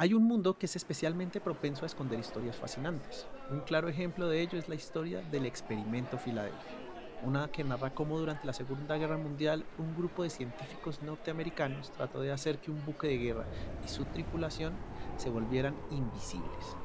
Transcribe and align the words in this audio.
Hay 0.00 0.14
un 0.14 0.22
mundo 0.22 0.56
que 0.56 0.66
es 0.66 0.76
especialmente 0.76 1.40
propenso 1.40 1.82
a 1.82 1.86
esconder 1.86 2.20
historias 2.20 2.54
fascinantes. 2.54 3.26
Un 3.50 3.62
claro 3.62 3.88
ejemplo 3.88 4.28
de 4.28 4.40
ello 4.40 4.56
es 4.56 4.68
la 4.68 4.76
historia 4.76 5.22
del 5.22 5.44
experimento 5.44 6.18
Filadelfia, 6.18 6.76
una 7.24 7.50
que 7.50 7.64
narra 7.64 7.92
cómo 7.92 8.16
durante 8.16 8.46
la 8.46 8.52
Segunda 8.52 8.96
Guerra 8.96 9.16
Mundial 9.16 9.64
un 9.76 9.96
grupo 9.96 10.22
de 10.22 10.30
científicos 10.30 11.02
norteamericanos 11.02 11.90
trató 11.90 12.20
de 12.20 12.30
hacer 12.30 12.58
que 12.58 12.70
un 12.70 12.86
buque 12.86 13.08
de 13.08 13.18
guerra 13.18 13.44
y 13.84 13.88
su 13.88 14.04
tripulación 14.04 14.72
se 15.16 15.30
volvieran 15.30 15.74
invisibles. 15.90 16.76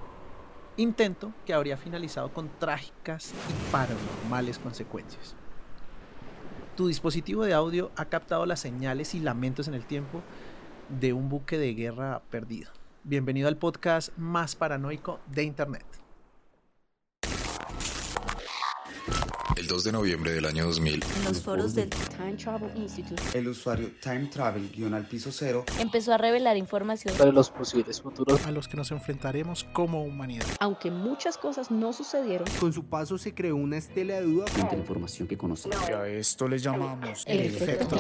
Intento 0.78 1.34
que 1.46 1.54
habría 1.54 1.78
finalizado 1.78 2.34
con 2.34 2.50
trágicas 2.58 3.32
y 3.32 3.72
paranormales 3.72 4.58
consecuencias. 4.58 5.36
Tu 6.76 6.88
dispositivo 6.88 7.44
de 7.44 7.54
audio 7.54 7.92
ha 7.96 8.06
captado 8.06 8.48
las 8.48 8.62
señales 8.62 9.14
y 9.14 9.20
lamentos 9.20 9.68
en 9.68 9.76
el 9.76 9.86
tiempo 9.86 10.24
de 10.90 11.14
un 11.14 11.30
buque 11.30 11.60
de 11.60 11.76
guerra 11.76 12.24
perdido. 12.32 12.72
Bienvenido 13.04 13.48
al 13.48 13.58
podcast 13.58 14.16
más 14.18 14.56
paranoico 14.56 15.20
de 15.28 15.44
Internet. 15.44 15.86
El 19.58 19.68
2 19.68 19.84
de 19.84 19.92
noviembre 19.92 20.32
del 20.32 20.46
año 20.46 20.66
2000, 20.66 21.04
En 21.18 21.24
los 21.26 21.42
foros 21.42 21.76
del 21.76 21.90
Time 21.90 22.34
Travel 22.34 22.76
Institute 22.76 23.22
El 23.38 23.48
usuario 23.50 23.92
Time 24.02 24.26
Travel 24.28 24.70
guion 24.72 24.94
al 24.94 25.06
piso 25.08 25.32
cero 25.32 25.64
empezó 25.80 26.12
a 26.14 26.18
revelar 26.18 26.58
información, 26.58 27.16
sobre 27.16 27.32
los 27.32 27.50
posibles 27.52 28.02
futuros 28.02 28.44
A 28.46 28.52
los 28.52 28.68
que 28.68 28.78
nos 28.78 28.92
enfrentaremos 28.92 29.64
como 29.66 30.04
humanidad. 30.04 30.46
aunque 30.60 30.90
muchas 30.92 31.38
cosas 31.38 31.70
no 31.72 31.94
sucedieron. 31.94 32.48
Con 32.60 32.74
su 32.74 32.86
paso 32.86 33.18
se 33.18 33.34
creó 33.36 33.56
una 33.56 33.78
estela 33.78 34.16
de 34.16 34.22
duda. 34.24 34.48
frente 34.48 34.72
a 34.72 34.74
la 34.74 34.82
información 34.82 35.28
que 35.28 35.38
conocemos. 35.38 35.78
y 35.88 35.92
a 35.94 36.08
esto 36.08 36.48
le 36.48 36.58
llamamos 36.58 37.24
El 37.28 37.42
efecto. 37.42 37.96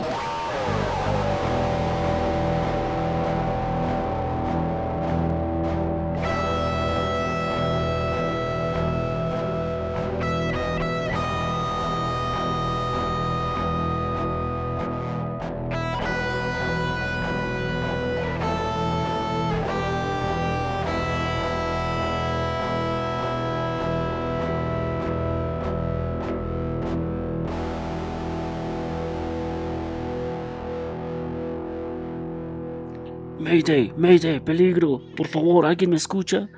Mayday, 33.54 33.93
Mayday, 33.96 34.40
peligro, 34.40 34.99
por 35.15 35.27
favor, 35.27 35.68
¿alguien 35.68 35.91
me 35.91 35.98
escucha? 35.98 36.49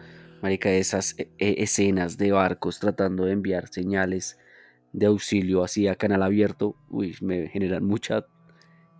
Marica, 0.41 0.71
esas 0.71 1.13
eh, 1.19 1.29
eh, 1.39 1.55
escenas 1.57 2.17
de 2.17 2.31
barcos 2.31 2.79
tratando 2.79 3.25
de 3.25 3.33
enviar 3.33 3.67
señales 3.67 4.39
de 4.93 5.07
auxilio 5.07 5.61
así 5.61 5.89
a 5.89 5.97
canal 5.97 6.23
abierto, 6.23 6.77
uy, 6.89 7.13
me 7.19 7.49
generan 7.49 7.83
mucha 7.83 8.25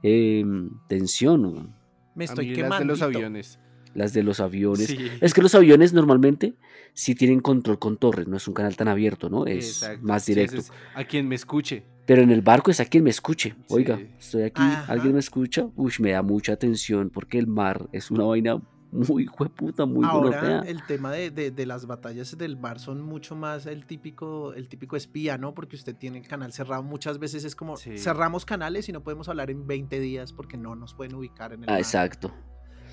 em, 0.03 0.71
tensión. 0.89 1.73
Me 2.15 2.25
A 2.25 2.27
estoy 2.27 2.51
quemando. 2.51 2.79
de 2.79 2.85
los 2.85 3.01
aviones. 3.01 3.59
Las 3.95 4.13
de 4.13 4.21
los 4.23 4.39
aviones. 4.39 4.87
Sí. 4.87 5.09
Es 5.21 5.33
que 5.33 5.41
los 5.41 5.55
aviones 5.55 5.93
normalmente 5.93 6.53
sí 6.93 7.15
tienen 7.15 7.39
control 7.39 7.79
con 7.79 7.97
torres, 7.97 8.27
no 8.27 8.37
es 8.37 8.47
un 8.47 8.53
canal 8.53 8.75
tan 8.75 8.87
abierto, 8.89 9.29
¿no? 9.29 9.45
Es 9.47 9.81
Exacto. 9.81 10.05
más 10.05 10.25
directo. 10.25 10.57
es 10.57 10.71
a 10.93 11.03
quien 11.05 11.27
me 11.27 11.35
escuche. 11.35 11.85
Pero 12.05 12.21
en 12.21 12.29
el 12.29 12.41
barco 12.41 12.69
es 12.69 12.79
a 12.79 12.85
quien 12.85 13.03
me 13.05 13.09
escuche. 13.09 13.55
Oiga, 13.69 13.97
Sí. 13.97 14.07
estoy 14.19 14.43
aquí, 14.43 14.61
Ajá. 14.61 14.91
alguien 14.91 15.13
me 15.13 15.19
escucha. 15.19 15.67
Uy, 15.75 15.91
me 15.99 16.11
da 16.11 16.21
mucha 16.21 16.53
atención 16.53 17.09
porque 17.09 17.39
el 17.39 17.47
mar 17.47 17.87
es 17.93 18.11
una 18.11 18.25
vaina 18.25 18.61
muy 18.91 19.25
jueputa, 19.25 19.85
muy 19.85 20.05
Ahora 20.05 20.59
el 20.67 20.83
tema 20.85 21.11
de, 21.11 21.29
de- 21.31 21.51
de 21.51 21.65
las 21.65 21.85
batallas 21.85 22.37
del 22.37 22.55
mar 22.57 22.79
son 22.79 23.01
mucho 23.01 23.35
más 23.35 23.65
el 23.65 23.85
típico, 23.85 24.53
el 24.53 24.69
típico 24.69 24.95
espía, 24.95 25.37
¿no? 25.37 25.53
Porque 25.53 25.75
usted 25.75 25.95
tiene 25.95 26.19
el 26.19 26.27
canal 26.27 26.53
cerrado. 26.53 26.83
Muchas 26.83 27.17
veces 27.19 27.43
es 27.43 27.55
como 27.55 27.75
Sí. 27.75 27.97
cerramos 27.97 28.45
canales 28.45 28.87
y 28.87 28.91
no 28.93 29.03
podemos 29.03 29.27
hablar 29.27 29.49
en 29.51 29.65
20 29.67 29.99
días 29.99 30.31
porque 30.31 30.55
no 30.57 30.75
nos 30.75 30.93
pueden 30.93 31.15
ubicar 31.15 31.51
en 31.53 31.63
el 31.63 31.69
Ah, 31.69 31.73
mar. 31.73 31.79
exacto. 31.81 32.33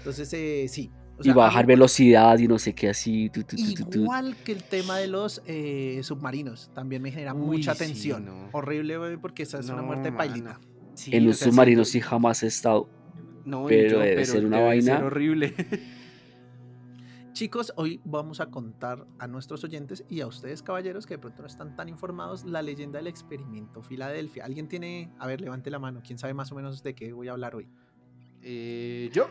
Entonces, 0.02 0.32
eh, 0.34 0.66
sí. 0.68 0.90
O 1.18 1.20
y 1.24 1.30
bajar 1.30 1.64
velocidad 1.66 2.36
y 2.38 2.48
no 2.48 2.58
sé 2.58 2.74
qué 2.74 2.88
así. 2.88 3.30
tu, 3.30 3.44
tu, 3.44 3.54
tu, 3.56 3.74
tu, 3.74 3.84
tu. 3.90 4.00
Igual 4.00 4.34
que 4.44 4.52
el 4.52 4.64
tema 4.64 4.98
de 4.98 5.06
los 5.06 5.40
eh, 5.46 6.00
submarinos, 6.02 6.70
también 6.74 7.00
me 7.02 7.12
genera 7.12 7.32
Uy, 7.34 7.58
mucha 7.58 7.74
sí, 7.74 7.84
tensión. 7.84 8.24
no. 8.24 8.48
Horrible, 8.52 8.96
güey, 8.98 9.16
porque 9.18 9.44
esa 9.44 9.58
es 9.60 9.68
una 9.68 9.82
muerte 9.82 10.04
de 10.04 10.10
mano. 10.10 10.30
pailita. 10.30 10.60
Sí, 10.94 11.14
en 11.14 11.24
o 11.24 11.28
un 11.28 11.34
sea, 11.34 11.48
submarino 11.48 11.84
siento- 11.84 11.90
sí 11.92 12.00
jamás 12.00 12.42
he 12.42 12.46
estado. 12.48 12.88
No, 13.44 13.66
pero 13.66 13.90
yo, 13.90 13.98
debe 14.00 14.24
ser 14.24 14.44
una 14.44 14.56
debe 14.58 14.68
vaina- 14.68 14.96
ser 14.96 15.04
horrible. 15.04 15.54
Chicos, 17.32 17.72
hoy 17.76 18.00
vamos 18.04 18.40
a 18.40 18.46
contar 18.46 19.06
a 19.18 19.26
nuestros 19.26 19.64
oyentes 19.64 20.04
y 20.08 20.20
a 20.20 20.26
ustedes, 20.26 20.62
caballeros, 20.62 21.06
que 21.06 21.14
de 21.14 21.18
pronto 21.18 21.40
no 21.42 21.48
están 21.48 21.74
tan 21.76 21.88
informados, 21.88 22.44
la 22.44 22.60
leyenda 22.60 22.98
del 22.98 23.06
experimento 23.06 23.82
Filadelfia. 23.82 24.44
¿Alguien 24.44 24.68
tiene, 24.68 25.10
a 25.18 25.26
ver, 25.26 25.40
levante 25.40 25.70
la 25.70 25.78
mano, 25.78 26.02
quién 26.06 26.18
sabe 26.18 26.34
más 26.34 26.52
o 26.52 26.54
menos 26.56 26.82
de 26.82 26.94
qué 26.94 27.12
voy 27.12 27.28
a 27.28 27.32
hablar 27.32 27.54
hoy? 27.54 27.68
Eh, 28.42 29.08
yo. 29.14 29.28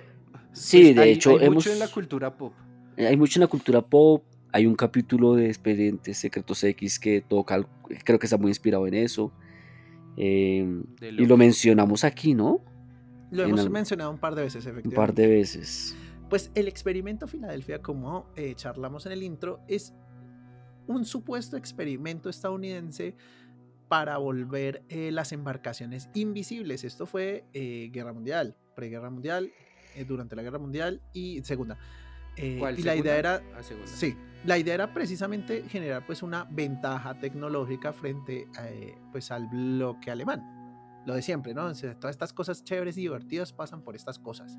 Sí, 0.53 0.81
Pues 0.83 0.95
de 0.95 1.01
hay- 1.01 1.11
hecho, 1.11 1.31
hay 1.37 1.45
hemos. 1.45 1.55
mucho 1.55 1.71
en 1.73 1.79
la 1.79 1.87
cultura 1.87 2.35
pop. 2.37 2.53
eh, 2.97 3.07
Hay 3.07 3.17
mucho 3.17 3.39
en 3.39 3.41
la 3.41 3.47
cultura 3.47 3.81
pop. 3.81 4.23
Hay 4.53 4.65
un 4.65 4.75
capítulo 4.75 5.35
de 5.35 5.47
Expedientes 5.47 6.17
Secretos 6.17 6.61
X 6.63 6.99
que 6.99 7.21
toca, 7.21 7.65
creo 8.03 8.19
que 8.19 8.25
está 8.25 8.37
muy 8.37 8.51
inspirado 8.51 8.85
en 8.85 8.93
eso. 8.95 9.31
Eh, 10.17 10.65
De 10.99 11.09
y 11.09 11.25
lo 11.25 11.37
mencionamos 11.37 12.03
aquí, 12.03 12.33
¿no? 12.33 12.59
Lo 13.31 13.43
En 13.43 13.49
hemos 13.51 13.69
mencionado 13.69 14.11
un 14.11 14.17
par 14.19 14.35
de 14.35 14.41
veces, 14.43 14.65
Un 14.65 14.71
efectivamente. 14.71 14.95
par 14.97 15.13
de 15.13 15.27
veces. 15.27 15.95
Pues 16.29 16.51
el 16.53 16.67
experimento 16.67 17.27
Filadelfia, 17.27 17.81
como 17.81 18.27
eh, 18.35 18.53
charlamos 18.55 19.05
en 19.05 19.13
el 19.13 19.23
intro, 19.23 19.61
es 19.69 19.93
un 20.87 21.05
supuesto 21.05 21.55
experimento 21.55 22.29
estadounidense 22.29 23.15
para 23.87 24.17
volver 24.17 24.83
eh, 24.89 25.11
las 25.11 25.31
embarcaciones 25.31 26.09
invisibles. 26.13 26.83
Esto 26.83 27.05
fue 27.05 27.45
eh, 27.53 27.89
Guerra 27.93 28.11
Mundial, 28.11 28.57
preguerra 28.75 29.09
mundial, 29.09 29.51
durante 30.07 30.35
la 30.35 30.43
Guerra 30.43 30.59
Mundial 30.59 31.01
y 31.13 31.41
Segunda. 31.43 31.77
Eh, 32.37 32.57
¿Cuál, 32.59 32.79
y 32.79 32.83
la 32.83 32.93
segunda? 32.93 33.09
idea 33.09 33.19
era, 33.19 33.43
Ah, 33.57 33.61
sí, 33.85 34.15
la 34.45 34.57
idea 34.57 34.73
era 34.73 34.93
precisamente 34.93 35.63
generar 35.69 36.05
pues 36.05 36.23
una 36.23 36.45
ventaja 36.45 37.19
tecnológica 37.19 37.93
frente 37.93 38.47
eh, 38.63 38.95
pues 39.11 39.31
al 39.31 39.47
bloque 39.47 40.11
alemán. 40.11 40.41
Lo 41.05 41.15
de 41.15 41.21
siempre, 41.21 41.53
¿no? 41.53 41.73
Sea, 41.73 41.95
todas 41.95 42.13
estas 42.13 42.31
cosas 42.31 42.63
chéveres 42.63 42.97
y 42.97 43.01
divertidas 43.01 43.53
pasan 43.53 43.81
por 43.81 43.95
estas 43.95 44.19
cosas. 44.19 44.57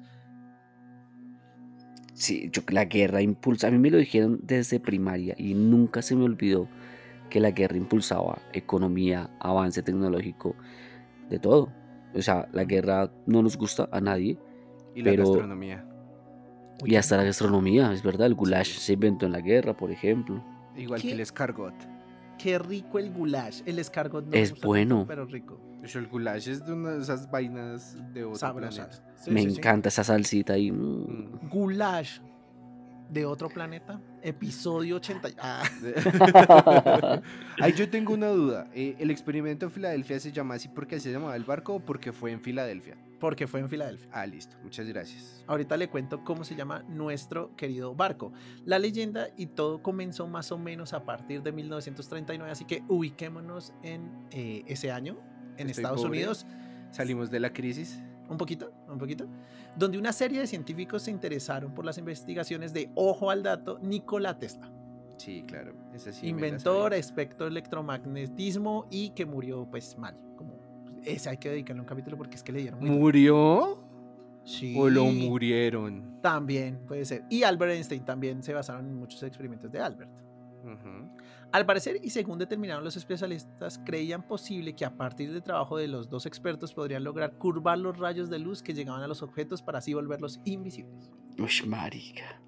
Sí, 2.14 2.50
yo, 2.52 2.62
la 2.68 2.84
guerra 2.84 3.22
impulsa. 3.22 3.68
A 3.68 3.70
mí 3.70 3.78
me 3.78 3.90
lo 3.90 3.98
dijeron 3.98 4.40
desde 4.42 4.78
primaria 4.78 5.34
y 5.38 5.54
nunca 5.54 6.02
se 6.02 6.14
me 6.14 6.24
olvidó 6.24 6.68
que 7.30 7.40
la 7.40 7.52
guerra 7.52 7.76
impulsaba 7.76 8.42
economía, 8.52 9.30
avance 9.40 9.82
tecnológico, 9.82 10.54
de 11.30 11.38
todo. 11.38 11.72
O 12.14 12.20
sea, 12.20 12.48
la 12.52 12.64
guerra 12.64 13.10
no 13.26 13.42
nos 13.42 13.56
gusta 13.56 13.88
a 13.90 14.00
nadie 14.00 14.36
Y 14.94 15.02
la 15.02 15.10
pero- 15.12 15.24
gastronomía. 15.24 15.84
Uy, 16.82 16.92
y 16.92 16.96
hasta 16.96 17.16
la 17.16 17.24
gastronomía, 17.24 17.92
es 17.92 18.02
verdad. 18.02 18.26
El 18.26 18.34
goulash 18.34 18.72
Sí. 18.74 18.80
se 18.80 18.92
inventó 18.94 19.26
en 19.26 19.32
la 19.32 19.40
guerra, 19.40 19.76
por 19.76 19.90
ejemplo. 19.90 20.42
Igual 20.76 21.00
¿Qué? 21.00 21.08
que 21.08 21.14
el 21.14 21.20
escargot. 21.20 21.74
Qué 22.38 22.58
rico 22.58 22.98
el 22.98 23.12
goulash. 23.12 23.62
El 23.66 23.78
escargot 23.78 24.24
no 24.26 24.32
Es 24.32 24.60
bueno. 24.60 24.96
tanto, 24.96 25.06
pero 25.08 25.24
rico. 25.26 25.60
El 25.82 26.06
goulash 26.08 26.48
es 26.48 26.64
de 26.64 26.72
una 26.72 26.90
de 26.92 27.02
esas 27.02 27.30
vainas 27.30 27.96
de 28.12 28.24
otro 28.24 28.36
Sabrosas. 28.38 28.98
planeta. 29.00 29.14
Sí, 29.22 29.30
me 29.30 29.42
sí, 29.42 29.50
sí. 29.50 29.56
encanta 29.58 29.88
esa 29.90 30.02
salsita 30.02 30.54
ahí. 30.54 30.72
mm. 30.72 31.48
Goulash 31.50 32.18
de 33.10 33.26
otro 33.26 33.48
planeta. 33.48 34.00
Episodio 34.22 34.96
80. 34.96 35.28
Ah, 35.38 35.62
Ahí 37.60 37.72
yo 37.76 37.88
tengo 37.90 38.14
una 38.14 38.28
duda. 38.28 38.68
Eh, 38.74 38.96
¿El 38.98 39.10
experimento 39.10 39.66
en 39.66 39.72
Filadelfia 39.72 40.18
se 40.18 40.32
llama 40.32 40.54
así 40.54 40.68
porque 40.68 40.96
así 40.96 41.04
se 41.04 41.12
llamaba 41.12 41.36
el 41.36 41.44
barco 41.44 41.74
o 41.74 41.80
porque 41.80 42.12
fue 42.12 42.32
en 42.32 42.40
Filadelfia? 42.40 42.96
Porque 43.22 43.46
fue 43.46 43.60
en 43.60 43.68
Filadelfia. 43.68 44.08
Ah, 44.10 44.26
listo. 44.26 44.56
Muchas 44.64 44.84
gracias. 44.88 45.44
Ahorita 45.46 45.76
le 45.76 45.88
cuento 45.88 46.24
cómo 46.24 46.42
se 46.42 46.56
llama 46.56 46.82
nuestro 46.88 47.54
querido 47.54 47.94
barco. 47.94 48.32
La 48.64 48.80
leyenda 48.80 49.28
y 49.36 49.46
todo 49.46 49.80
comenzó 49.80 50.26
más 50.26 50.50
o 50.50 50.58
menos 50.58 50.92
a 50.92 51.04
partir 51.04 51.40
de 51.40 51.52
1939, 51.52 52.50
así 52.50 52.64
que 52.64 52.82
ubiquémonos 52.88 53.74
en 53.84 54.10
eh, 54.32 54.64
ese 54.66 54.90
año, 54.90 55.20
en 55.56 55.70
Estoy 55.70 55.84
Estados 55.84 56.02
pobre. 56.02 56.18
Unidos. 56.18 56.46
Salimos 56.90 57.30
de 57.30 57.38
la 57.38 57.52
crisis. 57.52 58.02
un 58.28 58.36
poquito, 58.36 58.72
un 58.88 58.98
poquito, 58.98 59.28
donde 59.76 59.98
una 59.98 60.12
serie 60.12 60.40
de 60.40 60.48
científicos 60.48 61.02
se 61.02 61.12
interesaron 61.12 61.74
por 61.74 61.84
las 61.84 61.98
investigaciones 61.98 62.72
de, 62.72 62.90
ojo 62.96 63.30
al 63.30 63.44
dato, 63.44 63.78
Nikola 63.84 64.36
Tesla. 64.36 64.68
Sí, 65.16 65.44
claro. 65.46 65.74
Esa 65.94 66.12
sí 66.12 66.26
inventor, 66.26 66.92
espectro 66.92 67.46
electromagnetismo 67.46 68.88
y 68.90 69.10
que 69.10 69.26
murió 69.26 69.64
pues 69.70 69.96
mal. 69.96 70.18
Como, 70.36 70.61
ese 71.04 71.30
hay 71.30 71.36
que 71.36 71.50
dedicarle 71.50 71.80
un 71.80 71.86
capítulo 71.86 72.16
porque 72.16 72.36
es 72.36 72.42
que 72.42 72.52
le 72.52 72.60
dieron 72.60 72.80
muy. 72.80 72.90
¿Murió? 72.90 73.78
Sí, 74.44 74.74
¿O 74.76 74.88
lo 74.88 75.04
murieron? 75.04 76.20
También 76.20 76.80
puede 76.86 77.04
ser. 77.04 77.24
Y 77.30 77.44
Albert 77.44 77.72
Einstein 77.72 78.04
también 78.04 78.42
se 78.42 78.52
basaron 78.52 78.86
en 78.86 78.96
muchos 78.96 79.22
experimentos 79.22 79.70
de 79.70 79.80
Albert. 79.80 80.10
Al 81.50 81.66
parecer, 81.66 81.98
y 82.02 82.10
según 82.10 82.38
determinaron 82.38 82.82
los 82.84 82.96
especialistas, 82.96 83.80
creían 83.84 84.22
posible 84.26 84.74
que 84.74 84.84
a 84.84 84.96
partir 84.96 85.32
del 85.32 85.42
trabajo 85.42 85.76
de 85.76 85.86
los 85.86 86.08
dos 86.08 86.24
expertos 86.24 86.72
podrían 86.72 87.04
lograr 87.04 87.36
curvar 87.36 87.78
los 87.78 87.98
rayos 87.98 88.30
de 88.30 88.38
luz 88.38 88.62
que 88.62 88.72
llegaban 88.72 89.02
a 89.02 89.08
los 89.08 89.22
objetos 89.22 89.60
para 89.60 89.78
así 89.78 89.92
volverlos 89.92 90.40
invisibles. 90.44 91.10
Uy, 91.38 91.68
marica. 91.68 92.40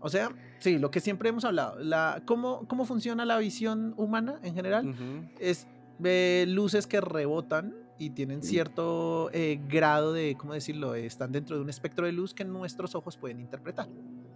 O 0.00 0.08
sea, 0.08 0.30
sí, 0.58 0.78
lo 0.78 0.90
que 0.90 1.00
siempre 1.00 1.28
hemos 1.28 1.44
hablado, 1.44 1.78
la, 1.78 2.22
¿cómo, 2.26 2.66
¿cómo 2.66 2.84
funciona 2.84 3.24
la 3.24 3.38
visión 3.38 3.94
humana 3.96 4.38
en 4.42 4.54
general? 4.54 5.30
Es 5.38 5.66
ve 5.98 6.44
luces 6.48 6.86
que 6.86 7.00
rebotan 7.00 7.74
y 7.98 8.10
tienen 8.10 8.42
cierto 8.42 9.30
eh, 9.32 9.60
grado 9.68 10.12
de, 10.12 10.36
¿cómo 10.36 10.54
decirlo? 10.54 10.94
Están 10.94 11.32
dentro 11.32 11.56
de 11.56 11.62
un 11.62 11.70
espectro 11.70 12.06
de 12.06 12.12
luz 12.12 12.34
que 12.34 12.44
nuestros 12.44 12.94
ojos 12.94 13.16
pueden 13.16 13.40
interpretar. 13.40 13.88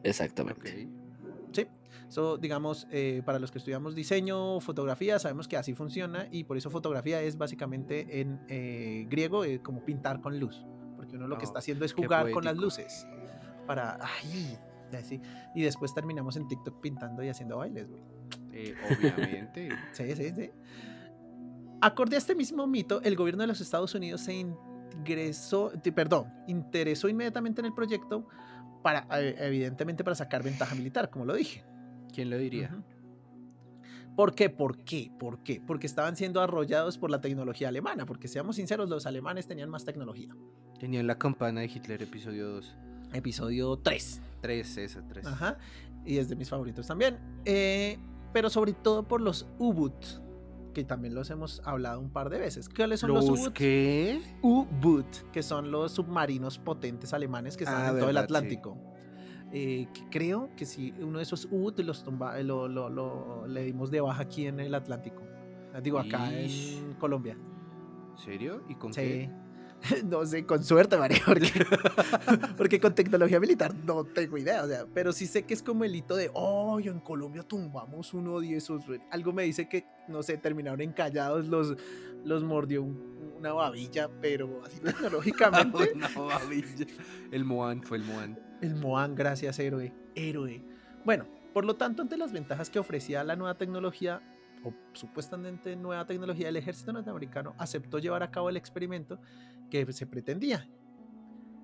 Exactamente. 0.02 0.88
Ok. 0.88 1.06
Sí, 1.52 1.66
so, 2.08 2.36
digamos, 2.36 2.86
eh, 2.90 3.22
para 3.24 3.38
los 3.38 3.50
que 3.50 3.58
estudiamos 3.58 3.94
diseño, 3.94 4.60
fotografía, 4.60 5.18
sabemos 5.18 5.48
que 5.48 5.56
así 5.56 5.74
funciona 5.74 6.28
y 6.30 6.44
por 6.44 6.56
eso 6.56 6.70
fotografía 6.70 7.22
es 7.22 7.38
básicamente 7.38 8.20
en 8.20 8.40
eh, 8.48 9.06
griego 9.08 9.44
eh, 9.44 9.60
como 9.62 9.84
pintar 9.84 10.20
con 10.20 10.38
luz, 10.38 10.66
porque 10.96 11.16
uno 11.16 11.26
lo 11.26 11.38
que 11.38 11.44
Oh, 11.44 11.48
está 11.48 11.60
haciendo 11.60 11.84
es 11.84 11.94
jugar 11.94 12.30
con 12.30 12.44
las 12.44 12.56
luces 12.56 13.06
para, 13.66 13.98
ay, 14.00 14.58
y 14.92 14.96
así, 14.96 15.20
y 15.54 15.62
después 15.62 15.94
terminamos 15.94 16.36
en 16.36 16.46
TikTok 16.46 16.80
pintando 16.80 17.22
y 17.22 17.28
haciendo 17.28 17.56
bailes, 17.56 17.88
güey. 17.88 18.02
Eh, 18.52 18.74
obviamente. 18.98 19.68
Sí, 19.92 20.14
sí, 20.14 20.30
sí. 20.34 20.50
Acorde 21.80 22.16
a 22.16 22.18
este 22.18 22.34
mismo 22.34 22.66
mito, 22.66 23.00
el 23.02 23.16
gobierno 23.16 23.42
de 23.42 23.48
los 23.48 23.60
Estados 23.60 23.94
Unidos 23.94 24.22
se 24.22 24.34
ingresó, 24.34 25.72
perdón, 25.94 26.32
interesó 26.46 27.08
inmediatamente 27.08 27.60
en 27.60 27.66
el 27.66 27.74
proyecto 27.74 28.26
para, 28.82 29.06
eh, 29.20 29.36
evidentemente, 29.40 30.02
para 30.02 30.14
sacar 30.14 30.42
ventaja 30.42 30.74
militar, 30.74 31.10
como 31.10 31.24
lo 31.24 31.34
dije. 31.34 31.64
¿Quién 32.12 32.30
lo 32.30 32.38
diría? 32.38 32.70
¿Por 34.16 34.34
qué? 34.34 34.48
¿Por 34.48 34.78
qué? 34.78 35.12
¿Por 35.18 35.42
qué? 35.42 35.60
Porque 35.64 35.86
estaban 35.86 36.16
siendo 36.16 36.40
arrollados 36.40 36.96
por 36.96 37.10
la 37.10 37.20
tecnología 37.20 37.68
alemana, 37.68 38.06
porque 38.06 38.28
seamos 38.28 38.56
sinceros, 38.56 38.88
los 38.88 39.04
alemanes 39.04 39.46
tenían 39.46 39.68
más 39.68 39.84
tecnología. 39.84 40.34
Tenían 40.80 41.06
la 41.06 41.18
campana 41.18 41.60
de 41.60 41.66
Hitler, 41.66 42.02
episodio 42.02 42.48
2. 42.48 42.76
Episodio 43.12 43.76
3. 43.76 44.22
3, 44.40 44.76
esa, 44.78 45.06
3. 45.06 45.26
Ajá. 45.26 45.58
Y 46.06 46.16
es 46.16 46.30
de 46.30 46.36
mis 46.36 46.48
favoritos 46.48 46.86
también. 46.86 47.18
Eh, 47.44 47.98
pero 48.32 48.48
sobre 48.48 48.72
todo 48.72 49.06
por 49.06 49.20
los 49.20 49.46
U-Boot, 49.58 50.22
que 50.76 50.84
también 50.84 51.14
los 51.14 51.30
hemos 51.30 51.62
hablado 51.64 51.98
un 52.00 52.10
par 52.10 52.28
de 52.28 52.38
veces. 52.38 52.68
¿Cuáles 52.68 53.00
son 53.00 53.14
los, 53.14 53.26
¿Los 53.26 53.40
U-Boot? 53.40 53.52
qué? 53.54 54.20
U-Boot, 54.42 55.30
que 55.32 55.42
son 55.42 55.70
los 55.70 55.92
submarinos 55.92 56.58
potentes 56.58 57.14
alemanes 57.14 57.56
que 57.56 57.64
están 57.64 57.80
Ah, 57.82 57.88
en 57.92 57.98
todo 57.98 58.10
el 58.10 58.16
sí. 58.16 58.22
Atlántico. 58.22 58.76
Eh, 59.52 59.88
que 59.94 60.02
creo 60.10 60.50
que 60.54 60.66
si 60.66 60.92
uno 61.00 61.16
de 61.16 61.22
esos 61.22 61.46
U-Boot 61.50 61.78
los 61.80 62.04
tumba, 62.04 62.38
lo, 62.42 62.68
lo- 62.68 62.90
lo- 62.90 63.46
le 63.46 63.64
dimos 63.64 63.90
de 63.90 64.02
baja 64.02 64.20
aquí 64.24 64.46
en 64.46 64.60
el 64.60 64.74
Atlántico. 64.74 65.22
Digo, 65.82 65.98
acá 65.98 66.30
Ish. 66.30 66.76
en 66.76 66.92
Colombia. 66.94 67.38
¿Serio? 68.16 68.62
¿Y 68.68 68.74
con 68.74 68.92
Sí. 68.92 69.00
qué? 69.00 69.30
No 70.04 70.24
sé, 70.26 70.44
con 70.44 70.62
suerte, 70.64 70.96
María, 70.96 71.18
porque, 71.26 71.50
porque 72.56 72.80
con 72.80 72.94
tecnología 72.94 73.38
militar 73.40 73.74
no 73.74 74.04
tengo 74.04 74.38
idea, 74.38 74.64
o 74.64 74.68
sea, 74.68 74.86
pero 74.92 75.12
sí 75.12 75.26
sé 75.26 75.44
que 75.44 75.54
es 75.54 75.62
como 75.62 75.84
el 75.84 75.94
hito 75.94 76.16
de, 76.16 76.30
oh, 76.34 76.80
en 76.80 77.00
Colombia 77.00 77.42
tumbamos 77.42 78.12
uno 78.14 78.40
de 78.40 78.56
esos, 78.56 78.86
güey". 78.86 79.00
algo 79.10 79.32
me 79.32 79.44
dice 79.44 79.68
que, 79.68 79.84
no 80.08 80.22
sé, 80.22 80.38
terminaron 80.38 80.80
encallados, 80.80 81.46
los, 81.46 81.76
los 82.24 82.42
mordió 82.42 82.82
un- 82.82 83.34
una 83.38 83.52
babilla, 83.52 84.08
pero 84.20 84.62
así 84.64 84.80
tecnológicamente, 84.84 85.92
Una 85.94 86.08
babilla. 86.08 86.86
El 87.30 87.44
Moan 87.44 87.82
fue 87.82 87.98
el 87.98 88.04
Moan. 88.04 88.38
el 88.62 88.74
Moan, 88.76 89.14
gracias, 89.14 89.58
héroe, 89.58 89.92
héroe. 90.14 90.62
Bueno, 91.04 91.26
por 91.52 91.64
lo 91.64 91.76
tanto, 91.76 92.02
ante 92.02 92.16
las 92.16 92.32
ventajas 92.32 92.70
que 92.70 92.78
ofrecía 92.78 93.22
la 93.24 93.36
nueva 93.36 93.56
tecnología, 93.56 94.20
supuestamente 94.92 95.76
nueva 95.76 96.06
tecnología, 96.06 96.48
el 96.48 96.56
ejército 96.56 96.92
norteamericano 96.92 97.54
aceptó 97.58 97.98
llevar 97.98 98.22
a 98.22 98.30
cabo 98.30 98.48
el 98.48 98.56
experimento 98.56 99.20
que 99.70 99.90
se 99.92 100.06
pretendía. 100.06 100.68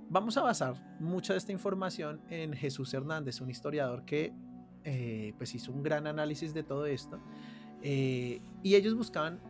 Vamos 0.09 0.37
a 0.37 0.43
basar 0.43 0.75
mucha 1.01 1.33
de 1.33 1.39
esta 1.39 1.53
información 1.53 2.21
en 2.29 2.53
Jesús 2.53 2.93
Hernández, 2.93 3.41
un 3.41 3.51
historiador 3.51 4.05
que 4.05 4.33
eh, 4.85 5.33
pues 5.39 5.55
hizo 5.55 5.73
un 5.73 5.83
gran 5.83 6.07
análisis 6.07 6.53
de 6.53 6.63
todo 6.63 6.87
esto. 6.87 7.21
eh, 7.83 8.41
y 8.63 8.75
ellos 8.75 8.95
buscaban 8.95 9.41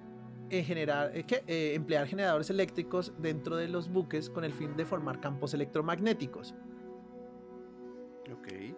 eh, 0.50 0.62
generar, 0.62 1.10
eh. 1.16 1.25
Eh, 1.46 1.75
emplear 1.75 2.06
generadores 2.06 2.50
eléctricos 2.50 3.14
dentro 3.19 3.56
de 3.56 3.69
los 3.69 3.88
buques 3.88 4.28
con 4.28 4.44
el 4.44 4.52
fin 4.52 4.76
de 4.76 4.84
formar 4.84 5.20
campos 5.20 5.54
electromagnéticos. 5.54 6.54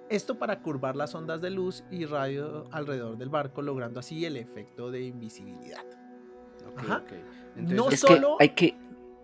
Esto 0.08 0.38
para 0.38 0.60
curvar 0.62 0.96
las 0.96 1.14
ondas 1.14 1.40
de 1.40 1.50
luz 1.50 1.84
y 1.90 2.04
radio 2.06 2.64
alrededor 2.72 3.16
del 3.18 3.28
barco, 3.28 3.62
logrando 3.62 4.00
así 4.00 4.24
el 4.24 4.36
efecto 4.36 4.90
de 4.90 5.02
invisibilidad. 5.02 5.84
Ajá. 6.76 7.02
No 7.56 7.88
Es 7.90 8.00
solo- 8.00 8.36
que 8.38 8.44
hay 8.44 8.48
que, 8.50 8.76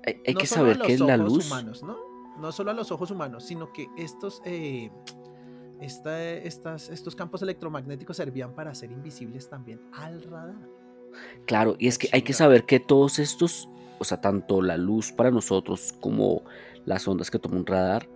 hay, 0.07 0.23
hay 0.27 0.35
no 0.35 0.41
que 0.41 0.47
saber 0.47 0.79
qué 0.79 0.93
es 0.95 1.01
la 1.01 1.17
luz. 1.17 1.47
Humanos, 1.47 1.83
¿no? 1.83 1.97
no 2.39 2.53
solo 2.53 2.71
a 2.71 2.75
los 2.75 2.91
ojos 2.93 3.11
humanos, 3.11 3.45
sino 3.45 3.73
que 3.73 3.87
estos, 3.99 4.41
eh, 4.45 4.91
esta- 5.81 6.23
estas, 6.23 6.89
estos 6.91 7.15
campos 7.17 7.43
electromagnéticos 7.43 8.17
servían 8.17 8.55
para 8.55 8.75
ser 8.75 8.93
invisibles 8.93 9.49
también 9.49 9.81
al 9.93 10.23
radar. 10.23 10.55
Claro, 11.47 11.75
y 11.79 11.89
es 11.89 11.99
que 11.99 12.09
hay 12.13 12.23
que 12.23 12.33
saber 12.33 12.65
que 12.67 12.79
todos 12.79 13.19
estos, 13.19 13.69
o 13.99 14.05
sea, 14.05 14.21
tanto 14.21 14.63
la 14.63 14.77
luz 14.77 15.13
para 15.13 15.31
nosotros 15.31 15.93
como 16.01 16.43
las 16.85 17.07
ondas 17.09 17.31
que 17.31 17.39
toma 17.39 17.57
un 17.57 17.67
radar, 17.67 18.09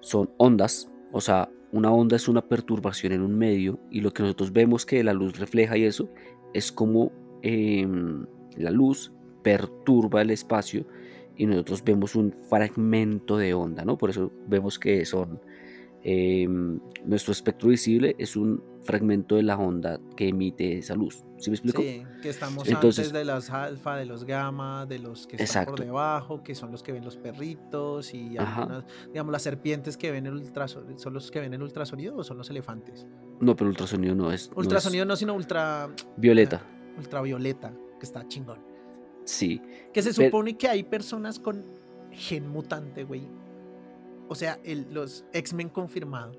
son 0.00 0.30
ondas. 0.36 0.90
O 1.16 1.20
sea, 1.20 1.48
una 1.70 1.92
onda 1.92 2.16
es 2.16 2.26
una 2.26 2.42
perturbación 2.42 3.12
en 3.12 3.22
un 3.22 3.38
medio 3.38 3.78
y 3.88 4.00
lo 4.00 4.12
que 4.12 4.24
nosotros 4.24 4.52
vemos 4.52 4.84
que 4.84 5.04
la 5.04 5.12
luz 5.12 5.38
refleja 5.38 5.76
y 5.76 5.84
eso 5.84 6.10
es 6.54 6.72
como 6.72 7.12
em, 7.42 8.26
la 8.56 8.72
luz 8.72 9.12
perturba 9.44 10.22
el 10.22 10.32
espacio 10.32 10.84
y 11.36 11.46
nosotros 11.46 11.84
vemos 11.84 12.16
un 12.16 12.34
fragmento 12.50 13.36
de 13.36 13.54
onda, 13.54 13.84
¿no? 13.84 13.96
Por 13.96 14.10
eso 14.10 14.32
vemos 14.48 14.76
que 14.80 15.04
son... 15.04 15.40
em, 16.04 16.78
nuestro 17.04 17.32
espectro 17.32 17.68
visible 17.70 18.14
es 18.18 18.36
un 18.36 18.62
fragmento 18.82 19.36
de 19.36 19.42
la 19.42 19.56
onda 19.56 19.98
que 20.16 20.28
emite 20.28 20.78
esa 20.78 20.94
luz. 20.94 21.24
¿Sí 21.38 21.48
me 21.50 21.56
explico? 21.56 21.80
Sí, 21.80 22.02
que 22.22 22.28
estamos 22.28 22.68
Entonces- 22.68 23.06
antes 23.06 23.12
de 23.18 23.24
los 23.24 23.48
alfa, 23.50 23.96
de 23.96 24.04
los 24.04 24.24
gamma, 24.24 24.84
de 24.84 24.98
los 24.98 25.26
que 25.26 25.36
están 25.42 25.64
por 25.64 25.80
debajo, 25.80 26.42
que 26.42 26.54
son 26.54 26.70
los 26.70 26.82
que 26.82 26.92
ven 26.92 27.04
los 27.04 27.16
perritos 27.16 28.12
y 28.14 28.36
algunas, 28.36 28.84
digamos, 29.08 29.32
las 29.32 29.42
serpientes 29.42 29.96
que 29.96 30.10
ven 30.10 30.26
el 30.26 30.34
ultrasonido, 30.34 30.98
¿son 30.98 31.14
los 31.14 31.30
que 31.30 31.40
ven 31.40 31.54
el 31.54 31.62
ultrasonido 31.62 32.16
o 32.16 32.22
son 32.24 32.36
los 32.36 32.50
elefantes? 32.50 33.06
No, 33.40 33.56
pero 33.56 33.70
ultrasonido 33.70 34.14
no 34.14 34.30
es. 34.30 34.48
no 34.48 34.52
es 34.52 34.58
Ultrasonido 34.58 35.04
no, 35.06 35.16
sino 35.16 35.34
ultra, 35.34 35.88
violeta. 36.18 36.60
ultravioleta, 36.98 37.72
que 37.98 38.04
está 38.06 38.26
chingón. 38.28 38.58
Sí. 39.24 39.60
Que 39.92 40.02
se 40.02 40.12
Pero- 40.12 40.28
supone 40.28 40.56
que 40.58 40.68
hay 40.68 40.82
personas 40.84 41.38
con 41.38 41.62
gen 42.10 42.46
mutante, 42.48 43.04
güey. 43.04 43.22
O 44.28 44.34
sea, 44.34 44.58
el- 44.64 44.86
los 44.92 45.24
X-Men 45.32 45.68
confirmado. 45.68 46.32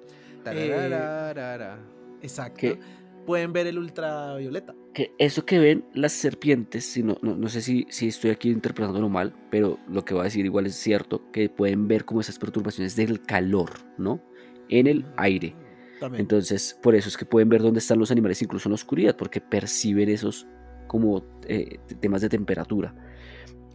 tarararara. 0.43 1.79
Exacto. 2.21 2.57
¿Qué? 2.59 2.79
Pueden 3.25 3.51
ver 3.53 3.65
el 3.65 3.79
ultravioleta. 3.79 4.75
Que 4.93 5.11
eso 5.17 5.43
que 5.45 5.57
ven 5.57 5.83
las 5.93 6.11
serpientes, 6.11 6.85
si 6.85 7.01
no, 7.01 7.17
no, 7.23 7.35
no 7.35 7.49
sé 7.49 7.61
si, 7.61 7.87
si 7.89 8.07
estoy 8.07 8.29
aquí 8.29 8.49
interpretándolo 8.51 9.09
mal, 9.09 9.33
pero 9.49 9.79
lo 9.89 10.05
que 10.05 10.13
voy 10.13 10.21
a 10.21 10.23
decir 10.25 10.45
igual 10.45 10.67
es 10.67 10.75
cierto, 10.75 11.31
que 11.31 11.49
pueden 11.49 11.87
ver 11.87 12.05
como 12.05 12.21
esas 12.21 12.37
perturbaciones 12.37 12.95
del 12.95 13.21
calor, 13.23 13.71
¿no? 13.97 14.21
En 14.69 14.85
el 14.85 15.05
aire. 15.17 15.55
También. 15.99 16.21
Entonces, 16.21 16.77
por 16.83 16.93
eso 16.93 17.09
es 17.09 17.17
que 17.17 17.25
pueden 17.25 17.49
ver 17.49 17.61
dónde 17.63 17.79
están 17.79 17.97
los 17.97 18.11
animales 18.11 18.39
incluso 18.43 18.69
en 18.69 18.73
la 18.73 18.75
oscuridad, 18.75 19.15
porque 19.17 19.41
perciben 19.41 20.09
esos 20.09 20.45
como 20.87 21.25
eh, 21.47 21.79
te- 21.87 21.95
temas 21.95 22.21
de 22.21 22.29
temperatura. 22.29 22.93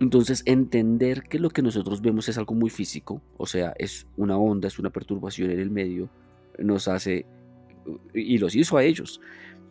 Entonces, 0.00 0.42
entender 0.47 1.25
que 1.25 1.38
lo 1.38 1.50
que 1.50 1.61
nosotros 1.61 2.00
vemos 2.00 2.28
es 2.28 2.38
algo 2.38 2.54
muy 2.54 2.71
físico, 2.71 3.21
o 3.37 3.47
sea, 3.47 3.75
es 3.78 4.07
una 4.16 4.38
onda, 4.38 4.66
es 4.66 4.78
una 4.78 4.88
perturbación 4.88 5.50
en 5.50 5.61
el 5.61 5.71
medio, 5.71 6.09
nos 6.59 6.88
hace, 6.88 7.26
y 8.14 8.38
los 8.38 8.57
hizo 8.57 8.78
a 8.78 8.83
ellos, 8.83 9.21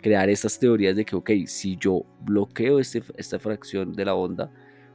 crear 0.02 0.30
estas 0.30 0.60
teorías 0.60 0.96
de 0.96 1.04
que, 1.04 1.16
ok, 1.16 1.32
si 1.48 1.78
yo 1.78 2.04
bloqueo 2.22 2.80
este, 2.80 3.02
esta 3.18 3.40
fracción 3.40 3.94
de 3.94 4.06
la 4.06 4.14
onda, 4.14 4.52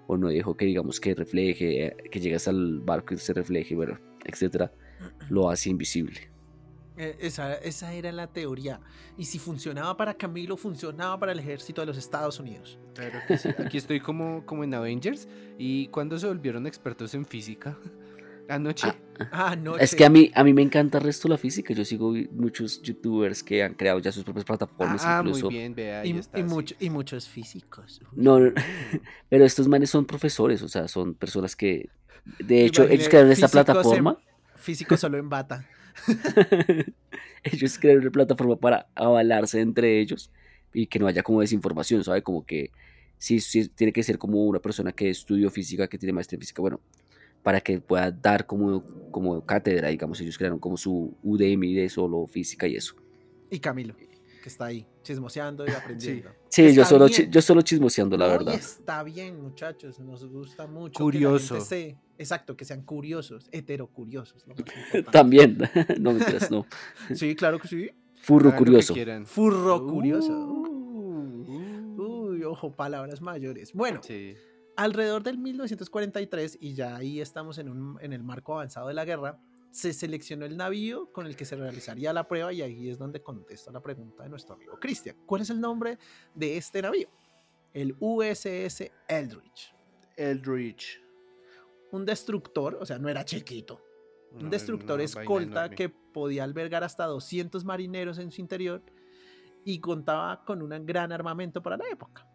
o 0.06 0.16
no 0.16 0.28
dejo 0.28 0.56
que, 0.56 0.66
digamos, 0.66 1.00
que 1.00 1.14
refleje, 1.14 1.86
eh, 1.86 1.96
que 2.12 2.20
llegue 2.20 2.36
hasta 2.36 2.50
el 2.50 2.80
barco 2.80 3.14
y 3.14 3.16
se 3.16 3.32
refleje, 3.32 3.74
bueno, 3.74 3.98
etcétera, 4.24 4.70
lo 5.30 5.50
hace 5.50 5.70
invisible. 5.70 6.33
Eh, 6.96 7.16
Esa, 7.20 7.54
esa 7.54 7.92
era 7.92 8.12
la 8.12 8.26
teoría. 8.28 8.80
Y 9.18 9.24
si 9.24 9.38
funcionaba 9.38 9.96
para 9.96 10.14
Camilo, 10.14 10.56
funcionaba 10.56 11.18
para 11.18 11.32
el 11.32 11.38
ejército 11.40 11.80
de 11.82 11.86
los 11.86 11.96
Estados 11.98 12.38
Unidos. 12.38 12.78
Claro 12.94 13.18
que 13.26 13.36
sí. 13.38 13.48
Aquí 13.58 13.78
estoy 13.78 14.00
como, 14.00 14.44
como 14.46 14.62
en 14.64 14.74
Avengers. 14.74 15.26
¿Y 15.58 15.88
cuándo 15.88 16.18
se 16.18 16.26
volvieron 16.28 16.66
expertos 16.66 17.14
en 17.14 17.24
física? 17.26 17.76
Anoche. 18.48 18.88
Ah, 18.88 18.98
Ah, 19.30 19.56
no. 19.56 19.76
Es 19.78 19.94
que 19.94 20.04
a 20.04 20.10
mí, 20.10 20.30
a 20.34 20.42
mí 20.44 20.52
me 20.52 20.60
encanta 20.62 20.98
el 20.98 21.04
resto 21.04 21.28
de 21.28 21.34
la 21.34 21.38
física. 21.38 21.72
Yo 21.72 21.84
sigo 21.84 22.12
muchos 22.32 22.82
youtubers 22.82 23.42
que 23.42 23.62
han 23.62 23.74
creado 23.74 23.98
ya 24.00 24.10
sus 24.12 24.22
propias 24.24 24.44
plataformas. 24.44 25.02
ah, 25.04 25.20
incluso. 25.24 25.46
muy 25.46 25.54
bien, 25.54 25.74
vea, 25.74 26.04
y, 26.04 26.18
está. 26.18 26.38
y 26.38 26.42
sí. 26.42 26.48
mucho- 26.48 26.74
y 26.80 26.90
muchos 26.90 27.28
físicos. 27.28 28.00
No, 28.12 28.38
no, 28.40 28.52
pero 29.30 29.44
estos 29.44 29.66
manes 29.68 29.88
son 29.90 30.04
profesores, 30.04 30.62
o 30.62 30.68
sea, 30.68 30.88
son 30.88 31.14
personas 31.14 31.54
que, 31.56 31.88
de 32.40 32.64
hecho, 32.66 32.84
ellos 32.84 33.08
crearon 33.08 33.30
esta 33.32 33.46
físicos 33.48 33.60
en- 33.60 33.64
plataforma. 33.74 34.18
Físicos 34.56 35.00
solo 35.00 35.16
en 35.18 35.28
bata. 35.28 35.66
ellos 37.44 37.78
crearon 37.78 38.02
una 38.02 38.10
plataforma 38.10 38.56
para 38.56 38.86
avalarse 38.94 39.60
entre 39.60 40.00
ellos 40.00 40.30
y 40.72 40.86
que 40.86 40.98
no 40.98 41.06
haya 41.06 41.22
como 41.22 41.40
desinformación, 41.40 42.02
¿sabe? 42.04 42.22
Como 42.22 42.44
que 42.44 42.70
sí, 43.18 43.40
sí, 43.40 43.68
tiene 43.68 43.92
que 43.92 44.02
ser 44.02 44.18
como 44.18 44.44
una 44.44 44.58
persona 44.58 44.92
que 44.92 45.10
estudió 45.10 45.50
física, 45.50 45.86
que 45.88 45.98
tiene 45.98 46.12
maestría 46.12 46.36
en 46.36 46.40
física. 46.40 46.60
Bueno, 46.60 46.80
para 47.42 47.60
que 47.60 47.80
pueda 47.80 48.10
dar 48.10 48.46
como, 48.46 48.82
como 49.10 49.44
cátedra, 49.44 49.88
digamos, 49.88 50.20
ellos 50.20 50.38
crearon 50.38 50.58
como 50.58 50.76
su 50.76 51.16
Udemy 51.22 51.74
de 51.74 51.88
solo 51.88 52.26
física 52.26 52.66
y 52.66 52.76
eso. 52.76 52.96
Y 53.50 53.60
Camilo, 53.60 53.94
que 54.44 54.50
está 54.50 54.66
ahí, 54.66 54.86
chismoseando 55.02 55.64
y 55.66 55.70
aprendiendo. 55.70 56.28
Sí, 56.50 56.74
yo 56.74 56.84
solo, 56.84 57.06
yo 57.06 57.40
solo 57.40 57.62
chismoseando, 57.62 58.14
la 58.18 58.26
verdad. 58.26 58.52
está 58.52 59.02
bien, 59.02 59.40
muchachos, 59.40 59.98
nos 60.00 60.22
gusta 60.26 60.66
mucho. 60.66 60.98
que 60.98 60.98
la 60.98 61.04
Curioso. 61.04 61.54
gente 61.54 61.66
se- 61.66 61.96
exacto, 62.18 62.54
que 62.54 62.66
sean 62.66 62.82
curiosos, 62.82 63.48
heterocuriosos. 63.52 64.44
También, 65.12 65.56
no 65.98 66.12
mentiras, 66.12 66.50
no. 66.50 66.66
Sí, 67.14 67.34
claro 67.34 67.58
que 67.58 67.68
sí. 67.68 67.90
Furro 68.16 68.50
Hagan 68.50 68.58
que 68.58 68.64
curioso. 68.66 68.94
Furro 69.24 69.86
curioso. 69.86 70.32
Uh, 70.32 71.44
uh. 71.48 72.02
Uy, 72.28 72.44
ojo, 72.44 72.70
palabras 72.72 73.22
mayores. 73.22 73.72
Bueno, 73.72 74.00
Sí. 74.02 74.34
alrededor 74.76 75.22
del 75.22 75.38
1943, 75.38 76.58
y 76.60 76.74
ya 76.74 76.96
ahí 76.96 77.18
estamos 77.22 77.56
en, 77.56 77.70
un- 77.70 77.98
en 78.02 78.12
el 78.12 78.22
marco 78.22 78.52
avanzado 78.52 78.88
de 78.88 78.94
la 78.94 79.06
guerra, 79.06 79.38
se 79.74 79.92
seleccionó 79.92 80.44
el 80.44 80.56
navío 80.56 81.10
con 81.10 81.26
el 81.26 81.34
que 81.34 81.44
se 81.44 81.56
realizaría 81.56 82.12
la 82.12 82.28
prueba 82.28 82.52
y 82.52 82.62
ahí 82.62 82.88
es 82.88 82.96
donde 82.96 83.20
contesto 83.20 83.72
la 83.72 83.80
pregunta 83.80 84.22
de 84.22 84.28
nuestro 84.28 84.54
amigo 84.54 84.78
Cristian. 84.78 85.16
¿Cuál 85.26 85.42
es 85.42 85.50
el 85.50 85.60
nombre 85.60 85.98
de 86.32 86.56
este 86.56 86.80
navío? 86.80 87.08
El 87.72 87.96
USS 87.98 88.92
Eldridge. 89.08 89.74
Eldridge. 90.16 91.02
Un 91.90 92.04
destructor, 92.04 92.78
o 92.80 92.86
sea, 92.86 93.00
no 93.00 93.08
era 93.08 93.24
chiquito. 93.24 93.80
No, 94.30 94.38
Un 94.38 94.44
es 94.44 94.50
destructor 94.52 95.00
escolta 95.00 95.68
que 95.70 95.88
podía 95.88 96.44
albergar 96.44 96.84
hasta 96.84 97.06
200 97.06 97.64
marineros 97.64 98.18
en 98.18 98.30
su 98.30 98.40
interior 98.40 98.80
y 99.64 99.80
contaba 99.80 100.44
con 100.44 100.62
un 100.62 100.86
gran 100.86 101.10
armamento 101.10 101.60
para 101.60 101.76
la 101.76 101.88
época. 101.88 102.28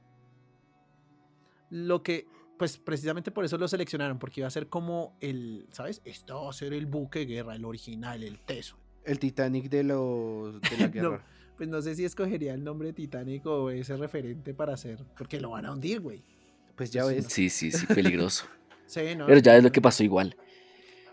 Lo 1.69 2.03
que, 2.03 2.27
pues 2.59 2.77
precisamente 2.77 3.31
por 3.31 3.45
eso 3.45 3.57
lo 3.57 3.67
seleccionaron, 3.69 4.19
porque 4.19 4.41
iba 4.41 4.47
a 4.47 4.51
ser 4.51 4.67
como 4.67 5.17
el, 5.21 5.65
¿sabes? 5.71 6.01
Esto 6.03 6.43
va 6.43 6.49
a 6.49 6.53
ser 6.53 6.73
el 6.73 6.85
buque 6.85 7.19
de 7.19 7.25
guerra, 7.25 7.55
el 7.55 7.63
original, 7.63 8.21
el 8.21 8.37
teso. 8.39 8.77
El 9.05 9.17
Titanic 9.17 9.69
de 9.69 9.83
los 9.85 10.59
de 10.61 10.77
la 10.77 10.87
No, 10.87 10.91
guerra. 10.91 11.25
Pues 11.57 11.69
no 11.69 11.81
sé 11.81 11.95
si 11.95 12.03
escogería 12.03 12.53
el 12.53 12.63
nombre 12.63 12.91
Titanic 12.91 13.45
o 13.45 13.69
ese 13.69 13.95
referente 13.95 14.53
para 14.53 14.73
hacer, 14.73 15.03
porque 15.17 15.39
lo 15.39 15.51
van 15.51 15.65
a 15.65 15.71
hundir, 15.71 16.01
güey. 16.01 16.21
Pues 16.75 16.91
ya 16.91 17.05
Sí, 17.05 17.13
ves. 17.15 17.25
Sí, 17.29 17.49
sí, 17.49 17.71
sí, 17.71 17.85
peligroso. 17.87 18.45
Sí, 18.85 19.01
¿no? 19.15 19.27
Pero 19.27 19.39
ya 19.39 19.55
es 19.55 19.63
lo 19.63 19.71
que 19.71 19.81
pasó 19.81 20.03
igual. 20.03 20.35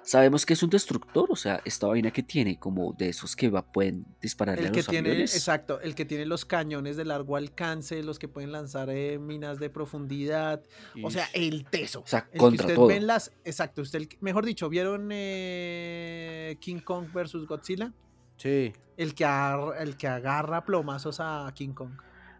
Sabemos 0.06 0.46
que 0.46 0.52
es 0.52 0.62
un 0.62 0.70
destructor, 0.70 1.26
o 1.30 1.34
sea, 1.34 1.60
esta 1.64 1.88
vaina 1.88 2.12
que 2.12 2.22
tiene 2.22 2.58
como 2.60 2.92
de 2.92 3.08
esos 3.08 3.34
que 3.34 3.48
va, 3.50 3.62
pueden 3.72 4.06
dispararle 4.22 4.62
El 4.62 4.68
a 4.68 4.70
que 4.70 4.78
los 4.78 4.86
tiene, 4.86 5.08
aviones. 5.10 5.34
exacto, 5.34 5.80
el 5.80 5.96
que 5.96 6.04
tiene 6.04 6.24
los 6.26 6.44
cañones 6.44 6.96
de 6.96 7.04
largo 7.04 7.34
alcance, 7.36 8.00
los 8.04 8.18
que 8.20 8.28
pueden 8.28 8.52
lanzar 8.52 8.88
eh, 8.88 9.18
minas 9.18 9.58
de 9.58 9.68
profundidad, 9.68 10.62
o 11.02 11.10
sea, 11.10 11.26
el 11.34 11.64
teso. 11.64 12.02
O 12.02 12.06
sea, 12.06 12.28
el 12.32 12.38
contra 12.38 12.66
usted 12.66 12.74
todo. 12.76 12.86
ve 12.86 12.96
en 12.96 13.08
las, 13.08 13.32
exacto, 13.44 13.82
usted, 13.82 13.98
el- 13.98 14.08
mejor 14.20 14.46
dicho, 14.46 14.68
¿vieron 14.68 15.08
eh, 15.12 16.56
King 16.60 16.78
Kong 16.80 17.06
versus 17.12 17.46
Godzilla? 17.46 17.92
Sí. 18.36 18.72
El 18.96 19.14
que, 19.14 19.24
ar- 19.24 19.74
el 19.80 19.96
que 19.96 20.06
agarra 20.08 20.64
plomazos 20.64 21.18
a 21.20 21.50
King 21.54 21.70
Kong. 21.74 21.92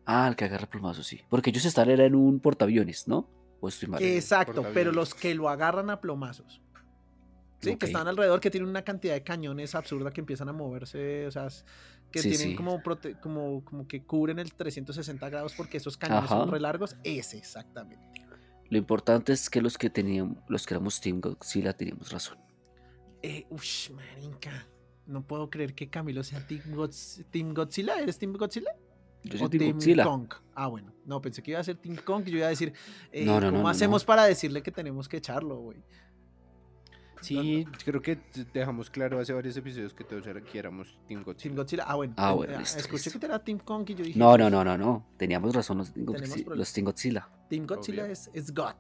Ah, 0.05 0.29
el 0.29 0.37
que 0.37 0.45
agarra 0.45 0.69
plomazo, 0.71 1.03
sí. 1.03 1.21
Porque 1.29 1.51
ellos 1.51 1.65
están 1.65 1.91
era 1.91 2.05
en 2.05 2.15
un 2.15 2.39
portaaviones, 2.39 3.09
¿no? 3.09 3.29
O 3.61 3.69
estoy 3.69 3.89
mal. 3.89 4.01
Exacto, 4.03 4.65
pero 4.73 4.93
los 4.93 5.15
que 5.15 5.35
lo 5.35 5.49
agarran 5.49 5.91
a 5.91 6.01
plomazos. 6.01 6.61
Sí, 7.73 7.77
que 7.79 7.87
están 7.87 8.07
alrededor, 8.09 8.41
que 8.41 8.51
tienen 8.51 8.69
una 8.69 8.83
cantidad 8.83 9.15
de 9.15 9.23
cañones 9.23 9.75
absurda 9.75 10.11
que 10.13 10.21
empiezan 10.21 10.49
a 10.49 10.53
moverse, 10.53 11.27
o 11.27 11.31
sea, 11.31 11.49
que 12.11 12.21
Sí, 12.21 12.31
tienen 12.31 12.49
sí. 12.51 12.55
Como, 12.57 12.79
prote- 12.83 13.19
como, 13.21 13.65
como 13.65 13.87
que 13.89 14.05
cubren 14.05 14.39
el 14.39 14.53
360 14.55 15.29
grados 15.29 15.55
porque 15.57 15.77
esos 15.79 15.97
cañones 15.97 16.25
Ajá. 16.31 16.41
son 16.41 16.51
re 16.51 16.61
largos. 16.61 16.97
Ese, 17.05 17.37
exactamente. 17.39 18.23
Lo 18.69 18.79
importante 18.79 19.33
es 19.33 19.49
que 19.51 19.61
los 19.63 19.79
que 19.79 19.91
teníamos, 19.91 20.39
los 20.49 20.67
que 20.67 20.75
éramos 20.75 21.01
Team 21.01 21.21
Godzilla 21.21 21.73
teníamos 21.73 22.11
razón. 22.11 22.39
Eh, 23.23 23.47
ush, 23.51 23.91
marica. 23.91 24.67
No 25.07 25.25
puedo 25.27 25.49
creer 25.51 25.75
que 25.75 25.89
Camilo 25.89 26.25
sea 26.25 26.45
Team, 26.47 26.63
Godz- 26.75 27.25
Team 27.31 27.55
Godzilla. 27.55 28.01
¿Eres 28.01 28.19
Team 28.19 28.33
Godzilla? 28.33 28.71
Yo 29.23 29.35
¿O 29.37 29.39
soy 29.39 29.49
Team 29.51 29.61
Team 29.61 29.73
Godzilla. 29.75 30.05
Kong? 30.05 30.29
Ah, 30.55 30.67
bueno. 30.69 30.93
No, 31.05 31.21
pensé 31.21 31.43
que 31.43 31.53
iba 31.53 31.61
a 31.61 31.65
ser 31.65 31.77
Team 31.77 31.97
Kong 32.05 32.25
y 32.27 32.31
yo 32.33 32.39
iba 32.39 32.47
a 32.47 32.51
decir, 32.51 32.73
eh, 33.13 33.25
No, 33.25 33.41
no, 33.41 33.51
¿cómo 33.51 33.63
no, 33.63 33.69
hacemos 33.69 34.05
para 34.05 34.25
decirle 34.25 34.63
que 34.63 34.71
tenemos 34.73 35.09
que 35.09 35.17
echarlo, 35.19 35.57
güey? 35.59 35.79
Sí, 37.27 37.67
creo 37.85 38.01
que 38.03 38.19
dejamos 38.53 38.91
claro 38.91 39.19
hace 39.21 39.33
varios 39.33 39.57
episodios 39.57 39.93
que 39.95 40.05
todos 40.05 40.27
era- 40.27 40.41
que 40.41 40.59
éramos 40.59 40.99
Team 41.09 41.23
Godzilla. 41.23 41.43
Team 41.43 41.57
Godzilla. 41.57 41.85
Ah, 41.87 41.95
bueno. 41.97 42.15
Ah, 42.17 42.31
eh, 42.33 42.35
bueno, 42.35 42.55
eh, 42.55 42.59
listo, 42.59 42.79
escuché 42.79 43.05
listo. 43.05 43.21
que 43.21 43.27
era 43.27 43.39
Team 43.43 43.59
Kong 43.59 43.85
y 43.91 43.95
yo 43.95 44.05
dije, 44.05 44.19
No, 44.19 44.37
no, 44.39 44.49
no, 44.51 44.63
no, 44.65 44.77
no. 44.79 45.07
Teníamos 45.17 45.55
razón 45.55 45.79
los 45.79 45.93
Team, 45.93 46.07
Tenemos 46.07 46.29
Godzi- 46.31 46.45
problemas. 46.45 46.59
los 46.59 46.73
Team 46.73 46.85
Godzilla. 46.85 47.29
Team 47.51 47.67
Godzilla 47.67 48.09
es, 48.09 48.31
es 48.33 48.53
God. 48.55 48.75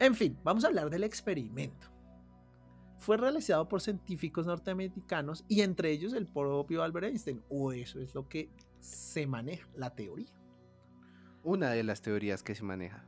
En 0.00 0.14
fin, 0.14 0.36
vamos 0.44 0.64
a 0.64 0.68
hablar 0.68 0.90
del 0.90 1.04
experimento. 1.04 1.88
Fue 2.98 3.16
realizado 3.16 3.68
por 3.68 3.80
científicos 3.80 4.46
norteamericanos 4.46 5.44
y 5.48 5.60
entre 5.62 5.90
ellos 5.90 6.12
el 6.14 6.26
propio 6.26 6.82
Albert 6.82 7.06
Einstein. 7.06 7.42
O 7.48 7.72
eso 7.72 8.00
es 8.00 8.14
lo 8.14 8.28
que 8.28 8.50
se 8.80 9.26
maneja, 9.26 9.68
la 9.76 9.94
teoría. 9.94 10.26
Una 11.44 11.70
de 11.70 11.84
las 11.84 12.02
teorías 12.02 12.42
que 12.42 12.54
se 12.54 12.64
maneja. 12.64 13.04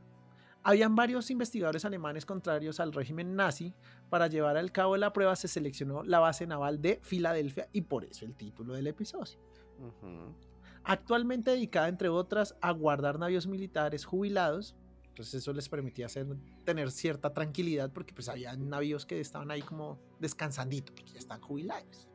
Habían 0.63 0.95
varios 0.95 1.31
investigadores 1.31 1.85
alemanes 1.85 2.25
contrarios 2.25 2.79
al 2.79 2.93
régimen 2.93 3.35
nazi. 3.35 3.73
Para 4.09 4.27
llevar 4.27 4.57
al 4.57 4.71
cabo 4.71 4.95
la 4.97 5.11
prueba 5.11 5.35
se 5.35 5.47
seleccionó 5.47 6.03
la 6.03 6.19
base 6.19 6.45
naval 6.45 6.81
de 6.81 6.99
Filadelfia 7.01 7.67
y 7.71 7.81
por 7.81 8.05
eso 8.05 8.25
el 8.25 8.35
título 8.35 8.73
del 8.73 8.87
episodio. 8.87 9.39
Ujú. 9.79 10.35
Actualmente 10.83 11.51
dedicada, 11.51 11.87
entre 11.87 12.09
otras, 12.09 12.55
a 12.61 12.71
guardar 12.71 13.17
navíos 13.19 13.47
militares 13.47 14.05
jubilados. 14.05 14.75
Entonces 15.09 15.35
eso 15.35 15.51
les 15.53 15.67
permitía 15.67 16.05
hacer, 16.05 16.25
tener 16.63 16.91
cierta 16.91 17.33
tranquilidad 17.33 17.91
porque 17.91 18.13
pues 18.13 18.29
había 18.29 18.55
navíos 18.55 19.05
que 19.05 19.19
estaban 19.19 19.51
ahí 19.51 19.61
como 19.61 19.99
descansandito, 20.19 20.93
porque 20.93 21.11
ya 21.11 21.19
están 21.19 21.41
jubilados. 21.41 22.07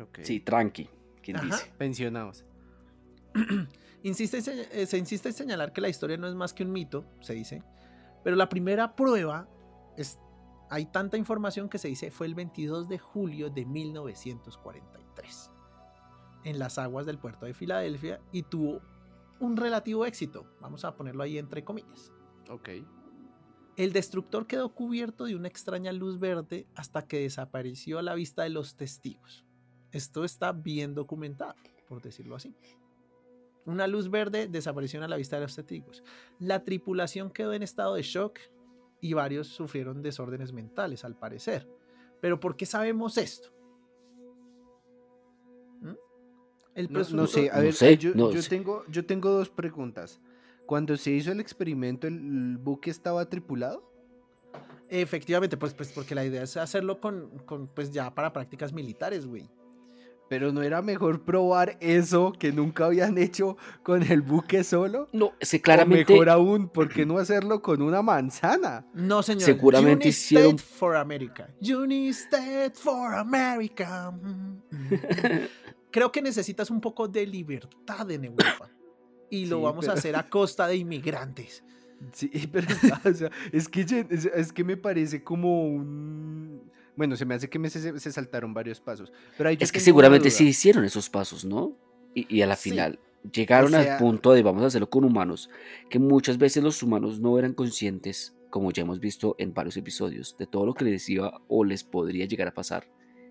Ok. 0.00 0.20
Sí, 0.22 0.40
tranqui. 0.40 0.88
¿Quién 1.22 1.38
Ajá. 1.38 1.46
dice? 1.46 1.72
Pensionados. 1.78 2.44
Insiste 4.02 4.36
en 4.38 4.42
se- 4.44 4.82
eh, 4.82 4.86
se 4.86 4.96
insiste 4.98 5.28
en 5.28 5.34
señalar 5.34 5.72
que 5.72 5.80
la 5.80 5.88
historia 5.88 6.16
no 6.16 6.28
es 6.28 6.34
más 6.34 6.54
que 6.54 6.62
un 6.64 6.70
mito, 6.72 7.04
se 7.20 7.34
dice, 7.34 7.62
pero 8.22 8.36
la 8.36 8.48
primera 8.48 8.94
prueba, 8.94 9.48
es, 9.96 10.18
hay 10.70 10.86
tanta 10.86 11.16
información 11.16 11.68
que 11.68 11.78
se 11.78 11.88
dice 11.88 12.10
fue 12.12 12.26
el 12.28 12.34
22 12.36 12.88
de 12.88 12.98
julio 12.98 13.50
de 13.50 13.64
1943 13.64 15.50
en 16.44 16.58
las 16.58 16.78
aguas 16.78 17.06
del 17.06 17.18
puerto 17.18 17.46
de 17.46 17.54
Filadelfia 17.54 18.20
y 18.32 18.42
tuvo 18.44 18.80
un 19.40 19.56
relativo 19.56 20.06
éxito, 20.06 20.46
vamos 20.60 20.84
a 20.84 20.94
ponerlo 20.96 21.22
ahí 21.22 21.38
entre 21.38 21.64
comillas. 21.64 22.12
Ok. 22.50 22.68
El 23.76 23.92
destructor 23.92 24.46
quedó 24.46 24.74
cubierto 24.74 25.24
de 25.26 25.36
una 25.36 25.48
extraña 25.48 25.92
luz 25.92 26.18
verde 26.18 26.66
hasta 26.74 27.06
que 27.06 27.20
desapareció 27.20 27.98
a 27.98 28.02
la 28.02 28.14
vista 28.14 28.42
de 28.42 28.50
los 28.50 28.76
testigos. 28.76 29.44
Esto 29.92 30.24
está 30.24 30.52
bien 30.52 30.94
documentado, 30.94 31.54
por 31.86 32.02
decirlo 32.02 32.34
así. 32.36 32.56
Una 33.68 33.86
luz 33.86 34.08
verde 34.10 34.48
desapareció 34.48 35.04
a 35.04 35.08
la 35.08 35.16
vista 35.18 35.36
de 35.36 35.42
los 35.42 35.54
testigos. 35.54 36.02
La 36.38 36.64
tripulación 36.64 37.30
quedó 37.30 37.52
en 37.52 37.62
estado 37.62 37.96
de 37.96 38.02
shock 38.02 38.38
y 39.02 39.12
varios 39.12 39.48
sufrieron 39.48 40.00
desórdenes 40.00 40.54
mentales, 40.54 41.04
al 41.04 41.18
parecer. 41.18 41.68
Pero 42.22 42.40
¿por 42.40 42.56
qué 42.56 42.64
sabemos 42.64 43.18
esto? 43.18 43.50
¿Mm? 45.82 45.92
El 46.76 46.90
No, 46.90 47.00
no 47.10 47.26
sé, 47.26 47.50
a 47.50 47.56
No 47.56 47.62
ver, 47.62 47.74
sé, 47.74 47.98
yo, 47.98 48.12
no 48.14 48.32
yo 48.32 48.40
sé. 48.40 48.48
tengo, 48.48 48.84
yo 48.88 49.04
tengo 49.04 49.28
dos 49.28 49.50
preguntas. 49.50 50.18
Cuando 50.64 50.96
se 50.96 51.10
hizo 51.10 51.30
el 51.30 51.38
experimento, 51.38 52.06
¿el 52.06 52.56
buque 52.56 52.88
estaba 52.88 53.28
tripulado? 53.28 53.86
Efectivamente, 54.88 55.58
pues, 55.58 55.74
pues 55.74 55.92
porque 55.92 56.14
la 56.14 56.24
idea 56.24 56.42
es 56.42 56.56
hacerlo 56.56 57.02
con, 57.02 57.28
con, 57.40 57.66
pues 57.68 57.90
ya 57.90 58.14
para 58.14 58.32
prácticas 58.32 58.72
militares, 58.72 59.26
güey. 59.26 59.50
Pero 60.28 60.52
no 60.52 60.62
era 60.62 60.82
mejor 60.82 61.24
probar 61.24 61.78
eso 61.80 62.32
que 62.32 62.52
nunca 62.52 62.84
habían 62.84 63.16
hecho 63.16 63.56
con 63.82 64.02
el 64.02 64.20
buque 64.20 64.62
solo. 64.62 65.08
No, 65.12 65.26
O 65.26 65.62
claramente. 65.62 66.12
mejor 66.12 66.28
aún, 66.28 66.68
¿por 66.68 66.88
qué 66.90 67.06
no 67.06 67.18
hacerlo 67.18 67.62
con 67.62 67.80
una 67.80 68.02
manzana? 68.02 68.84
No, 68.92 69.22
señor. 69.22 69.42
Seguramente 69.44 70.04
Uni 70.08 70.10
hicieron- 70.10 70.54
State 70.56 70.62
for 70.78 70.96
America. 70.96 71.48
Uni 71.62 72.08
State 72.08 72.72
for 72.74 73.14
America. 73.14 74.12
Creo 75.90 76.12
que 76.12 76.20
necesitas 76.22 76.70
un 76.70 76.80
poco 76.80 77.08
de 77.08 77.26
libertad 77.26 78.10
en 78.10 78.24
Europa. 78.24 78.70
Y 79.30 79.44
lo 79.44 79.58
Sí, 79.58 79.62
vamos 79.62 79.88
a 79.88 79.92
hacer 79.92 80.16
a 80.16 80.26
costa 80.30 80.66
de 80.66 80.76
inmigrantes. 80.76 81.62
Sí, 82.12 82.30
pero 82.52 82.66
o 83.04 83.12
sea, 83.12 83.30
es, 83.52 83.68
que, 83.68 83.84
es 84.34 84.52
que 84.54 84.64
me 84.64 84.78
parece 84.78 85.22
como 85.22 85.64
un... 85.68 86.62
Bueno, 86.98 87.14
se 87.16 87.24
me 87.24 87.36
hace 87.36 87.48
que 87.48 87.60
me 87.60 87.70
se, 87.70 87.98
se 88.00 88.12
saltaron 88.12 88.52
varios 88.52 88.80
pasos. 88.80 89.12
Pero 89.36 89.50
Es 89.50 89.70
que 89.70 89.78
seguramente 89.78 90.30
sí 90.30 90.48
hicieron 90.48 90.84
esos 90.84 91.08
pasos, 91.08 91.44
¿no? 91.44 91.76
Y, 92.12 92.26
y 92.36 92.42
a 92.42 92.46
la 92.48 92.56
Sí. 92.56 92.70
final 92.70 92.98
llegaron 93.32 93.72
O 93.72 93.80
sea- 93.80 93.92
al 93.94 93.98
punto 94.00 94.32
de 94.32 94.42
vamos 94.42 94.64
a 94.64 94.66
hacerlo 94.66 94.90
con 94.90 95.04
humanos, 95.04 95.48
que 95.90 96.00
muchas 96.00 96.38
veces 96.38 96.60
los 96.62 96.82
humanos 96.82 97.20
no 97.20 97.38
eran 97.38 97.54
conscientes, 97.54 98.36
como 98.50 98.72
ya 98.72 98.82
hemos 98.82 98.98
visto 98.98 99.36
en 99.38 99.54
varios 99.54 99.76
episodios, 99.76 100.36
de 100.38 100.48
todo 100.48 100.66
lo 100.66 100.74
que 100.74 100.84
les 100.86 101.08
iba 101.08 101.40
o 101.46 101.64
les 101.64 101.84
podría 101.84 102.26
llegar 102.26 102.48
a 102.48 102.54
pasar. 102.54 102.90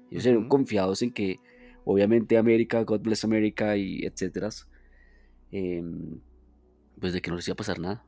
Ellos 0.10 0.26
eran 0.26 0.40
Ujú. 0.44 0.48
confiados 0.50 1.02
en 1.02 1.12
que, 1.12 1.42
obviamente, 1.84 2.38
América, 2.38 2.82
God 2.84 3.02
bless 3.02 3.26
America 3.26 3.76
y 3.76 4.06
etcétera, 4.06 4.48
em, 5.52 6.22
pues 7.02 7.12
de 7.12 7.22
que 7.22 7.30
no 7.32 7.36
les 7.36 7.48
iba 7.50 7.54
a 7.54 7.58
pasar 7.58 7.80
nada. 7.80 8.06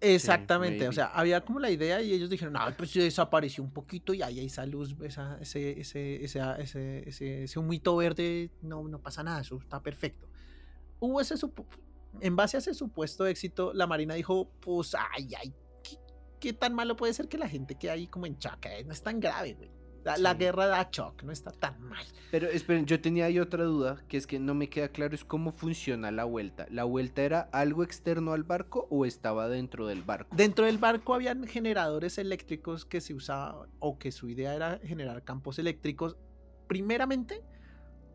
Exactamente, 0.00 0.84
o 0.84 0.88
maybe. 0.88 0.94
sea, 0.94 1.06
había 1.06 1.40
como 1.44 1.58
la 1.58 1.70
idea 1.70 2.02
y 2.02 2.12
ellos 2.12 2.28
dijeron, 2.28 2.54
ah, 2.56 2.72
pues 2.76 2.92
desapareció 2.94 3.64
un 3.64 3.70
poquito 3.70 4.12
y 4.12 4.22
ahí 4.22 4.44
esa 4.44 4.66
luz, 4.66 4.94
esa, 5.02 5.38
ese, 5.40 5.80
ese, 5.80 6.22
ese, 6.24 6.40
ese, 6.58 7.08
ese, 7.08 7.44
ese 7.44 7.58
humito 7.58 7.96
verde, 7.96 8.50
no, 8.62 8.86
no 8.88 9.00
pasa 9.00 9.22
nada, 9.22 9.40
eso 9.40 9.56
está 9.58 9.82
perfecto. 9.82 10.28
Hubo 11.00 11.20
ese, 11.20 11.34
en 12.20 12.36
base 12.36 12.56
a 12.56 12.60
ese 12.60 12.74
supuesto 12.74 13.26
éxito, 13.26 13.72
la 13.72 13.86
Marina 13.86 14.14
dijo, 14.14 14.50
pues, 14.60 14.94
ay, 15.14 15.30
ay, 15.40 15.54
¿qué, 15.82 15.96
qué 16.40 16.52
tan 16.52 16.74
malo 16.74 16.94
puede 16.96 17.14
ser 17.14 17.28
que 17.28 17.38
la 17.38 17.48
gente 17.48 17.74
quede 17.76 17.92
ahí 17.92 18.06
como 18.06 18.26
en 18.26 18.36
shock? 18.36 18.66
Eh, 18.66 18.84
No 18.84 18.92
es 18.92 19.02
tan 19.02 19.18
grave, 19.18 19.54
güey. 19.54 19.70
La, 20.06 20.16
la 20.18 20.32
Sí. 20.32 20.38
guerra 20.38 20.66
da 20.68 20.88
shock, 20.90 21.22
no 21.24 21.32
está 21.32 21.50
tan 21.50 21.80
mal. 21.82 22.04
Pero 22.30 22.46
esperen, 22.48 22.86
yo 22.86 23.00
tenía 23.00 23.24
ahí 23.26 23.38
otra 23.40 23.64
duda, 23.64 24.02
que 24.08 24.16
es 24.16 24.26
que 24.26 24.38
no 24.38 24.54
me 24.54 24.68
queda 24.68 24.88
claro 24.88 25.14
es 25.14 25.24
cómo 25.24 25.50
funciona 25.52 26.10
la 26.12 26.24
vuelta. 26.24 26.66
¿La 26.70 26.84
vuelta 26.84 27.22
era 27.22 27.40
algo 27.52 27.82
externo 27.82 28.32
al 28.32 28.44
barco 28.44 28.86
o 28.90 29.04
estaba 29.04 29.48
dentro 29.48 29.86
del 29.88 30.02
barco? 30.02 30.34
Dentro 30.36 30.64
del 30.66 30.78
barco 30.78 31.14
habían 31.14 31.44
generadores 31.46 32.18
eléctricos 32.18 32.84
que 32.84 33.00
se 33.00 33.14
usaban 33.14 33.68
o 33.80 33.98
que 33.98 34.12
su 34.12 34.28
idea 34.28 34.54
era 34.54 34.78
generar 34.82 35.24
campos 35.24 35.58
eléctricos, 35.58 36.16
primeramente 36.68 37.42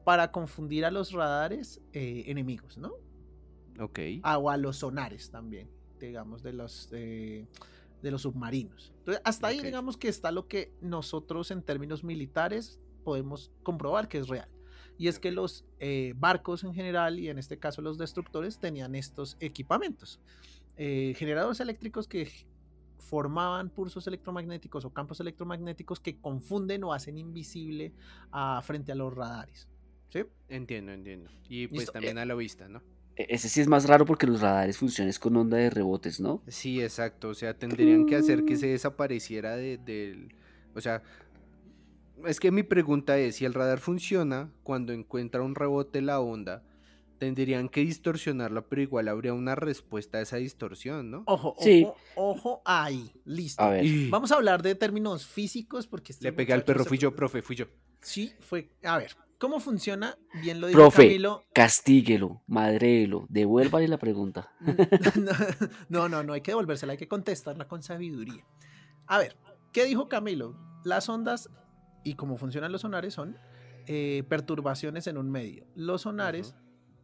para 0.05 0.31
confundir 0.31 0.86
a 0.86 0.91
los 0.91 1.12
radares 1.12 1.81
eh, 1.93 2.24
enemigos, 2.27 2.77
¿no? 2.77 2.93
Ok. 3.79 4.00
Ah, 4.24 4.38
o 4.38 4.50
a 4.50 4.57
los 4.57 4.77
sonares 4.77 5.29
también, 5.29 5.69
digamos, 6.00 6.41
de 6.41 6.53
los, 6.53 6.89
eh, 6.91 7.48
de 8.01 8.12
los 8.12 8.24
submarinos. 8.24 8.93
Entonces, 9.00 9.22
hasta 9.25 9.48
ahí 9.48 9.62
digamos 9.62 9.98
que 9.98 10.08
está 10.08 10.31
lo 10.31 10.48
que 10.48 10.74
nosotros 10.81 11.51
en 11.51 11.62
términos 11.62 12.03
militares 12.03 12.79
podemos 13.03 13.51
comprobar 13.63 14.08
que 14.08 14.20
es 14.20 14.27
real. 14.27 14.50
Y 14.98 15.08
es 15.08 15.20
que 15.20 15.31
los 15.31 15.65
eh, 15.79 16.13
barcos 16.15 16.63
en 16.63 16.74
general, 16.74 17.20
y 17.20 17.29
en 17.29 17.39
este 17.39 17.58
caso 17.58 17.81
los 17.81 17.98
destructores, 17.98 18.60
tenían 18.60 18.93
estos 18.96 19.38
equipamientos. 19.39 20.20
Eh, 20.77 21.13
generadores 21.17 21.60
eléctricos 21.60 22.08
que 22.08 22.29
formaban 22.98 23.70
pulsos 23.70 24.08
electromagnéticos 24.08 24.86
o 24.86 24.93
campos 24.93 25.20
electromagnéticos 25.20 26.00
que 26.00 26.20
confunden 26.20 26.84
o 26.84 26.93
hacen 26.93 27.17
invisible 27.17 27.93
a, 28.31 28.62
frente 28.62 28.91
a 28.91 28.96
los 28.96 29.13
radares. 29.13 29.67
¿sí? 30.10 30.24
Entiendo, 30.50 30.91
entiendo. 30.91 31.29
Y 31.50 31.67
pues 31.67 31.81
Listo, 31.81 31.93
también 31.93 32.17
a 32.17 32.25
la 32.25 32.36
vista, 32.36 32.67
¿no? 32.67 32.81
E- 33.15 33.27
Ese 33.29 33.49
sí 33.49 33.61
es 33.61 33.67
más 33.67 33.87
raro 33.87 34.05
porque 34.05 34.27
los 34.27 34.41
radares 34.41 34.77
funcionan 34.77 35.13
con 35.19 35.35
onda 35.37 35.57
de 35.57 35.69
rebotes, 35.69 36.19
¿no? 36.19 36.41
Sí, 36.47 36.81
exacto. 36.81 37.29
O 37.29 37.33
sea, 37.33 37.53
tendrían 37.57 38.05
que 38.05 38.15
hacer 38.15 38.45
que 38.45 38.55
se 38.57 38.67
desapareciera 38.67 39.55
de- 39.55 39.77
del... 39.77 40.33
O 40.75 40.81
sea, 40.81 41.01
es 42.25 42.39
que 42.39 42.51
mi 42.51 42.63
pregunta 42.63 43.17
es, 43.17 43.35
si 43.37 43.45
el 43.45 43.53
radar 43.53 43.79
funciona 43.79 44.51
cuando 44.63 44.93
encuentra 44.93 45.41
un 45.41 45.55
rebote 45.55 46.01
la 46.01 46.19
onda, 46.19 46.63
tendrían 47.17 47.69
que 47.69 47.81
distorsionarla, 47.81 48.61
pero 48.67 48.81
igual 48.81 49.07
habría 49.07 49.33
una 49.33 49.55
respuesta 49.55 50.17
a 50.17 50.21
esa 50.21 50.37
distorsión, 50.37 51.11
¿no? 51.11 51.23
Ojo, 51.27 51.55
Sí. 51.59 51.83
ojo, 51.85 51.97
ojo 52.15 52.61
ahí, 52.65 53.11
listo. 53.25 53.61
A 53.61 53.69
ver. 53.71 53.85
Vamos 54.09 54.31
a 54.31 54.35
hablar 54.35 54.61
de 54.63 54.75
términos 54.75 55.27
físicos 55.27 55.85
porque 55.87 56.13
Le 56.13 56.29
estos 56.29 56.33
pegué 56.35 56.53
al 56.53 56.63
perro, 56.63 56.83
se- 56.83 56.89
fui 56.89 56.97
yo, 56.97 57.15
profe, 57.15 57.41
fui 57.41 57.55
yo. 57.55 57.65
Sí, 58.01 58.33
fue. 58.39 58.71
A 58.83 58.97
ver, 58.97 59.15
¿cómo 59.41 59.60
funciona? 59.60 60.15
Bien 60.39 60.62
lo 60.62 60.67
dijo 60.67 60.79
Profe. 60.79 61.07
Camilo. 61.07 61.43
Castíguelo, 61.51 62.43
madréelo, 62.45 63.25
devuélvale 63.27 63.88
la 63.88 63.98
pregunta. 63.98 64.53
no, 65.89 66.07
no, 66.07 66.21
no 66.24 66.33
hay 66.33 66.41
que 66.41 66.51
devolvérsela, 66.51 66.91
hay 66.91 66.98
que 67.00 67.07
contestarla 67.07 67.67
con 67.67 67.81
sabiduría. 67.81 68.45
A 69.07 69.17
ver, 69.17 69.36
¿qué 69.74 69.83
dijo 69.86 70.07
Camilo? 70.07 70.55
Las 70.86 71.10
ondas 71.10 71.50
y 72.03 72.13
cómo 72.13 72.38
funcionan 72.38 72.71
los 72.71 72.81
sonares 72.81 73.15
son 73.15 73.36
eh, 73.88 74.24
perturbaciones 74.29 75.07
en 75.07 75.17
un 75.17 75.31
medio. 75.31 75.65
Los 75.75 76.03
sonares 76.03 76.53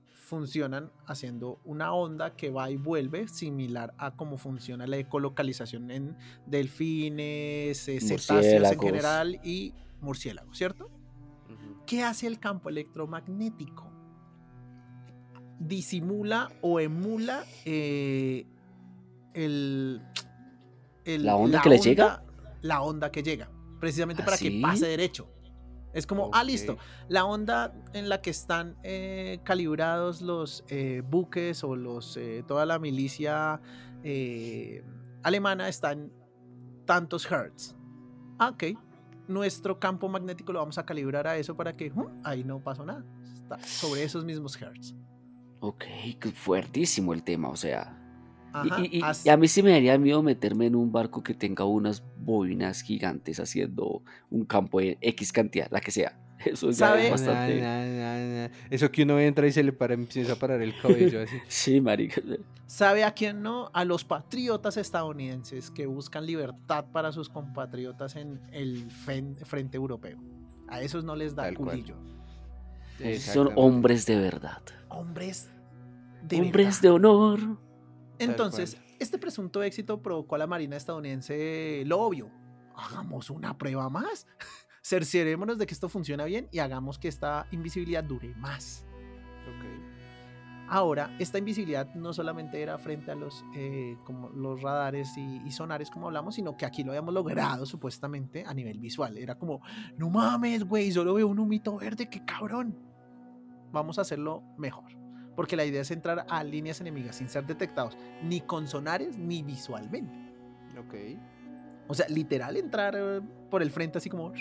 funcionan 0.08 0.92
haciendo 1.08 1.60
una 1.66 1.92
onda 1.94 2.36
que 2.36 2.52
va 2.52 2.70
y 2.70 2.76
vuelve, 2.76 3.28
similar 3.28 3.96
a 3.98 4.16
cómo 4.16 4.38
funciona 4.38 4.86
la 4.86 4.98
ecolocalización 4.98 5.90
en 5.90 6.16
delfines, 6.46 7.88
eh, 7.88 8.00
cetáceos 8.00 8.72
en 8.72 8.80
general 8.80 9.40
y 9.44 9.74
murciélagos, 10.02 10.56
¿cierto? 10.56 10.92
¿Qué 11.88 12.04
hace 12.04 12.28
el 12.28 12.40
campo 12.40 12.70
electromagnético? 12.70 13.92
Disimula 15.60 16.50
o 16.62 16.80
emula 16.80 17.44
eh, 17.66 18.46
el, 19.34 20.04
el- 21.06 21.26
¿La 21.26 21.36
onda 21.36 21.62
que 21.62 21.70
le 21.70 21.80
llega? 21.80 22.24
La 22.62 22.82
onda 22.82 23.12
que 23.12 23.24
llega, 23.24 23.50
precisamente 23.80 24.22
¿Ah, 24.22 24.26
para 24.26 24.38
que 24.38 24.50
sí? 24.52 24.62
pase 24.62 24.86
derecho. 24.88 25.32
Es 25.94 26.06
como, 26.06 26.30
ah, 26.34 26.44
listo, 26.44 26.78
la 27.08 27.26
onda 27.26 27.74
en 27.94 28.10
la 28.10 28.22
que 28.22 28.30
están 28.30 28.76
eh, 28.84 29.40
calibrados 29.44 30.22
los 30.22 30.64
eh, 30.68 31.02
buques 31.10 31.64
o 31.64 31.76
los 31.76 32.18
eh, 32.18 32.44
toda 32.48 32.66
la 32.68 32.78
milicia 32.78 33.60
alemana 35.24 35.70
está 35.70 35.94
en 35.94 36.12
tantos 36.86 37.26
hertz. 37.32 37.76
Ah, 38.38 38.50
ok. 38.50 38.64
Nuestro 39.28 39.80
campo 39.80 40.08
magnético 40.08 40.54
lo 40.54 40.60
vamos 40.60 40.78
a 40.78 40.86
calibrar 40.86 41.28
a 41.28 41.38
eso 41.38 41.56
para 41.56 41.74
que 41.74 41.92
ahí 42.24 42.44
no 42.44 42.60
pasó 42.64 42.86
nada. 42.86 43.04
Está 43.34 43.60
sobre 43.60 44.04
esos 44.04 44.24
mismos 44.26 44.60
hertz. 44.62 44.94
Ok, 45.60 45.84
fuertísimo 46.34 47.14
el 47.14 47.24
tema, 47.24 47.50
o 47.50 47.56
sea. 47.56 47.94
Y- 48.64 48.70
Ajá, 48.72 48.82
y, 48.84 48.98
y- 49.00 49.02
as- 49.04 49.26
y 49.26 49.30
a 49.30 49.38
mí 49.38 49.48
sí 49.48 49.62
me 49.62 49.72
daría 49.72 49.98
miedo 49.98 50.24
meterme 50.24 50.66
en 50.68 50.76
un 50.76 50.92
barco 50.92 51.22
que 51.22 51.34
tenga 51.34 51.66
unas 51.66 52.04
bobinas 52.20 52.82
gigantes 52.82 53.40
haciendo 53.40 54.02
un 54.30 54.46
campo 54.46 54.80
de 54.80 54.98
X 55.02 55.32
cantidad, 55.32 55.68
la 55.72 55.80
que 55.82 55.92
sea. 55.92 56.18
Eso 56.46 56.70
ya 56.70 56.76
¿Sabe? 56.90 57.06
es 57.06 57.12
bastante. 57.12 57.62
Na, 57.62 57.80
na, 57.86 58.20
na, 58.20 58.48
na. 58.48 58.52
Eso 58.70 58.92
que 58.92 59.04
uno 59.04 59.20
entra 59.20 59.48
y 59.48 59.52
se 59.52 59.64
le 59.64 59.74
para, 59.74 59.94
empieza 59.96 60.34
a 60.34 60.36
parar 60.36 60.62
el 60.62 60.80
cabello 60.80 61.22
así. 61.22 61.36
Sí, 61.48 61.82
marica. 61.82 62.22
¿Sabe 62.68 63.04
a 63.04 63.12
quién 63.12 63.42
no? 63.42 63.70
A 63.74 63.86
los 63.86 64.04
patriotas 64.04 64.78
estadounidenses 64.78 65.72
que 65.72 65.86
buscan 65.86 66.26
libertad 66.26 66.86
para 66.92 67.12
sus 67.12 67.30
compatriotas 67.30 68.16
en 68.16 68.42
el 68.52 68.90
fen- 68.90 69.36
frente 69.46 69.78
europeo. 69.78 70.20
A 70.68 70.82
esos 70.82 71.04
no 71.04 71.16
les 71.16 71.34
da 71.36 71.44
Tal 71.44 71.56
culillo. 71.56 71.96
Son 73.20 73.52
hombres 73.56 74.06
de 74.06 74.18
verdad. 74.20 74.62
Hombres 74.90 75.50
de 76.24 76.42
hombres 76.42 76.68
verdad. 76.68 76.82
de 76.82 76.90
honor. 76.90 77.40
Entonces, 78.20 78.78
este 79.00 79.18
presunto 79.18 79.62
éxito 79.64 80.02
provocó 80.02 80.36
a 80.36 80.40
la 80.40 80.48
Marina 80.48 80.76
estadounidense 80.76 81.84
lo 81.86 82.02
obvio. 82.02 82.30
Hagamos 82.76 83.30
una 83.30 83.58
prueba 83.58 83.90
más. 83.90 84.28
Cerciorémonos 84.88 85.58
de 85.58 85.68
que 85.68 85.74
esto 85.74 85.90
funciona 85.90 86.24
bien 86.24 86.48
y 86.50 86.60
hagamos 86.60 86.98
que 86.98 87.10
esta 87.10 87.46
invisibilidad 87.52 88.06
dure 88.06 88.34
más. 88.36 88.86
Ahora, 90.70 91.14
esta 91.20 91.38
invisibilidad 91.38 91.94
no 91.94 92.14
solamente 92.14 92.62
era 92.62 92.78
frente 92.78 93.12
a 93.12 93.16
los, 93.16 93.44
eh, 93.54 93.98
como 94.06 94.30
los 94.30 94.62
radares 94.62 95.18
y, 95.18 95.42
y 95.46 95.52
sonares, 95.52 95.92
como 95.92 96.08
hablamos, 96.08 96.36
sino 96.36 96.56
que 96.56 96.66
aquí 96.66 96.86
lo 96.86 96.92
habíamos 96.92 97.14
logrado 97.14 97.66
supuestamente 97.66 98.46
a 98.48 98.54
nivel 98.54 98.80
visual. 98.80 99.18
Era 99.18 99.36
como, 99.36 99.62
no 99.98 100.10
mames, 100.10 100.64
güey, 100.64 100.90
solo 100.90 101.16
veo 101.16 101.28
un 101.28 101.40
humito 101.40 101.76
verde, 101.76 102.10
qué 102.10 102.24
cabrón. 102.24 102.74
Vamos 103.74 103.98
a 103.98 104.04
hacerlo 104.04 104.42
mejor. 104.58 104.92
Porque 105.36 105.58
la 105.58 105.66
idea 105.66 105.82
es 105.82 105.92
entrar 105.92 106.26
a 106.30 106.44
líneas 106.46 106.80
enemigas 106.80 107.18
sin 107.18 107.28
ser 107.28 107.46
detectados, 107.46 107.98
ni 108.24 108.40
con 108.40 108.70
sonares 108.70 109.18
ni 109.18 109.44
visualmente. 109.44 110.34
Ok. 110.80 110.96
O 111.88 111.94
sea, 111.94 112.08
literal 112.10 112.58
entrar 112.58 112.96
eh, 112.98 113.22
por 113.50 113.62
el 113.62 113.72
frente 113.72 113.98
así 113.98 114.10
como... 114.10 114.34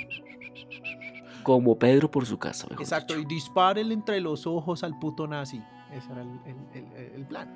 Como 1.43 1.79
Pedro 1.79 2.11
por 2.11 2.27
su 2.27 2.39
casa. 2.39 2.67
mejor 2.69 2.83
Exacto, 2.83 3.15
y 3.15 3.19
dicho. 3.19 3.29
disparen 3.29 3.93
entre 3.93 4.21
los 4.21 4.47
ojos 4.47 4.83
al 4.83 4.99
puto 4.99 5.27
nazi. 5.29 5.63
Ese 5.93 6.11
era 6.13 6.23
el, 6.23 6.31
el- 6.45 6.85
el- 6.97 7.13
el 7.15 7.27
plan. 7.27 7.49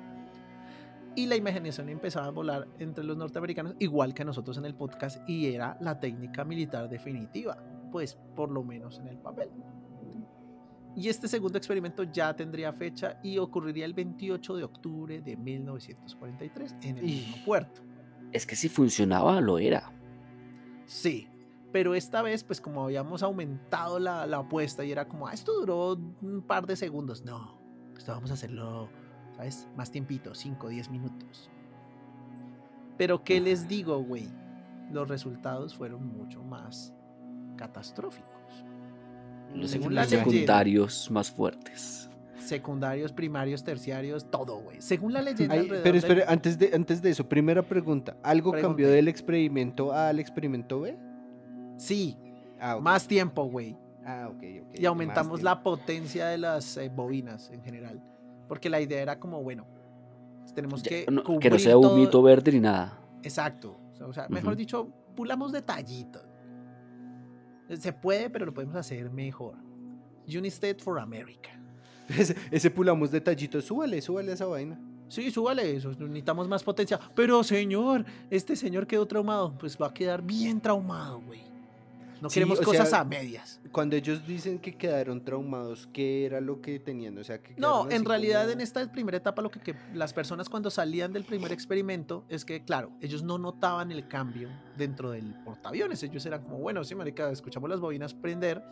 Y 1.13 1.25
la 1.25 1.35
imaginación 1.35 1.89
empezaba 1.89 2.27
a 2.27 2.29
volar 2.29 2.67
entre 2.79 3.03
los 3.03 3.17
norteamericanos, 3.17 3.75
igual 3.79 4.13
que 4.13 4.23
nosotros 4.23 4.57
en 4.57 4.63
el 4.65 4.75
podcast, 4.75 5.27
y 5.27 5.47
era 5.53 5.75
la 5.81 5.99
técnica 5.99 6.45
militar 6.45 6.87
definitiva, 6.87 7.57
pues 7.91 8.17
por 8.33 8.49
lo 8.49 8.63
menos 8.63 8.97
en 8.99 9.07
el 9.09 9.17
papel. 9.17 9.49
Y 10.95 11.09
este 11.09 11.27
segundo 11.27 11.57
experimento 11.57 12.03
ya 12.03 12.33
tendría 12.33 12.71
fecha 12.71 13.19
y 13.23 13.37
ocurriría 13.39 13.83
el 13.85 13.93
28 13.93 14.55
de 14.55 14.63
octubre 14.63 15.21
de 15.21 15.35
1943 15.35 16.75
en 16.81 16.97
el 16.97 17.03
mismo 17.03 17.37
puerto. 17.45 17.81
Es 18.31 18.45
que 18.45 18.55
si 18.55 18.69
funcionaba, 18.69 19.41
lo 19.41 19.59
era. 19.59 19.91
Sí, 20.85 21.27
pero 21.71 21.95
esta 21.95 22.21
vez, 22.21 22.43
pues 22.43 22.61
como 22.61 22.83
habíamos 22.83 23.23
aumentado 23.23 23.99
la, 23.99 24.25
la 24.27 24.37
apuesta 24.37 24.83
y 24.83 24.91
era 24.91 25.07
como, 25.07 25.27
ah, 25.27 25.33
esto 25.33 25.53
duró 25.59 25.93
un 26.21 26.43
par 26.45 26.67
de 26.67 26.75
segundos. 26.75 27.23
No, 27.23 27.59
esto 27.97 28.11
vamos 28.11 28.31
a 28.31 28.33
hacerlo, 28.33 28.89
¿sabes? 29.35 29.67
Más 29.75 29.91
tiempito, 29.91 30.35
5, 30.35 30.69
10 30.69 30.89
minutos. 30.89 31.49
Pero 32.97 33.23
¿qué 33.23 33.41
les 33.41 33.67
digo, 33.67 34.03
güey? 34.03 34.27
Los 34.91 35.07
resultados 35.07 35.75
fueron 35.75 36.05
mucho 36.05 36.43
más 36.43 36.93
catastróficos. 37.57 38.29
Los 39.55 39.71
Según 39.71 39.97
efectos 39.97 40.19
secundarios 40.19 41.11
más 41.11 41.31
fuertes. 41.31 42.10
Secundarios, 42.45 43.11
primarios, 43.13 43.63
terciarios, 43.63 44.29
todo, 44.29 44.57
güey. 44.61 44.81
Según 44.81 45.13
la 45.13 45.21
leyenda. 45.21 45.53
Ay, 45.53 45.59
alrededor 45.61 45.83
pero 45.83 45.93
del- 45.93 46.03
espere, 46.03 46.25
antes 46.27 46.57
de, 46.57 46.71
antes 46.73 47.01
de 47.01 47.09
eso, 47.11 47.27
primera 47.29 47.61
pregunta. 47.61 48.17
¿Algo 48.23 48.51
cambió 48.51 48.89
del 48.89 49.07
experimento 49.07 49.91
A 49.93 50.09
al 50.09 50.19
experimento 50.19 50.81
B? 50.81 50.97
Sí, 51.77 52.17
Ah, 52.59 52.77
más 52.79 53.07
tiempo, 53.07 53.45
güey. 53.45 53.75
Ah, 54.05 54.27
ok, 54.29 54.35
ok. 54.67 54.79
y 54.79 54.85
aumentamos 54.85 55.41
la 55.41 55.63
potencia 55.63 56.27
de 56.27 56.37
las 56.37 56.77
eh, 56.77 56.89
bobinas 56.93 57.49
en 57.51 57.63
general. 57.63 58.03
Porque 58.47 58.69
la 58.69 58.79
idea 58.81 59.01
era 59.01 59.19
como, 59.19 59.41
bueno, 59.41 59.65
Tenemos 60.53 60.83
Ya, 60.83 60.89
que 60.89 61.05
no, 61.09 61.23
que 61.39 61.49
no 61.49 61.57
sea 61.59 61.73
todo- 61.73 61.93
humito 61.95 62.21
verde 62.21 62.51
ni 62.51 62.59
nada. 62.59 62.99
Exacto. 63.23 63.79
O 64.01 64.11
sea, 64.11 64.27
mejor 64.27 64.55
dicho, 64.57 64.89
pulamos 65.15 65.51
detallitos. 65.53 66.23
Se 67.77 67.93
puede, 67.93 68.29
pero 68.29 68.45
lo 68.45 68.53
podemos 68.53 68.75
hacer 68.75 69.09
mejor. 69.11 69.55
United 70.27 70.79
for 70.79 70.99
America. 70.99 71.51
Ese, 72.17 72.35
ese 72.51 72.69
pulamos 72.71 73.11
detallitos, 73.11 73.65
súbale, 73.65 74.01
súbale 74.01 74.31
a 74.31 74.33
esa 74.35 74.45
vaina. 74.45 74.79
Sí, 75.07 75.29
súbale 75.29 75.75
eso, 75.75 75.89
necesitamos 75.91 76.47
más 76.47 76.63
potencia. 76.63 76.99
Pero 77.15 77.43
señor, 77.43 78.05
este 78.29 78.55
señor 78.55 78.87
quedó 78.87 79.05
traumado. 79.05 79.57
Pues 79.57 79.77
va 79.77 79.87
a 79.87 79.93
quedar 79.93 80.21
bien 80.21 80.61
traumado, 80.61 81.19
güey. 81.21 81.41
No 82.21 82.29
Sí, 82.29 82.35
queremos 82.35 82.61
cosas 82.61 82.87
sea, 82.89 82.99
a 82.99 83.03
medias. 83.03 83.59
Cuando 83.71 83.95
ellos 83.95 84.25
dicen 84.27 84.59
que 84.59 84.77
quedaron 84.77 85.25
traumados, 85.25 85.89
¿qué 85.91 86.23
era 86.23 86.39
lo 86.39 86.61
que 86.61 86.79
tenían? 86.79 87.17
O 87.17 87.23
sea, 87.23 87.41
que 87.41 87.55
No, 87.57 87.89
en 87.89 88.05
realidad 88.05 88.41
como- 88.41 88.53
en 88.53 88.61
esta 88.61 88.91
primera 88.91 89.17
etapa 89.17 89.41
lo 89.41 89.49
que, 89.49 89.59
que 89.59 89.75
las 89.95 90.13
personas 90.13 90.47
cuando 90.47 90.69
salían 90.69 91.11
del 91.13 91.23
primer 91.25 91.51
experimento 91.51 92.23
es 92.29 92.45
que, 92.45 92.63
claro, 92.63 92.91
ellos 93.01 93.23
no 93.23 93.39
notaban 93.39 93.91
el 93.91 94.07
cambio 94.07 94.49
dentro 94.77 95.09
del 95.09 95.33
portaaviones. 95.43 96.03
Ellos 96.03 96.23
eran 96.27 96.43
como, 96.43 96.59
bueno, 96.59 96.83
sí, 96.83 96.93
marica, 96.93 97.29
escuchamos 97.31 97.67
las 97.71 97.79
bobinas 97.79 98.13
prender, 98.13 98.63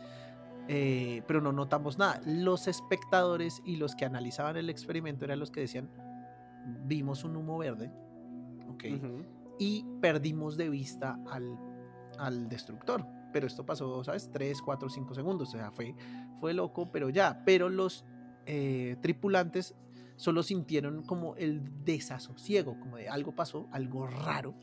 eh, 0.72 1.24
pero 1.26 1.40
no 1.40 1.50
notamos 1.50 1.98
nada. 1.98 2.20
Los 2.24 2.68
espectadores 2.68 3.60
y 3.64 3.74
los 3.74 3.96
que 3.96 4.04
analizaban 4.04 4.56
el 4.56 4.70
experimento 4.70 5.24
eran 5.24 5.40
los 5.40 5.50
que 5.50 5.62
decían, 5.62 5.90
vimos 6.84 7.24
un 7.24 7.34
humo 7.34 7.58
verde, 7.58 7.90
ok, 8.68 8.84
y 9.58 9.84
perdimos 10.00 10.56
de 10.56 10.70
vista 10.70 11.18
al, 11.28 11.58
al 12.20 12.48
destructor. 12.48 13.04
Pero 13.32 13.48
esto 13.48 13.66
pasó, 13.66 14.04
¿sabes? 14.04 14.30
3, 14.32 14.62
4, 14.62 14.88
5 14.88 15.12
segundos. 15.12 15.48
O 15.48 15.52
sea, 15.58 15.72
fue, 15.72 15.92
fue 16.38 16.54
loco, 16.54 16.92
pero 16.92 17.10
ya. 17.10 17.42
Pero 17.44 17.68
los 17.68 18.04
eh, 18.46 18.96
tripulantes 19.02 19.74
solo 20.14 20.44
sintieron 20.44 21.02
como 21.02 21.34
el 21.34 21.84
desasosiego, 21.84 22.78
como 22.78 22.96
de 22.96 23.08
algo 23.08 23.34
pasó, 23.34 23.68
algo 23.72 24.06
raro. 24.06 24.54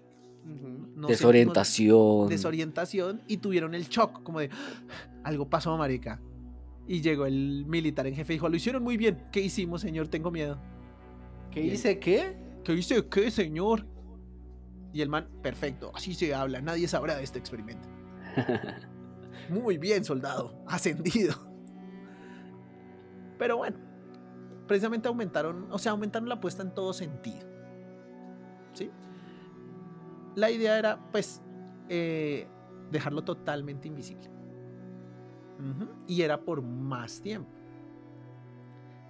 No 0.44 1.08
Desorientación. 1.08 2.30
Desorientación 2.30 3.22
y 3.28 3.38
tuvieron 3.38 3.76
el 3.76 3.88
shock, 3.88 4.24
como 4.24 4.40
de 4.40 4.50
algo 5.24 5.50
pasó, 5.50 5.78
marica. 5.78 6.22
Y 6.88 7.02
llegó 7.02 7.26
el 7.26 7.66
militar 7.68 8.08
en 8.08 8.16
jefe 8.16 8.34
y 8.34 8.36
dijo, 8.38 8.50
lo 8.50 8.56
hicieron 8.56 8.84
muy 8.84 8.98
bien. 8.98 9.28
¿Qué 9.32 9.42
hicimos, 9.42 9.82
señor? 9.82 10.08
Tengo 10.08 10.32
miedo. 10.32 10.58
¿Qué 11.52 11.62
Bien. 11.62 11.74
dice 11.74 12.00
qué? 12.00 12.38
¿Qué 12.64 12.74
dice 12.74 13.06
qué, 13.08 13.30
señor? 13.30 13.86
Y 14.94 15.02
el 15.02 15.10
man, 15.10 15.28
perfecto, 15.42 15.92
así 15.94 16.14
se 16.14 16.34
habla, 16.34 16.62
nadie 16.62 16.88
sabrá 16.88 17.16
de 17.16 17.24
este 17.24 17.40
experimento. 17.40 17.88
Muy 19.50 19.78
bien, 19.78 20.04
soldado, 20.04 20.64
ascendido. 20.66 21.36
Pero 23.38 23.58
bueno, 23.58 23.78
precisamente 24.68 25.08
aumentaron, 25.08 25.68
o 25.72 25.78
sea, 25.78 25.92
aumentaron 25.92 26.28
la 26.28 26.36
apuesta 26.36 26.64
en 26.64 26.74
todo 26.74 26.94
sentido. 26.94 27.48
¿Sí? 28.74 28.90
La 30.38 30.52
idea 30.52 30.78
era, 30.78 31.00
pues, 31.12 31.42
eh, 31.90 32.48
dejarlo 32.92 33.24
totalmente 33.24 33.88
invisible. 33.88 34.30
Y 36.08 36.22
era 36.22 36.40
por 36.40 36.62
más 36.62 37.20
tiempo. 37.22 37.50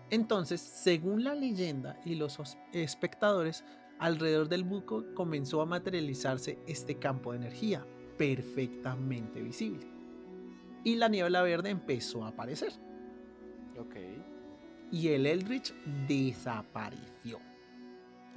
Entonces, 0.10 0.62
según 0.62 1.26
la 1.26 1.36
leyenda 1.36 2.00
y 2.06 2.16
los 2.16 2.40
os- 2.40 2.58
espectadores, 2.72 3.66
alrededor 4.00 4.48
del 4.48 4.63
buco 4.63 5.04
comenzó 5.13 5.62
a 5.62 5.66
materializarse 5.66 6.60
este 6.66 6.96
campo 6.96 7.32
de 7.34 7.40
energía, 7.40 7.86
perfectamente 8.18 9.42
visible. 9.42 9.86
Y 10.86 10.96
la 10.96 11.10
niebla 11.10 11.42
verde 11.42 11.70
empezó 11.72 12.24
a 12.24 12.30
aparecer. 12.30 12.72
Ok. 13.78 13.96
Y 14.92 15.10
el 15.10 15.26
Eldritch 15.26 15.74
desapareció. 16.08 17.40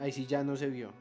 Ahí 0.01 0.11
sí 0.11 0.27
ya 0.27 0.43
no 0.43 0.57
se 0.57 0.69
vio. 0.69 0.93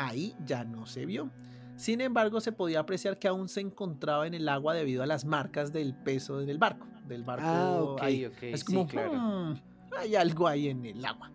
Ahí 0.00 0.36
ya 0.46 0.62
no 0.64 0.86
se 0.86 1.04
vio. 1.06 1.30
Sin 1.74 2.00
embargo, 2.00 2.40
se 2.40 2.52
podía 2.52 2.80
apreciar 2.80 3.18
que 3.18 3.26
aún 3.28 3.48
se 3.48 3.60
encontraba 3.60 4.26
en 4.28 4.34
el 4.34 4.48
agua 4.48 4.74
debido 4.74 5.02
a 5.02 5.06
las 5.06 5.24
marcas 5.24 5.72
del 5.72 5.94
peso 5.94 6.38
del 6.38 6.56
barco. 6.58 6.86
Del 7.06 7.24
barco 7.24 7.44
Ah, 7.46 7.80
ok, 7.82 8.02
ahí. 8.02 8.24
ok. 8.26 8.42
Es 8.42 8.60
sí, 8.60 8.66
como, 8.66 8.86
claro. 8.86 9.12
"Hmm, 9.14 9.54
hay 9.98 10.14
algo 10.14 10.46
ahí 10.46 10.68
en 10.68 10.84
el 10.86 11.04
agua. 11.04 11.32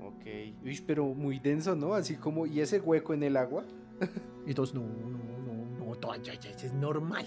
Ok. 0.00 0.24
Uy, 0.64 0.80
pero 0.86 1.06
muy 1.14 1.38
denso, 1.38 1.74
¿no? 1.76 1.94
Así 1.94 2.16
como, 2.16 2.46
¿y 2.46 2.60
ese 2.60 2.80
hueco 2.80 3.14
en 3.14 3.22
el 3.22 3.36
agua? 3.36 3.64
Y 4.46 4.50
entonces, 4.50 4.74
no, 4.74 4.82
no, 4.82 5.08
no, 5.78 5.86
no, 5.86 5.94
todo, 5.96 6.14
ya, 6.16 6.34
ya, 6.34 6.50
es 6.50 6.72
normal. 6.74 7.26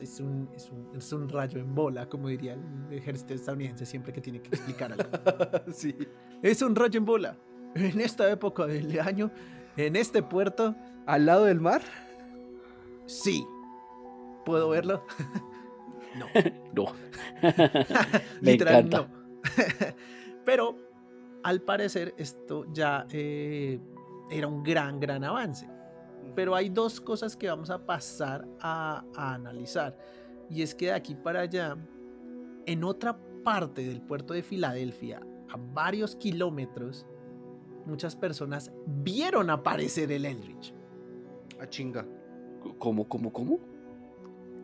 Es 0.00 0.20
un, 0.20 0.48
es, 0.54 0.68
un, 0.70 0.88
es 0.96 1.12
un 1.12 1.28
rayo 1.28 1.58
en 1.58 1.74
bola, 1.74 2.06
como 2.08 2.28
diría 2.28 2.52
el 2.54 2.92
ejército 2.98 3.32
estadounidense 3.34 3.86
siempre 3.86 4.12
que 4.12 4.20
tiene 4.20 4.42
que 4.42 4.48
explicar 4.48 4.92
algo. 4.92 5.04
sí. 5.72 5.96
es 6.42 6.60
un 6.60 6.74
rayo 6.74 6.98
en 6.98 7.04
bola. 7.06 7.36
En 7.74 8.00
esta 8.00 8.30
época 8.30 8.66
del 8.66 8.98
año, 9.00 9.30
en 9.76 9.96
este 9.96 10.22
puerto, 10.22 10.74
¿Al 11.06 11.26
lado 11.26 11.44
del 11.44 11.60
mar? 11.60 11.82
sí. 13.06 13.46
¿Puedo 14.44 14.68
verlo? 14.70 15.04
no. 16.18 16.26
No. 16.72 16.86
Me 18.40 18.52
Literal, 18.52 18.86
encanta. 18.86 18.98
no. 18.98 19.94
Pero 20.44 20.76
al 21.42 21.62
parecer 21.62 22.14
esto 22.16 22.64
ya 22.72 23.06
eh, 23.10 23.80
era 24.30 24.46
un 24.46 24.62
gran, 24.62 25.00
gran 25.00 25.24
avance. 25.24 25.68
Pero 26.34 26.54
hay 26.54 26.68
dos 26.68 27.00
cosas 27.00 27.36
que 27.36 27.48
vamos 27.48 27.70
a 27.70 27.84
pasar 27.84 28.46
a, 28.60 29.04
a 29.16 29.34
analizar. 29.34 29.96
Y 30.48 30.62
es 30.62 30.74
que 30.74 30.86
de 30.86 30.92
aquí 30.92 31.14
para 31.14 31.40
allá, 31.40 31.76
en 32.66 32.84
otra 32.84 33.18
parte 33.44 33.82
del 33.84 34.00
puerto 34.00 34.34
de 34.34 34.42
Filadelfia, 34.42 35.20
a 35.50 35.56
varios 35.56 36.14
kilómetros, 36.16 37.06
muchas 37.86 38.16
personas 38.16 38.70
vieron 38.86 39.50
aparecer 39.50 40.10
el 40.12 40.24
Eldritch. 40.24 40.74
A 41.60 41.68
chinga. 41.68 42.06
¿Cómo, 42.78 43.08
cómo, 43.08 43.32
cómo? 43.32 43.58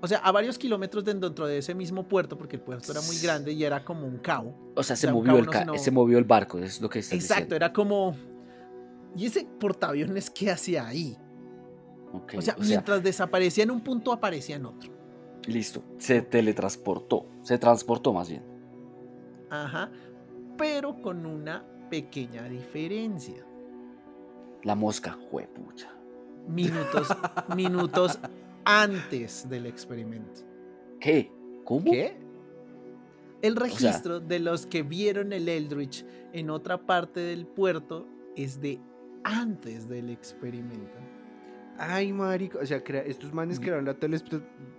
O 0.03 0.07
sea, 0.07 0.19
a 0.19 0.31
varios 0.31 0.59
kilómetros 0.59 1.05
de- 1.05 1.15
dentro 1.15 1.47
de 1.47 1.59
ese 1.59 1.75
mismo 1.75 2.07
puerto, 2.07 2.37
porque 2.37 2.57
el 2.57 2.63
puerto 2.63 2.93
era 2.93 3.01
muy 3.01 3.17
grande 3.19 3.53
y 3.53 3.65
era 3.65 3.83
como 3.85 4.07
un 4.07 4.19
cabo. 4.19 4.55
O 4.75 4.83
sea, 4.83 4.95
se 4.97 5.03
sea, 5.07 5.13
movió 5.13 5.27
cabo 5.27 5.39
el 5.39 5.47
no, 5.47 5.53
sino- 5.53 5.79
se 5.79 5.91
movió 5.91 6.19
el 6.19 6.25
barco, 6.25 6.59
es 6.59 6.81
lo 6.81 6.89
que 6.91 6.99
estás 6.99 7.15
Exacto, 7.15 7.35
diciendo. 7.35 7.57
era 7.57 7.73
como... 7.73 8.15
¿Y 9.17 9.27
ese 9.27 9.47
portaaviones 9.59 10.29
qué 10.29 10.51
hacía 10.51 10.87
ahí? 10.87 11.17
O 12.37 12.43
sea, 12.43 12.57
mientras 12.61 13.03
desaparecía 13.03 13.65
en 13.65 13.71
un 13.71 13.81
punto, 13.81 14.13
aparecía 14.13 14.57
en 14.57 14.67
otro. 14.67 14.91
listo. 15.47 15.83
Se 15.99 16.21
teletransportó. 16.23 17.27
Se 17.43 17.57
transportó 17.59 18.13
más 18.13 18.29
bien. 18.29 18.43
Ajá. 19.51 19.91
Pero 20.59 21.01
con 21.01 21.25
una 21.25 21.65
pequeña 21.89 22.45
diferencia. 22.49 23.45
La 24.63 24.75
mosca, 24.75 25.17
juepucha. 25.31 25.91
Minutos, 26.49 27.09
minutos 27.57 28.19
antes 28.65 29.49
del 29.49 29.67
experimento. 29.67 30.41
¿Qué? 31.01 31.31
¿Cómo? 31.65 31.91
¿Qué? 31.91 32.17
El 33.43 33.55
registro 33.57 34.19
de 34.21 34.39
los 34.41 34.67
que 34.67 34.83
vieron 34.83 35.33
el 35.33 35.49
Eldritch 35.49 36.05
en 36.33 36.51
otra 36.51 36.79
parte 36.87 37.21
del 37.21 37.47
puerto 37.47 38.09
es 38.35 38.61
de 38.61 38.81
antes 39.25 39.89
del 39.89 40.11
experimento. 40.11 40.97
Ay, 41.79 42.13
marico. 42.13 42.59
O 42.61 42.67
sea, 42.67 42.83
crea- 42.83 43.03
estos 43.03 43.35
manes 43.35 43.61
crearon 43.61 43.85
la 43.85 43.95
tele... 43.95 44.19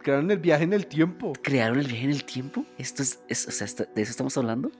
Crearon 0.01 0.31
el 0.31 0.39
viaje 0.39 0.63
en 0.63 0.73
el 0.73 0.87
tiempo. 0.87 1.33
¿Crearon 1.43 1.77
el 1.79 1.85
viaje 1.87 2.05
en 2.05 2.11
el 2.11 2.23
tiempo? 2.23 2.65
¿Esto 2.77 3.03
es, 3.03 3.21
es- 3.27 3.47
o 3.47 3.51
sea, 3.51 3.67
¿De 3.93 4.01
eso 4.01 4.11
estamos 4.11 4.35
hablando? 4.37 4.71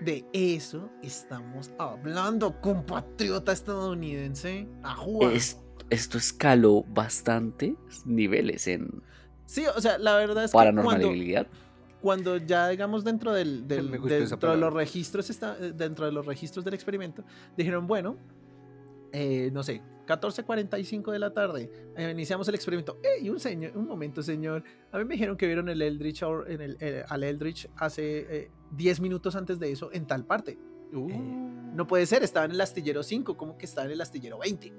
De 0.00 0.24
eso 0.32 0.90
estamos 1.02 1.70
hablando, 1.78 2.60
compatriota 2.60 3.52
estadounidense. 3.52 4.66
Ajúa. 4.82 5.32
Es- 5.32 5.60
esto 5.90 6.18
escaló 6.18 6.82
bastantes 6.88 7.74
niveles 8.06 8.66
en 8.66 9.02
Sí, 9.46 9.64
o 9.66 9.80
sea, 9.80 9.98
la 9.98 10.16
verdad 10.16 10.44
es 10.44 10.50
que 10.50 10.54
cuando, 10.54 10.82
paranormalidad. 10.82 11.46
cuando 12.00 12.38
ya 12.38 12.68
digamos 12.68 13.04
dentro 13.04 13.32
del, 13.32 13.68
del- 13.68 13.90
dentro 14.02 14.50
de 14.50 14.56
los 14.56 14.72
registros 14.72 15.28
está, 15.30 15.56
eh, 15.60 15.72
dentro 15.76 16.06
de 16.06 16.12
los 16.12 16.24
registros 16.24 16.64
del 16.64 16.72
experimento 16.74 17.22
dijeron 17.56 17.86
bueno 17.86 18.16
eh, 19.16 19.50
no 19.52 19.62
sé 19.62 19.80
14:45 20.06 21.12
de 21.12 21.18
la 21.18 21.32
tarde 21.32 21.70
eh, 21.96 22.10
iniciamos 22.10 22.46
el 22.48 22.54
experimento 22.56 22.98
Eh, 23.02 23.22
y 23.22 23.30
un 23.30 23.38
señor 23.40 23.76
un 23.76 23.86
momento 23.86 24.22
señor 24.22 24.62
a 24.92 24.98
mí 24.98 25.04
me 25.04 25.14
dijeron 25.14 25.36
que 25.36 25.46
vieron 25.46 25.68
el 25.70 25.80
Eldritch 25.80 26.22
or- 26.24 26.50
en 26.50 26.60
el, 26.60 26.76
eh, 26.80 27.04
al 27.08 27.22
Eldritch 27.24 27.68
hace 27.76 28.26
eh, 28.28 28.50
10 28.72 29.00
minutos 29.00 29.36
antes 29.36 29.58
de 29.58 29.70
eso 29.72 29.90
en 29.92 30.06
tal 30.06 30.26
parte 30.26 30.58
Uh. 30.92 31.08
no 31.74 31.86
puede 31.88 32.06
ser 32.06 32.22
estaba 32.22 32.44
en 32.46 32.52
el 32.52 32.60
astillero 32.60 33.02
5 33.02 33.36
como 33.36 33.56
que 33.58 33.64
estaba 33.66 33.86
en 33.86 33.92
el 33.92 34.00
astillero 34.00 34.38
20 34.38 34.72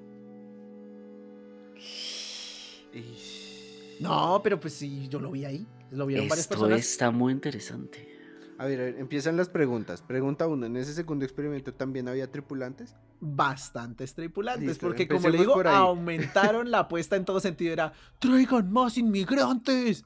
Ish. 2.94 3.98
no 4.00 4.40
pero 4.42 4.58
pues 4.60 4.74
sí 4.74 5.08
yo 5.08 5.18
lo 5.20 5.30
vi 5.30 5.44
ahí 5.44 5.66
lo 5.90 6.06
vieron 6.06 6.28
varias 6.28 6.46
Esto 6.46 6.54
personas 6.58 6.80
está 6.80 7.10
muy 7.10 7.32
interesante. 7.32 8.15
A 8.58 8.64
ver, 8.66 8.80
a 8.80 8.84
ver, 8.84 8.98
empiezan 8.98 9.36
las 9.36 9.48
preguntas. 9.48 10.02
Pregunta 10.02 10.46
uno, 10.46 10.66
¿en 10.66 10.76
ese 10.76 10.94
segundo 10.94 11.24
experimento 11.24 11.74
también 11.74 12.08
había 12.08 12.30
tripulantes? 12.30 12.94
bastantes 13.20 14.14
tripulantes, 14.14 14.68
Listo, 14.68 14.86
porque 14.86 15.08
como 15.08 15.28
le 15.28 15.38
digo, 15.38 15.54
por 15.54 15.66
aumentaron 15.66 16.70
la 16.70 16.80
apuesta 16.80 17.16
en 17.16 17.24
todo 17.24 17.40
sentido. 17.40 17.72
Era, 17.72 17.92
traigan 18.18 18.70
más 18.72 18.98
inmigrantes. 18.98 20.04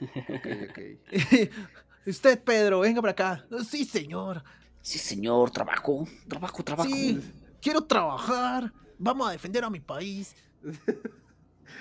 Ok, 0.00 0.46
ok. 0.70 0.78
Usted, 2.06 2.42
Pedro, 2.42 2.80
venga 2.80 3.00
para 3.00 3.12
acá. 3.12 3.46
Sí, 3.68 3.84
señor. 3.84 4.42
Sí, 4.80 4.98
señor, 4.98 5.50
trabajo, 5.50 6.06
trabajo, 6.26 6.62
trabajo. 6.62 6.88
Sí, 6.88 7.20
quiero 7.60 7.82
trabajar. 7.82 8.72
Vamos 8.98 9.28
a 9.28 9.32
defender 9.32 9.64
a 9.64 9.70
mi 9.70 9.80
país. 9.80 10.34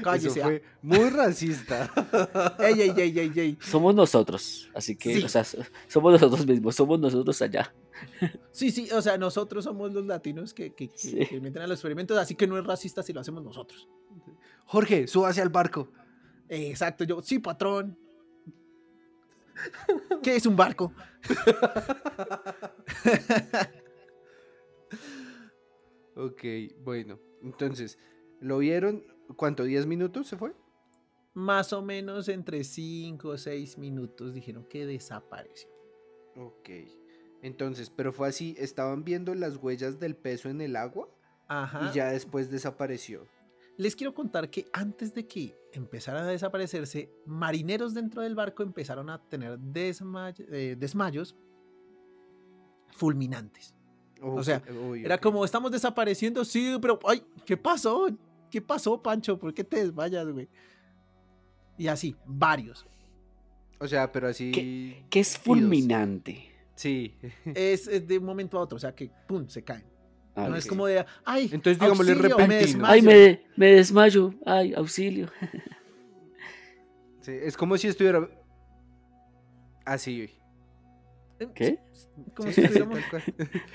Cállese. 0.03 0.41
ah. 0.41 0.45
fue 0.45 0.63
muy 0.81 1.09
racista. 1.09 1.91
Ey, 2.59 2.81
ey, 2.81 2.93
ey, 2.97 3.19
ey, 3.19 3.31
ey. 3.35 3.57
Somos 3.61 3.95
nosotros, 3.95 4.69
así 4.75 4.95
que, 4.95 5.15
Sí. 5.15 5.23
o 5.23 5.29
sea, 5.29 5.43
so- 5.43 5.57
somos 5.87 6.13
nosotros 6.13 6.45
mismos, 6.45 6.75
somos 6.75 6.99
nosotros 6.99 7.41
allá. 7.41 7.73
Sí, 8.51 8.71
sí, 8.71 8.89
o 8.91 9.01
sea, 9.01 9.17
nosotros 9.17 9.63
somos 9.63 9.93
los 9.93 10.05
latinos 10.05 10.53
que, 10.53 10.73
que, 10.73 10.89
que- 10.89 10.97
Sí. 10.97 11.25
que 11.25 11.41
meten 11.41 11.61
a 11.63 11.67
los 11.67 11.77
experimentos, 11.79 12.17
así 12.17 12.35
que 12.35 12.47
no 12.47 12.57
es 12.57 12.65
racista 12.65 13.01
si 13.03 13.13
lo 13.13 13.21
hacemos 13.21 13.43
nosotros. 13.43 13.87
Jorge, 14.65 15.07
súbase 15.07 15.41
al 15.41 15.49
barco. 15.49 15.91
Exacto, 16.49 17.03
yo, 17.03 17.21
sí, 17.21 17.39
patrón. 17.39 17.97
¿Qué 20.21 20.35
es 20.35 20.45
un 20.45 20.55
barco? 20.55 20.93
Ok, 26.15 26.43
bueno. 26.83 27.19
Entonces, 27.43 27.99
¿lo 28.39 28.57
vieron? 28.59 29.03
¿Cuánto? 29.35 29.65
¿10 29.65 29.85
minutos 29.85 30.27
se 30.27 30.37
fue? 30.37 30.53
Más 31.33 31.73
o 31.73 31.81
menos 31.81 32.29
entre 32.29 32.63
5 32.63 33.27
o 33.29 33.37
6 33.37 33.77
minutos 33.77 34.33
dijeron 34.33 34.65
que 34.65 34.85
desapareció. 34.85 35.69
Ok. 36.35 36.69
Entonces, 37.43 37.89
pero 37.89 38.11
fue 38.11 38.27
así, 38.29 38.55
estaban 38.57 39.03
viendo 39.03 39.35
las 39.35 39.57
huellas 39.57 39.99
del 39.99 40.15
peso 40.15 40.49
en 40.49 40.61
el 40.61 40.75
agua 40.75 41.07
Ajá. 41.47 41.89
y 41.89 41.95
ya 41.95 42.09
después 42.11 42.49
desapareció. 42.49 43.27
Les 43.77 43.95
quiero 43.95 44.15
contar 44.15 44.49
que 44.49 44.65
antes 44.73 45.13
de 45.13 45.27
que 45.27 45.55
empezara 45.71 46.21
a 46.21 46.25
desaparecerse, 46.25 47.11
marineros 47.27 47.93
dentro 47.93 48.23
del 48.23 48.33
barco 48.33 48.63
empezaron 48.63 49.09
a 49.11 49.21
tener 49.29 49.59
desmay- 49.59 50.45
eh, 50.49 50.75
desmayos 50.79 51.35
fulminantes. 52.89 53.75
O 54.21 54.43
sea, 54.43 54.63
Era 54.95 55.19
como, 55.19 55.45
estamos 55.45 55.71
desapareciendo, 55.71 56.43
sí, 56.43 56.75
pero, 56.81 56.97
ay, 57.07 57.23
¿qué 57.45 57.55
pasó? 57.55 58.07
¿Qué 58.49 58.61
pasó, 58.61 59.01
Pancho? 59.01 59.37
¿Por 59.37 59.53
qué 59.53 59.63
te 59.63 59.77
desmayas, 59.77 60.27
güey? 60.27 60.47
Y 61.77 61.87
así, 61.87 62.15
varios. 62.25 62.87
O 63.79 63.87
sea, 63.87 64.11
pero 64.11 64.27
así... 64.27 64.51
¿Qué 65.09 65.19
es 65.19 65.37
fulminante? 65.37 66.51
Sí. 66.75 67.15
Es, 67.45 67.87
es 67.87 68.07
de 68.07 68.17
un 68.17 68.25
momento 68.25 68.57
a 68.57 68.61
otro, 68.61 68.75
o 68.75 68.79
sea 68.79 68.93
que, 68.95 69.11
pum, 69.27 69.47
se 69.47 69.63
caen. 69.63 69.83
Ah, 70.35 70.47
no 70.47 70.55
es 70.55 70.67
como 70.67 70.85
de, 70.85 71.03
ay, 71.25 71.49
Entonces, 71.51 71.79
digámosle 71.79 72.13
me 72.15 72.21
repentino. 72.21 72.55
desmayo". 72.59 72.93
Ay, 72.93 73.01
me, 73.01 73.41
me 73.55 73.65
desmayo. 73.73 74.33
Ay, 74.45 74.73
auxilio. 74.75 75.29
sí, 77.21 77.31
Es 77.31 77.57
como 77.57 77.77
si 77.77 77.87
estuviera... 77.87 78.29
Así. 79.85 80.29
¿Qué? 81.55 81.79
Como 82.35 82.49
Sí, 82.49 82.55
si 82.55 82.61
estuviéramos... 82.61 82.99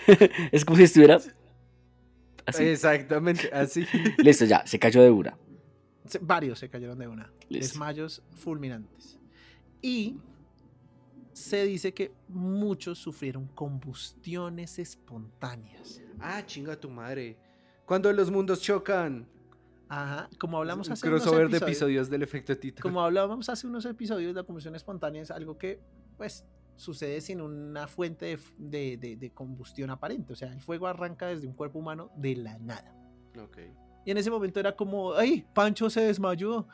Es 0.52 0.64
como 0.64 0.76
si 0.76 0.84
estuviera. 0.84 1.18
Así. 2.46 2.64
Exactamente, 2.64 3.50
así. 3.52 3.86
Listo, 4.18 4.44
ya, 4.44 4.66
se 4.66 4.78
cayó 4.78 5.02
de 5.02 5.10
una. 5.10 5.36
se- 6.06 6.18
Varios 6.18 6.58
se 6.58 6.68
cayeron 6.68 6.98
de 6.98 7.08
una. 7.08 7.32
Listo. 7.48 7.68
Desmayos 7.68 8.22
fulminantes. 8.32 9.18
Y 9.80 10.16
se 11.32 11.64
dice 11.64 11.94
que 11.94 12.12
muchos 12.28 12.98
sufrieron 12.98 13.46
combustiones 13.48 14.78
espontáneas. 14.78 16.00
Ah, 16.20 16.44
chinga 16.44 16.76
tu 16.78 16.90
madre. 16.90 17.38
Cuando 17.86 18.12
los 18.12 18.30
mundos 18.30 18.60
chocan. 18.60 19.26
Ajá, 19.88 20.30
como 20.38 20.56
hablamos 20.56 20.88
hace 20.90 21.06
unos 21.06 21.22
crossover 21.22 21.50
de 21.50 21.58
episodios- 21.58 21.68
episodios 21.68 22.10
del 22.10 22.22
efecto 22.22 22.56
Tito. 22.56 22.82
Como 22.82 23.02
hablábamos 23.02 23.48
hace 23.50 23.66
unos 23.66 23.84
episodios, 23.84 24.34
la 24.34 24.42
combustión 24.42 24.74
espontánea 24.74 25.20
es 25.22 25.30
algo 25.30 25.58
que, 25.58 25.80
pues, 26.16 26.46
sucede 26.82 27.20
sin 27.20 27.40
una 27.40 27.86
fuente 27.86 28.26
de, 28.26 28.38
de- 28.58 28.96
de- 28.96 29.16
de 29.16 29.30
combustión 29.30 29.90
aparente. 29.90 30.32
O 30.32 30.36
sea, 30.36 30.52
el 30.52 30.60
fuego 30.60 30.86
arranca 30.86 31.26
desde 31.28 31.46
un 31.46 31.54
cuerpo 31.54 31.78
humano 31.78 32.10
de 32.16 32.36
la 32.36 32.58
nada. 32.58 32.94
Ok. 33.42 33.58
Y 34.04 34.10
en 34.10 34.18
ese 34.18 34.30
momento 34.30 34.58
era 34.60 34.74
como, 34.76 35.14
¡ay! 35.14 35.46
Pancho 35.54 35.88
se 35.88 36.00
desmayó. 36.00 36.66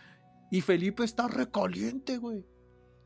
Y 0.50 0.62
Felipe 0.62 1.04
está 1.04 1.28
recaliente, 1.28 2.16
güey. 2.18 2.44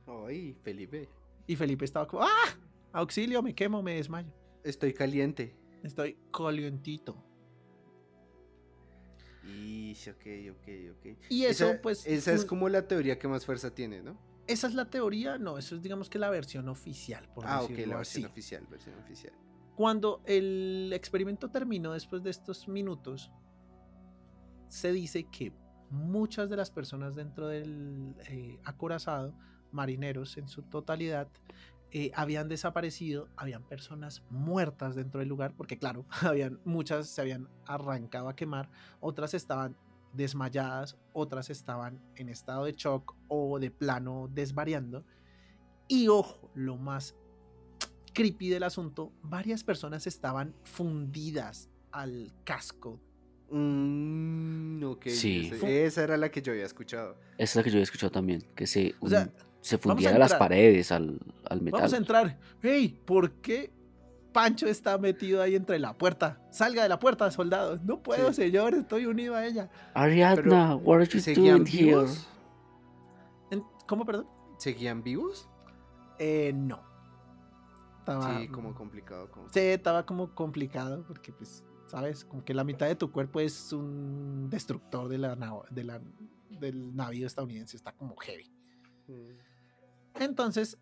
Ay, 0.07 0.55
Felipe. 0.63 1.09
Y 1.47 1.57
Felipe 1.57 1.85
estaba 1.85 2.07
como, 2.07 2.23
¡ah! 2.23 2.59
Auxilio, 2.93 3.43
me 3.43 3.55
quemo, 3.55 3.83
me 3.83 3.95
desmayo. 3.97 4.33
Estoy 4.63 4.93
caliente. 4.95 5.57
Estoy 5.83 6.17
calientito. 6.33 7.17
Y 9.45 9.93
ok, 10.09 10.57
ok, 10.57 10.69
ok. 10.93 11.17
Y 11.29 11.45
eso, 11.45 11.71
esa, 11.71 11.83
pues, 11.83 12.07
Esa 12.07 12.33
es 12.33 12.45
como 12.45 12.69
la 12.69 12.87
teoría 12.87 13.19
que 13.19 13.27
más 13.27 13.45
fuerza 13.45 13.75
tiene, 13.75 14.03
¿no? 14.03 14.17
Esa 14.47 14.67
es 14.67 14.75
la 14.75 14.87
teoría, 14.87 15.39
no, 15.39 15.57
eso 15.59 15.77
es 15.77 15.83
digamos 15.83 16.11
que 16.11 16.19
la 16.19 16.29
versión 16.31 16.69
oficial, 16.69 17.29
por 17.35 17.47
Ah, 17.47 17.63
ok, 17.63 17.71
decirlo 17.71 17.95
la 17.95 18.01
así. 18.01 18.21
versión 18.23 18.33
oficial, 18.33 18.67
versión 18.69 18.95
oficial. 18.99 19.33
Cuando 19.77 20.21
el 20.27 20.91
experimento 20.95 21.49
terminó 21.51 21.93
después 21.93 22.23
de 22.23 22.31
estos 22.31 22.69
minutos, 22.69 23.31
se 24.69 24.93
dice 24.93 25.25
que 25.25 25.53
muchas 25.91 26.49
de 26.51 26.57
las 26.57 26.71
personas 26.71 27.15
dentro 27.15 27.49
del 27.49 28.15
eh, 28.29 28.59
acorazado, 28.65 29.35
marineros 29.71 30.37
en 30.37 30.49
su 30.49 30.63
totalidad, 30.63 31.29
eh, 31.91 32.11
habían 32.15 32.49
desaparecido, 32.49 33.29
habían 33.37 33.63
personas 33.65 34.23
muertas 34.31 34.95
dentro 34.95 35.21
del 35.21 35.29
lugar, 35.29 35.55
porque 35.57 35.79
claro, 35.79 36.07
habían, 36.23 36.61
muchas 36.65 37.09
se 37.09 37.21
habían 37.21 37.49
arrancado 37.67 38.29
a 38.29 38.37
quemar, 38.37 38.71
otras 39.01 39.35
estaban 39.35 39.77
desmayadas, 40.13 40.97
otras 41.13 41.51
estaban 41.51 42.01
en 42.17 42.29
estado 42.29 42.65
de 42.65 42.73
shock 42.73 43.15
o 43.29 43.59
de 43.59 43.71
plano 43.71 44.29
desvariando. 44.33 45.05
Y 45.89 46.09
ojo, 46.09 46.51
lo 46.55 46.77
más 46.77 47.15
creepy 48.15 48.49
del 48.51 48.63
asunto, 48.63 49.13
varias 49.23 49.65
personas 49.65 50.07
estaban 50.07 50.55
fundidas 50.65 51.69
al 51.93 52.33
casco. 52.45 53.01
Mm, 53.51 54.83
ok. 54.85 55.07
Sí. 55.09 55.51
esa- 55.63 56.03
era 56.05 56.17
la 56.17 56.31
que 56.31 56.43
yo 56.43 56.53
había 56.53 56.65
escuchado. 56.65 57.17
Esa 57.39 57.43
es 57.53 57.57
la 57.57 57.63
que 57.63 57.71
yo 57.71 57.75
había 57.77 57.85
escuchado 57.85 58.11
también, 58.11 58.43
que 58.55 58.67
se, 58.67 58.95
O 59.01 59.09
sea, 59.09 59.23
un- 59.23 59.33
se 59.61 59.77
vamos 59.77 59.87
a 59.87 59.93
fundían 59.95 60.19
las 60.19 60.35
paredes 60.35 60.91
al, 60.93 61.21
al 61.45 61.61
metal. 61.63 61.81
Vamos 61.81 61.93
a 61.93 61.97
entrar. 61.97 62.39
¡Hey! 62.63 62.99
¿Por 63.05 63.33
qué 63.41 63.71
Pancho 64.33 64.67
está 64.67 64.97
metido 64.99 65.43
ahí 65.43 65.55
entre 65.55 65.79
la 65.79 65.97
puerta? 65.97 66.41
Salga 66.51 66.83
de 66.83 66.89
la 66.89 66.99
puerta, 66.99 67.31
soldado. 67.31 67.79
No 67.85 68.03
puedo, 68.03 68.29
Sí. 68.33 68.43
señor, 68.45 68.75
estoy 68.75 69.07
unido 69.07 69.35
a 69.35 69.47
ella. 69.47 69.71
Ariadna, 69.95 70.77
what 70.77 70.97
are 70.97 71.07
you 71.07 71.21
¿Seguían 71.21 71.59
doing 71.65 71.67
here? 71.67 71.85
vivos? 71.87 72.29
En- 73.51 73.65
¿Cómo, 73.87 74.05
perdón? 74.07 74.27
¿Seguían 74.59 75.03
vivos? 75.03 75.49
Eh, 76.19 76.53
no. 76.55 76.81
Estaba, 77.99 78.41
Sí, 78.41 78.49
como 78.49 78.75
complicado. 78.75 79.31
Como... 79.31 79.49
Sí, 79.51 79.61
estaba 79.61 80.05
como 80.07 80.35
complicado 80.35 81.05
porque, 81.07 81.33
pues, 81.33 81.65
¿sabes? 81.87 82.25
Como 82.25 82.45
que 82.45 82.55
la 82.55 82.65
mitad 82.65 82.87
de 82.87 82.97
tu 82.97 83.13
cuerpo 83.13 83.39
es 83.41 83.73
un 83.73 84.49
destructor 84.51 85.09
de 85.09 85.19
la, 85.19 85.37
de 85.71 85.85
la- 85.85 86.01
del 86.51 86.95
navío 86.97 87.27
estadounidense. 87.27 87.77
Está 87.77 87.93
como 87.93 88.17
heavy. 88.17 88.51
Mm. 89.09 90.21
Entonces, 90.23 90.79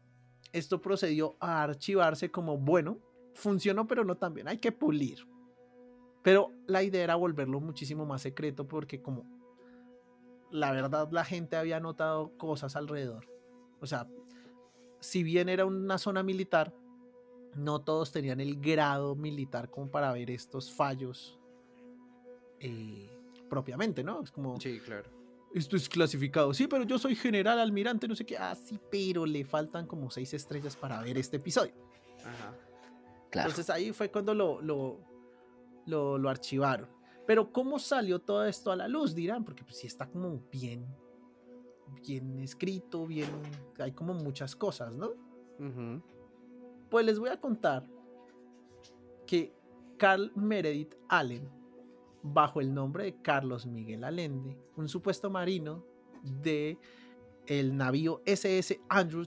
esto 0.53 0.81
procedió 0.81 1.37
a 1.41 1.63
archivarse 1.63 2.31
como, 2.31 2.57
bueno, 2.59 2.99
funcionó 3.41 3.87
pero 3.87 4.05
no 4.05 4.17
tan 4.17 4.35
bien, 4.35 4.49
hay 4.49 4.59
que 4.59 4.73
pulir. 4.73 5.27
Pero 6.23 6.53
la 6.67 6.83
idea 6.83 7.03
era 7.03 7.17
volverlo 7.17 7.61
muchísimo 7.61 8.05
más 8.07 8.23
secreto 8.23 8.69
porque 8.69 9.01
como 9.01 9.25
la 10.51 10.71
verdad 10.73 11.09
la 11.13 11.25
gente 11.25 11.57
había 11.57 11.81
notado 11.81 12.37
cosas 12.37 12.77
alrededor. 12.77 13.27
O 13.81 13.87
sea, 13.87 14.07
si 15.01 15.23
bien 15.23 15.49
era 15.49 15.65
una 15.65 15.97
zona 15.97 16.23
militar, 16.23 16.75
no 17.57 17.81
todos 17.81 18.13
tenían 18.13 18.41
el 18.41 18.61
grado 18.61 19.15
militar 19.17 19.71
como 19.71 19.91
para 19.91 20.13
ver 20.13 20.31
estos 20.31 20.71
fallos 20.71 21.39
eh, 22.61 23.09
propiamente, 23.49 24.05
¿no? 24.05 24.23
Es 24.23 24.31
como, 24.31 24.61
Sí, 24.61 24.79
claro. 24.81 25.09
esto 25.55 25.77
es 25.77 25.89
clasificado. 25.89 26.53
Sí, 26.53 26.67
pero 26.69 26.85
yo 26.85 26.99
soy 26.99 27.17
general, 27.17 27.59
almirante, 27.59 28.07
no 28.07 28.15
sé 28.15 28.27
qué. 28.27 28.37
Ah, 28.37 28.55
sí, 28.55 28.79
pero 28.91 29.25
le 29.25 29.45
faltan 29.45 29.87
como 29.87 30.11
seis 30.11 30.35
estrellas 30.35 30.77
para 30.77 31.01
ver 31.01 31.17
este 31.17 31.39
episodio. 31.39 31.73
Ajá. 32.25 32.55
Claro. 33.31 33.51
Entonces 33.51 33.71
ahí 33.71 33.93
fue 33.93 34.11
cuando 34.11 34.35
lo, 34.35 34.61
lo, 34.61 34.99
lo, 35.87 36.19
lo 36.19 36.29
archivaron. 36.29 36.89
Pero 37.27 37.53
¿cómo 37.53 37.79
salió 37.79 38.19
todo 38.19 38.45
esto 38.45 38.73
a 38.73 38.77
la 38.77 38.89
luz? 38.89 39.15
Dirán, 39.15 39.45
porque 39.45 39.63
pues 39.63 39.77
sí 39.77 39.87
está 39.87 40.09
como 40.09 40.41
bien, 40.51 40.85
bien 42.05 42.41
escrito, 42.41 43.07
bien, 43.07 43.31
hay 43.79 43.93
como 43.93 44.15
muchas 44.15 44.57
cosas, 44.57 44.97
¿no? 44.97 45.13
Pues 46.89 47.07
les 47.07 47.19
voy 47.19 47.29
a 47.29 47.39
contar 47.39 47.87
que 49.27 49.55
Carl 49.97 50.33
Meredith 50.35 50.95
Allen, 51.09 51.49
bajo 52.23 52.61
el 52.61 52.73
nombre 52.75 53.05
de 53.05 53.23
Carlos 53.23 53.67
Miguel 53.67 54.03
Allende, 54.03 54.59
un 54.77 54.89
supuesto 54.89 55.31
marino 55.31 55.85
de 56.23 56.79
el 57.47 57.77
navío 57.77 58.23
SS 58.25 58.81
Andrew, 58.89 59.25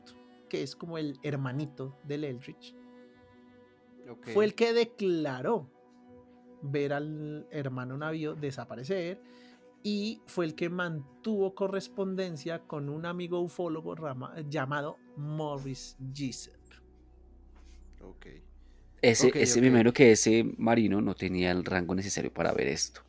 que 0.49 0.63
es 0.63 0.75
como 0.75 0.97
el 0.97 1.17
hermanito 1.23 1.97
del 2.03 2.23
Eldridge, 2.25 2.75
Fue 4.33 4.45
el 4.45 4.55
que 4.55 4.73
declaró 4.73 5.69
ver 6.61 6.93
al 6.93 7.47
hermano 7.51 7.97
navío 7.97 8.35
desaparecer 8.35 9.21
y 9.83 10.21
fue 10.27 10.45
el 10.45 10.55
que 10.55 10.69
mantuvo 10.69 11.53
correspondencia 11.55 12.59
con 12.59 12.89
un 12.89 13.05
amigo 13.05 13.41
ufólogo 13.41 13.95
rama- 13.95 14.33
llamado 14.49 14.97
Morris 15.17 15.97
Gisep. 16.13 16.55
Ok. 18.01 18.27
Ese, 19.01 19.27
Ok, 19.27 19.35
ese 19.35 19.59
imagino 19.59 19.91
que 19.91 20.11
ese 20.13 20.45
marino 20.57 21.01
no 21.01 21.15
tenía 21.15 21.51
el 21.51 21.65
rango 21.65 21.93
necesario 21.95 22.33
para 22.33 22.53
ver 22.53 22.67
esto. 22.69 23.01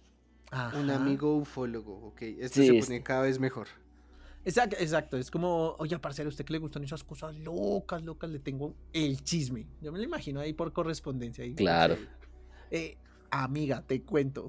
Un 0.76 0.90
amigo 0.90 1.36
ufólogo, 1.36 1.94
ok. 2.08 2.22
Esto 2.22 2.60
Sí, 2.60 2.66
se 2.66 2.78
es- 2.78 2.86
pone 2.86 3.02
cada 3.02 3.22
vez 3.22 3.38
mejor. 3.40 3.68
Exacto, 4.44 4.76
exacto. 4.78 5.16
Es 5.16 5.30
como, 5.30 5.74
oye, 5.78 5.98
parcero, 5.98 6.28
¿a 6.28 6.30
usted 6.30 6.44
que 6.44 6.52
le 6.52 6.58
gustan 6.58 6.84
esas 6.84 7.02
cosas 7.02 7.36
locas, 7.38 8.02
locas? 8.02 8.30
Le 8.30 8.38
tengo 8.38 8.74
el 8.92 9.22
chisme. 9.22 9.66
Yo 9.80 9.90
me 9.90 9.98
lo 9.98 10.04
imagino 10.04 10.40
ahí 10.40 10.52
por 10.52 10.72
correspondencia. 10.72 11.44
ahí. 11.44 11.54
Claro. 11.54 11.96
Eh, 12.70 12.98
amiga, 13.30 13.82
te 13.86 14.02
cuento. 14.02 14.48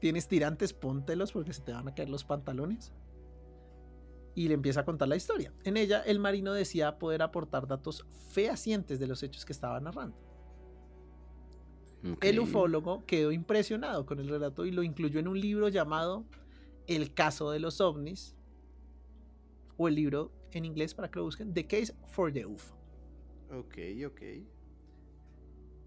¿Tienes 0.00 0.26
tirantes? 0.26 0.72
Póntelos 0.72 1.32
porque 1.32 1.52
se 1.52 1.62
te 1.62 1.72
van 1.72 1.86
a 1.86 1.94
caer 1.94 2.08
los 2.08 2.24
pantalones. 2.24 2.92
Y 4.34 4.48
le 4.48 4.54
empieza 4.54 4.80
a 4.80 4.84
contar 4.84 5.08
la 5.08 5.16
historia. 5.16 5.52
En 5.64 5.76
ella, 5.76 6.02
el 6.02 6.18
marino 6.18 6.52
decía 6.52 6.98
poder 6.98 7.22
aportar 7.22 7.66
datos 7.66 8.04
fehacientes 8.32 8.98
de 8.98 9.06
los 9.06 9.22
hechos 9.22 9.44
que 9.44 9.52
estaba 9.52 9.80
narrando. 9.80 10.16
El 12.20 12.38
ufólogo 12.38 13.04
quedó 13.06 13.32
impresionado 13.32 14.06
con 14.06 14.20
el 14.20 14.28
relato 14.28 14.64
y 14.64 14.70
lo 14.70 14.82
incluyó 14.82 15.18
en 15.18 15.26
un 15.26 15.40
libro 15.40 15.68
llamado 15.68 16.24
El 16.86 17.14
caso 17.14 17.50
de 17.50 17.58
los 17.58 17.80
ovnis, 17.80 18.35
o 19.76 19.88
el 19.88 19.94
libro 19.94 20.32
en 20.52 20.64
inglés 20.64 20.94
para 20.94 21.10
que 21.10 21.18
lo 21.18 21.24
busquen, 21.24 21.52
The 21.52 21.66
Case 21.66 21.94
for 22.06 22.32
the 22.32 22.46
UFO. 22.46 22.76
Ok, 23.50 23.78
ok. 24.06 24.22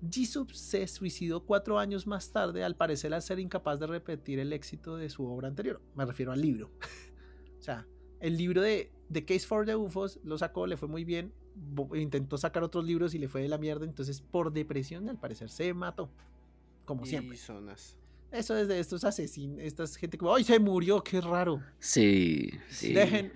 Jisoo 0.09 0.47
se 0.49 0.87
suicidó 0.87 1.45
cuatro 1.45 1.77
años 1.77 2.07
más 2.07 2.31
tarde, 2.31 2.63
al 2.63 2.75
parecer 2.75 3.13
al 3.13 3.21
ser 3.21 3.39
incapaz 3.39 3.79
de 3.79 3.87
repetir 3.87 4.39
el 4.39 4.53
éxito 4.53 4.95
de 4.95 5.09
su 5.09 5.25
obra 5.25 5.47
anterior. 5.47 5.81
Me 5.95 6.05
refiero 6.05 6.31
al 6.31 6.41
libro. 6.41 6.71
o 7.59 7.61
sea, 7.61 7.85
el 8.19 8.37
libro 8.37 8.61
de 8.61 8.91
The 9.11 9.25
Case 9.25 9.45
for 9.45 9.65
the 9.65 9.75
UFOs 9.75 10.19
lo 10.23 10.37
sacó, 10.37 10.67
le 10.67 10.77
fue 10.77 10.87
muy 10.87 11.03
bien. 11.03 11.33
Intentó 11.93 12.37
sacar 12.37 12.63
otros 12.63 12.85
libros 12.85 13.13
y 13.13 13.19
le 13.19 13.27
fue 13.27 13.41
de 13.41 13.49
la 13.49 13.57
mierda. 13.57 13.83
Entonces, 13.83 14.21
por 14.21 14.53
depresión, 14.53 15.09
al 15.09 15.19
parecer 15.19 15.49
se 15.49 15.73
mató. 15.73 16.09
Como 16.85 17.05
siempre. 17.05 17.35
Y 17.35 17.39
zonas. 17.39 17.97
Eso 18.31 18.55
es 18.55 18.67
de 18.67 18.79
estos 18.79 19.03
asesinos, 19.03 19.59
esta 19.59 19.87
gente 19.87 20.17
como, 20.17 20.35
¡ay, 20.35 20.43
se 20.43 20.59
murió! 20.59 21.03
¡Qué 21.03 21.19
raro! 21.19 21.63
Sí, 21.79 22.51
sí. 22.69 22.93
Dejen. 22.93 23.33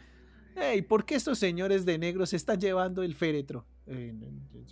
¡Ey! 0.56 0.82
¿Por 0.82 1.06
qué 1.06 1.16
estos 1.16 1.40
señores 1.40 1.86
de 1.86 1.98
negro 1.98 2.26
se 2.26 2.36
están 2.36 2.60
llevando 2.60 3.04
el 3.04 3.16
féretro? 3.16 3.66
Eh, 3.88 4.14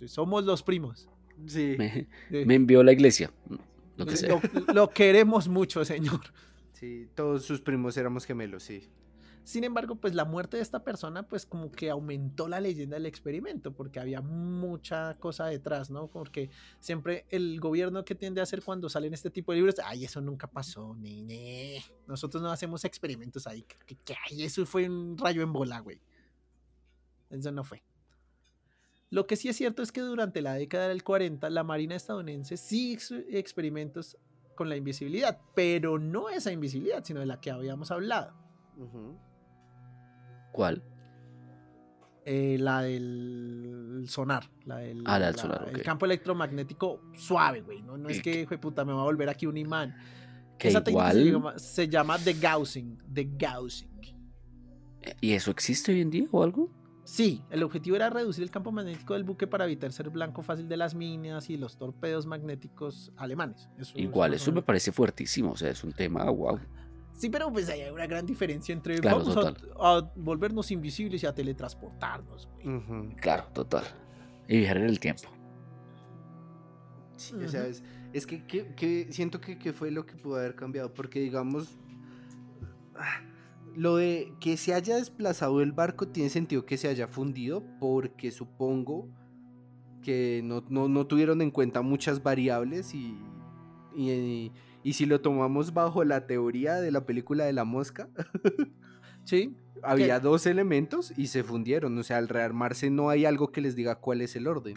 somos 0.06 0.44
los 0.44 0.62
primos. 0.62 1.08
Sí. 1.46 1.76
Me, 1.78 2.06
me 2.44 2.54
envió 2.54 2.82
la 2.82 2.92
iglesia. 2.92 3.32
Lo 3.96 4.06
que 4.06 4.16
sea. 4.16 4.28
lo, 4.28 4.72
lo 4.72 4.90
queremos 4.90 5.48
mucho, 5.48 5.84
señor. 5.84 6.20
Sí, 6.72 7.08
todos 7.14 7.44
sus 7.44 7.60
primos 7.60 7.96
éramos 7.96 8.24
gemelos, 8.24 8.62
sí. 8.64 8.88
Sin 9.44 9.64
embargo, 9.64 9.96
pues 9.96 10.14
la 10.14 10.24
muerte 10.24 10.56
de 10.56 10.62
esta 10.62 10.84
persona, 10.84 11.26
pues 11.26 11.46
como 11.46 11.72
que 11.72 11.90
aumentó 11.90 12.46
la 12.48 12.60
leyenda 12.60 12.94
del 12.94 13.06
experimento, 13.06 13.72
porque 13.74 13.98
había 13.98 14.20
mucha 14.20 15.14
cosa 15.14 15.46
detrás, 15.46 15.90
¿no? 15.90 16.06
Porque 16.08 16.50
siempre 16.78 17.26
el 17.28 17.58
gobierno 17.58 18.04
que 18.04 18.14
tiende 18.14 18.40
a 18.40 18.44
hacer 18.44 18.62
cuando 18.62 18.88
salen 18.88 19.12
este 19.14 19.30
tipo 19.30 19.50
de 19.52 19.58
libros, 19.58 19.76
ay, 19.84 20.04
eso 20.04 20.20
nunca 20.20 20.46
pasó, 20.46 20.94
ni. 20.94 21.78
Nosotros 22.06 22.40
no 22.42 22.50
hacemos 22.50 22.84
experimentos 22.84 23.46
ahí, 23.46 23.62
que, 23.86 23.96
que- 23.96 24.14
ay, 24.30 24.44
eso 24.44 24.64
fue 24.64 24.88
un 24.88 25.18
rayo 25.18 25.42
en 25.42 25.52
bola, 25.52 25.80
güey. 25.80 26.00
Eso 27.30 27.50
no 27.50 27.64
fue. 27.64 27.82
Lo 29.10 29.26
que 29.26 29.36
sí 29.36 29.48
es 29.48 29.56
cierto 29.56 29.82
es 29.82 29.92
que 29.92 30.00
durante 30.00 30.40
la 30.40 30.54
década 30.54 30.88
del 30.88 31.02
40, 31.02 31.50
la 31.50 31.64
Marina 31.64 31.94
estadounidense 31.96 32.56
sí 32.56 32.92
hizo 32.92 33.16
experimentos 33.28 34.16
con 34.54 34.68
la 34.68 34.76
invisibilidad, 34.76 35.38
pero 35.54 35.98
no 35.98 36.28
esa 36.28 36.52
invisibilidad, 36.52 37.04
sino 37.04 37.20
de 37.20 37.26
la 37.26 37.40
que 37.40 37.50
habíamos 37.50 37.90
hablado. 37.90 38.34
Ujú. 38.76 39.18
¿Cuál? 40.52 40.82
Eh, 42.24 42.56
la 42.60 42.82
del 42.82 44.04
sonar. 44.08 44.48
La 44.64 44.76
del, 44.76 45.02
Ah, 45.06 45.18
la 45.18 45.26
del 45.26 45.36
sonar, 45.36 45.68
El 45.72 45.82
campo 45.82 46.06
electromagnético 46.06 47.00
suave, 47.14 47.62
güey. 47.62 47.82
No, 47.82 47.98
no 47.98 48.08
es 48.08 48.22
que, 48.22 48.42
hijo 48.42 48.50
de 48.50 48.58
puta, 48.58 48.84
me 48.84 48.92
va 48.92 49.00
a 49.00 49.04
volver 49.04 49.28
aquí 49.28 49.46
un 49.46 49.56
imán. 49.56 49.94
Que 50.58 50.68
Esa 50.68 50.84
técnica 50.84 51.10
se 51.12 51.18
igual. 51.20 51.32
llama, 51.32 51.58
se 51.58 51.88
llama 51.88 52.18
The 52.18 52.34
Gaussing. 52.34 52.98
The 53.12 53.30
Gaussing. 53.36 53.90
¿Y 55.20 55.32
eso 55.32 55.50
existe 55.50 55.90
hoy 55.92 56.00
en 56.00 56.10
día 56.10 56.28
o 56.30 56.44
algo? 56.44 56.70
Sí, 57.04 57.42
el 57.50 57.64
objetivo 57.64 57.96
era 57.96 58.08
reducir 58.08 58.44
el 58.44 58.50
campo 58.52 58.70
magnético 58.70 59.14
del 59.14 59.24
buque 59.24 59.48
para 59.48 59.64
evitar 59.64 59.90
ser 59.90 60.08
blanco 60.10 60.42
fácil 60.42 60.68
de 60.68 60.76
las 60.76 60.94
minas 60.94 61.50
y 61.50 61.56
los 61.56 61.76
torpedos 61.76 62.26
magnéticos 62.26 63.12
alemanes. 63.16 63.68
Eso 63.76 63.94
es 63.96 64.04
Igual, 64.04 64.30
más 64.30 64.40
o 64.40 64.42
eso 64.44 64.52
me 64.52 64.62
parece 64.62 64.92
fuertísimo. 64.92 65.50
O 65.50 65.56
sea, 65.56 65.70
es 65.70 65.82
un 65.82 65.92
tema, 65.92 66.22
wow. 66.30 66.60
Sí, 67.22 67.30
pero 67.30 67.52
pues 67.52 67.68
hay 67.68 67.88
una 67.88 68.08
gran 68.08 68.26
diferencia 68.26 68.72
entre 68.72 68.98
Claro, 68.98 69.18
vamos 69.20 69.36
a, 69.36 69.52
total. 69.52 69.70
a 69.78 70.10
volvernos 70.16 70.72
invisibles 70.72 71.22
y 71.22 71.26
a 71.26 71.32
teletransportarnos. 71.32 72.48
Claro, 73.20 73.44
total. 73.52 73.84
Y 74.48 74.58
viajar 74.58 74.78
en 74.78 74.86
el 74.86 74.98
tiempo. 74.98 75.28
Sí, 77.16 77.36
o 77.36 77.46
sea, 77.48 77.64
es, 77.68 77.84
es 78.12 78.26
que, 78.26 78.44
que- 78.44 78.74
que 78.74 79.06
siento 79.12 79.40
que, 79.40 79.56
que 79.56 79.72
fue 79.72 79.92
lo 79.92 80.04
que 80.04 80.16
pudo 80.16 80.34
haber 80.34 80.56
cambiado, 80.56 80.92
porque 80.92 81.20
digamos, 81.20 81.78
ah, 82.96 83.20
lo 83.76 83.94
de 83.98 84.32
que 84.40 84.56
se 84.56 84.74
haya 84.74 84.96
desplazado 84.96 85.60
el 85.62 85.70
barco 85.70 86.08
tiene 86.08 86.28
sentido 86.28 86.66
que 86.66 86.76
se 86.76 86.88
haya 86.88 87.06
fundido, 87.06 87.62
porque 87.78 88.32
supongo 88.32 89.08
que 90.02 90.40
no, 90.42 90.64
no- 90.70 90.88
no 90.88 91.06
tuvieron 91.06 91.40
en 91.40 91.52
cuenta 91.52 91.82
muchas 91.82 92.20
variables 92.20 92.92
y, 92.94 93.16
y, 93.94 94.10
y 94.10 94.52
si 94.94 95.06
lo 95.06 95.20
tomamos 95.20 95.72
bajo 95.74 96.04
la 96.04 96.26
teoría 96.26 96.74
de 96.80 96.90
la 96.90 97.06
película 97.06 97.44
de 97.44 97.52
la 97.52 97.64
mosca, 97.64 98.08
Sí, 99.24 99.56
había 99.84 100.18
dos 100.18 100.46
elementos 100.46 101.12
y 101.16 101.28
se 101.28 101.44
fundieron, 101.44 101.96
o 101.96 102.02
sea, 102.02 102.18
al 102.18 102.28
rearmarse 102.28 102.90
no 102.90 103.08
hay 103.08 103.24
algo 103.24 103.52
que 103.52 103.60
les 103.60 103.76
diga 103.76 103.94
cuál 104.00 104.20
es 104.20 104.34
el 104.34 104.48
orden. 104.48 104.74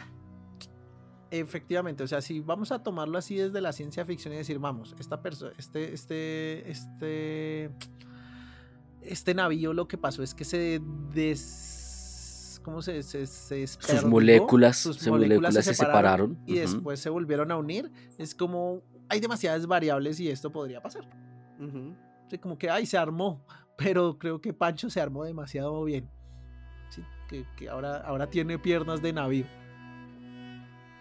Efectivamente, 1.32 2.04
o 2.04 2.06
sea, 2.06 2.20
si 2.20 2.38
vamos 2.38 2.70
a 2.70 2.84
tomarlo 2.84 3.18
así 3.18 3.34
desde 3.34 3.60
la 3.60 3.72
ciencia 3.72 4.04
ficción 4.04 4.32
y 4.34 4.36
decir, 4.36 4.60
vamos, 4.60 4.94
esta 5.00 5.20
persona, 5.20 5.52
este, 5.58 5.92
este, 5.92 6.70
este, 6.70 7.70
este 9.02 9.34
navío 9.34 9.72
lo 9.72 9.88
que 9.88 9.98
pasó 9.98 10.22
es 10.22 10.32
que 10.34 10.44
se 10.44 10.80
des, 11.12 12.60
¿cómo 12.62 12.80
se, 12.80 13.02
se, 13.02 13.26
se 13.26 13.54
desperdigó, 13.56 14.08
moléculas- 14.08 14.76
sus 14.76 14.96
sus 14.98 15.08
moléculas 15.08 15.54
se 15.54 15.74
separaron, 15.74 16.38
y 16.46 16.54
después 16.54 17.00
se 17.00 17.10
volvieron 17.10 17.50
a 17.50 17.56
unir. 17.56 17.90
Es 18.18 18.36
como, 18.36 18.82
hay 19.08 19.20
demasiadas 19.20 19.66
variables 19.66 20.18
y 20.20 20.28
esto 20.30 20.50
podría 20.50 20.80
pasar. 20.82 21.08
Sí, 22.28 22.38
como 22.38 22.58
que, 22.58 22.68
ay, 22.70 22.86
se 22.86 22.98
armó, 22.98 23.44
pero 23.78 24.18
creo 24.18 24.40
que 24.40 24.52
Pancho 24.52 24.90
se 24.90 25.00
armó 25.00 25.24
demasiado 25.24 25.82
bien. 25.84 26.08
Sí, 26.90 27.02
que, 27.28 27.44
que 27.56 27.68
ahora, 27.68 27.98
ahora 27.98 28.28
tiene 28.28 28.58
piernas 28.58 29.02
de 29.02 29.12
navío. 29.12 29.46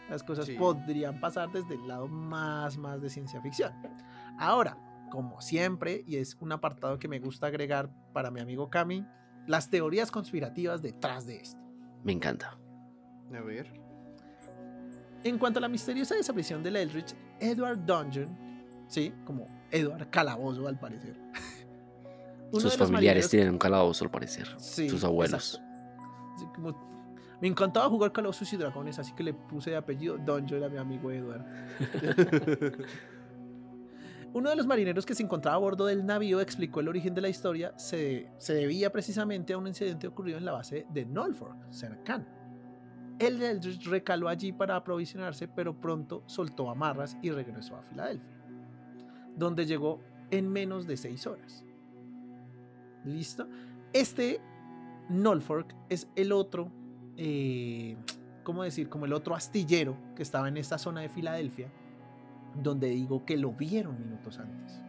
Las 0.09 0.23
cosas 0.23 0.45
Sí. 0.45 0.53
podrían 0.53 1.19
pasar 1.19 1.51
desde 1.51 1.75
el 1.75 1.87
lado 1.87 2.07
más, 2.07 2.77
más 2.77 3.01
de 3.01 3.09
ciencia 3.09 3.41
ficción. 3.41 3.73
Ahora, 4.37 4.77
como 5.09 5.41
siempre, 5.41 6.03
y 6.05 6.17
es 6.17 6.35
un 6.39 6.51
apartado 6.51 6.99
que 6.99 7.07
me 7.07 7.19
gusta 7.19 7.47
agregar 7.47 7.89
para 8.13 8.29
mi 8.29 8.39
amigo 8.39 8.69
Cami, 8.69 9.05
las 9.47 9.69
teorías 9.69 10.11
conspirativas 10.11 10.81
detrás 10.81 11.25
de 11.25 11.37
esto. 11.37 11.59
Me 12.03 12.11
encanta. 12.11 12.57
A 13.35 13.39
ver. 13.41 13.71
En 15.25 15.37
cuanto 15.37 15.57
a 15.59 15.61
la 15.61 15.67
misteriosa 15.67 16.15
desaparición 16.15 16.63
de 16.63 16.69
Eldritch, 16.81 17.13
Edward 17.39 17.83
Dungeon, 17.85 18.29
sí, 18.87 19.11
como 19.25 19.47
Edward 19.71 20.09
Calabozo 20.09 20.67
al 20.67 20.79
parecer. 20.79 21.17
Uno 22.51 22.61
Sus 22.61 22.77
familiares 22.77 23.25
marineros- 23.25 23.29
tienen 23.31 23.49
un 23.49 23.57
calabozo, 23.57 24.05
al 24.05 24.11
parecer. 24.11 24.47
Sí, 24.57 24.87
Sus 24.87 25.03
abuelos. 25.03 25.59
como- 26.55 26.85
me 27.41 27.49
encantaba 27.49 27.89
jugar 27.89 28.11
Calabozos 28.13 28.51
y 28.53 28.57
Dragones, 28.57 28.97
así 28.97 29.13
que 29.13 29.21
le 29.23 29.33
puse 29.33 29.71
de 29.71 29.75
apellido 29.75 30.17
Dungeon 30.17 30.63
a 30.63 30.69
mi 30.69 30.77
amigo 30.77 31.11
Edward. 31.11 31.43
Uno 34.33 34.49
de 34.49 34.55
los 34.55 34.65
marineros 34.67 35.05
que 35.05 35.15
se 35.15 35.23
encontraba 35.23 35.55
a 35.55 35.59
bordo 35.59 35.85
del 35.85 36.05
navío 36.05 36.39
explicó 36.41 36.79
el 36.81 36.87
origen 36.89 37.13
de 37.15 37.21
la 37.21 37.29
historia. 37.29 37.73
Se, 37.77 38.29
se 38.37 38.53
debía 38.53 38.91
precisamente 38.91 39.53
a 39.53 39.57
un 39.57 39.65
incidente 39.67 40.07
ocurrido 40.07 40.37
en 40.37 40.45
la 40.45 40.51
base 40.53 40.85
de 40.89 41.05
Norfolk, 41.05 41.55
cercana. 41.71 42.25
Eldridge 43.19 43.85
recaló 43.87 44.27
allí 44.27 44.51
para 44.51 44.75
aprovisionarse, 44.75 45.47
pero 45.47 45.79
pronto 45.79 46.23
soltó 46.25 46.69
amarras 46.69 47.17
y 47.21 47.31
regresó 47.31 47.75
a 47.75 47.83
Filadelfia, 47.83 48.35
donde 49.35 49.65
llegó 49.65 50.01
en 50.31 50.49
menos 50.49 50.87
de 50.87 50.97
seis 50.97 51.25
horas. 51.27 51.63
¿Listo? 53.05 53.47
Este 53.93 54.41
Norfolk 55.09 55.73
es 55.89 56.09
el 56.15 56.31
otro, 56.31 56.71
eh, 57.17 57.95
¿cómo 58.43 58.63
decir? 58.63 58.89
Como 58.89 59.05
el 59.05 59.13
otro 59.13 59.35
astillero 59.35 59.97
que 60.15 60.23
estaba 60.23 60.47
en 60.47 60.57
esta 60.57 60.77
zona 60.77 61.01
de 61.01 61.09
Filadelfia, 61.09 61.71
donde 62.61 62.89
digo 62.89 63.25
que 63.25 63.37
lo 63.37 63.51
vieron 63.51 63.99
minutos 63.99 64.39
antes. 64.39 64.81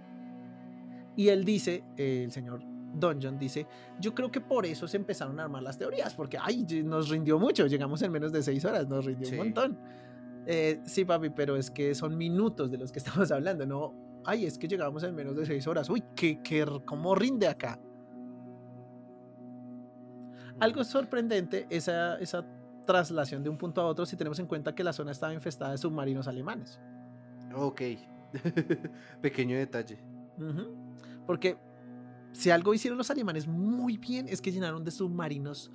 Y 1.17 1.29
él 1.29 1.45
dice, 1.45 1.85
el 1.97 2.31
señor 2.33 2.63
Dungeon 2.95 3.39
dice, 3.39 3.67
yo 4.01 4.15
creo 4.15 4.31
que 4.31 4.41
por 4.41 4.65
eso 4.67 4.87
se 4.89 4.97
empezaron 4.97 5.39
a 5.41 5.45
armar 5.45 5.63
las 5.63 5.77
teorías, 5.79 6.15
porque, 6.15 6.39
ay, 6.41 6.65
nos 6.85 7.09
rindió 7.09 7.39
mucho, 7.39 7.67
llegamos 7.67 8.01
en 8.03 8.13
menos 8.13 8.33
de 8.33 8.43
seis 8.43 8.65
horas, 8.65 8.89
nos 8.89 9.05
rindió 9.05 9.29
Sí. 9.29 9.35
un 9.35 9.39
montón. 9.39 9.79
Eh, 10.47 10.81
sí, 10.85 11.05
papi, 11.05 11.31
pero 11.31 11.57
es 11.57 11.71
que 11.71 11.95
son 11.95 12.17
minutos 12.17 12.71
de 12.71 12.79
los 12.79 12.93
que 12.93 12.99
estamos 13.27 13.31
hablando, 13.33 13.67
no, 13.67 13.95
ay, 14.25 14.47
es 14.47 14.57
que 14.59 14.69
llegamos 14.69 15.03
en 15.03 15.15
menos 15.15 15.37
de 15.37 15.45
seis 15.47 15.67
horas, 15.67 15.91
uy, 15.91 16.03
que, 16.15 16.41
que, 16.43 16.65
¿cómo 16.85 17.15
rinde 17.15 17.49
acá? 17.49 17.79
Algo 20.61 20.85
sorprendente, 20.85 21.67
esa, 21.69 22.19
esa 22.19 22.45
traslación 22.87 23.43
de 23.43 23.51
un 23.51 23.59
punto 23.59 23.81
a 23.83 23.87
otro 23.87 24.07
si 24.07 24.17
tenemos 24.17 24.39
en 24.39 24.47
cuenta 24.47 24.75
que 24.75 24.83
la 24.85 24.93
zona 24.93 25.11
estaba 25.11 25.35
infestada 25.35 25.73
de 25.73 25.79
submarinos 25.79 26.29
alemanes. 26.29 26.81
Ok. 27.55 27.83
Pequeño 29.21 29.57
detalle. 29.59 29.99
Porque 31.27 31.57
si 32.37 32.51
algo 32.51 32.75
hicieron 32.75 32.99
los 32.99 33.11
alemanes 33.11 33.47
muy 33.47 33.97
bien 33.97 34.29
es 34.29 34.41
que 34.41 34.53
llenaron 34.53 34.85
de 34.85 34.91
submarinos 34.91 35.71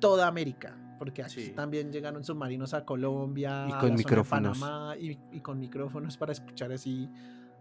toda 0.00 0.26
América. 0.26 0.78
Porque 0.98 1.22
aquí 1.22 1.46
Sí. 1.46 1.50
también 1.50 1.90
llegaron 1.90 2.22
submarinos 2.22 2.74
a 2.74 2.84
Colombia, 2.84 3.66
Y 3.68 3.72
a 3.72 3.78
con 3.78 3.90
de 3.90 3.96
micrófonos. 3.96 4.58
Panamá 4.60 4.96
y, 4.96 5.18
y 5.32 5.40
con 5.40 5.58
micrófonos 5.58 6.16
para 6.16 6.30
escuchar 6.32 6.70
así 6.70 7.08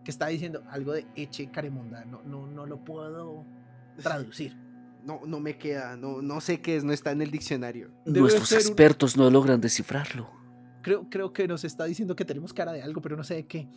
que 0.04 0.12
está 0.12 0.28
diciendo 0.28 0.64
algo 0.70 0.94
de 0.94 1.08
Eche 1.16 1.50
Caremonda. 1.50 2.06
No, 2.06 2.22
no, 2.24 2.46
no 2.48 2.66
lo 2.68 2.84
puedo 2.84 3.44
traducir. 4.02 4.56
No, 5.04 5.22
no 5.26 5.40
me 5.40 5.58
queda, 5.58 5.96
no, 5.98 6.22
no 6.22 6.40
sé 6.42 6.62
qué 6.62 6.76
es, 6.76 6.84
no 6.84 6.94
está 6.94 7.12
en 7.12 7.22
el 7.24 7.32
diccionario. 7.32 7.90
Debe 8.06 8.20
Nuestros 8.22 8.52
un- 8.52 8.58
expertos 8.60 9.18
no 9.18 9.30
logran 9.32 9.60
descifrarlo. 9.60 10.30
Creo, 10.84 11.10
creo 11.10 11.34
que 11.34 11.48
nos 11.48 11.64
está 11.64 11.86
diciendo 11.86 12.16
que 12.16 12.26
tenemos 12.26 12.54
cara 12.54 12.72
de 12.72 12.84
algo, 12.84 13.02
pero 13.02 13.16
no 13.18 13.24
sé 13.24 13.36
de 13.36 13.48
qué. 13.48 13.68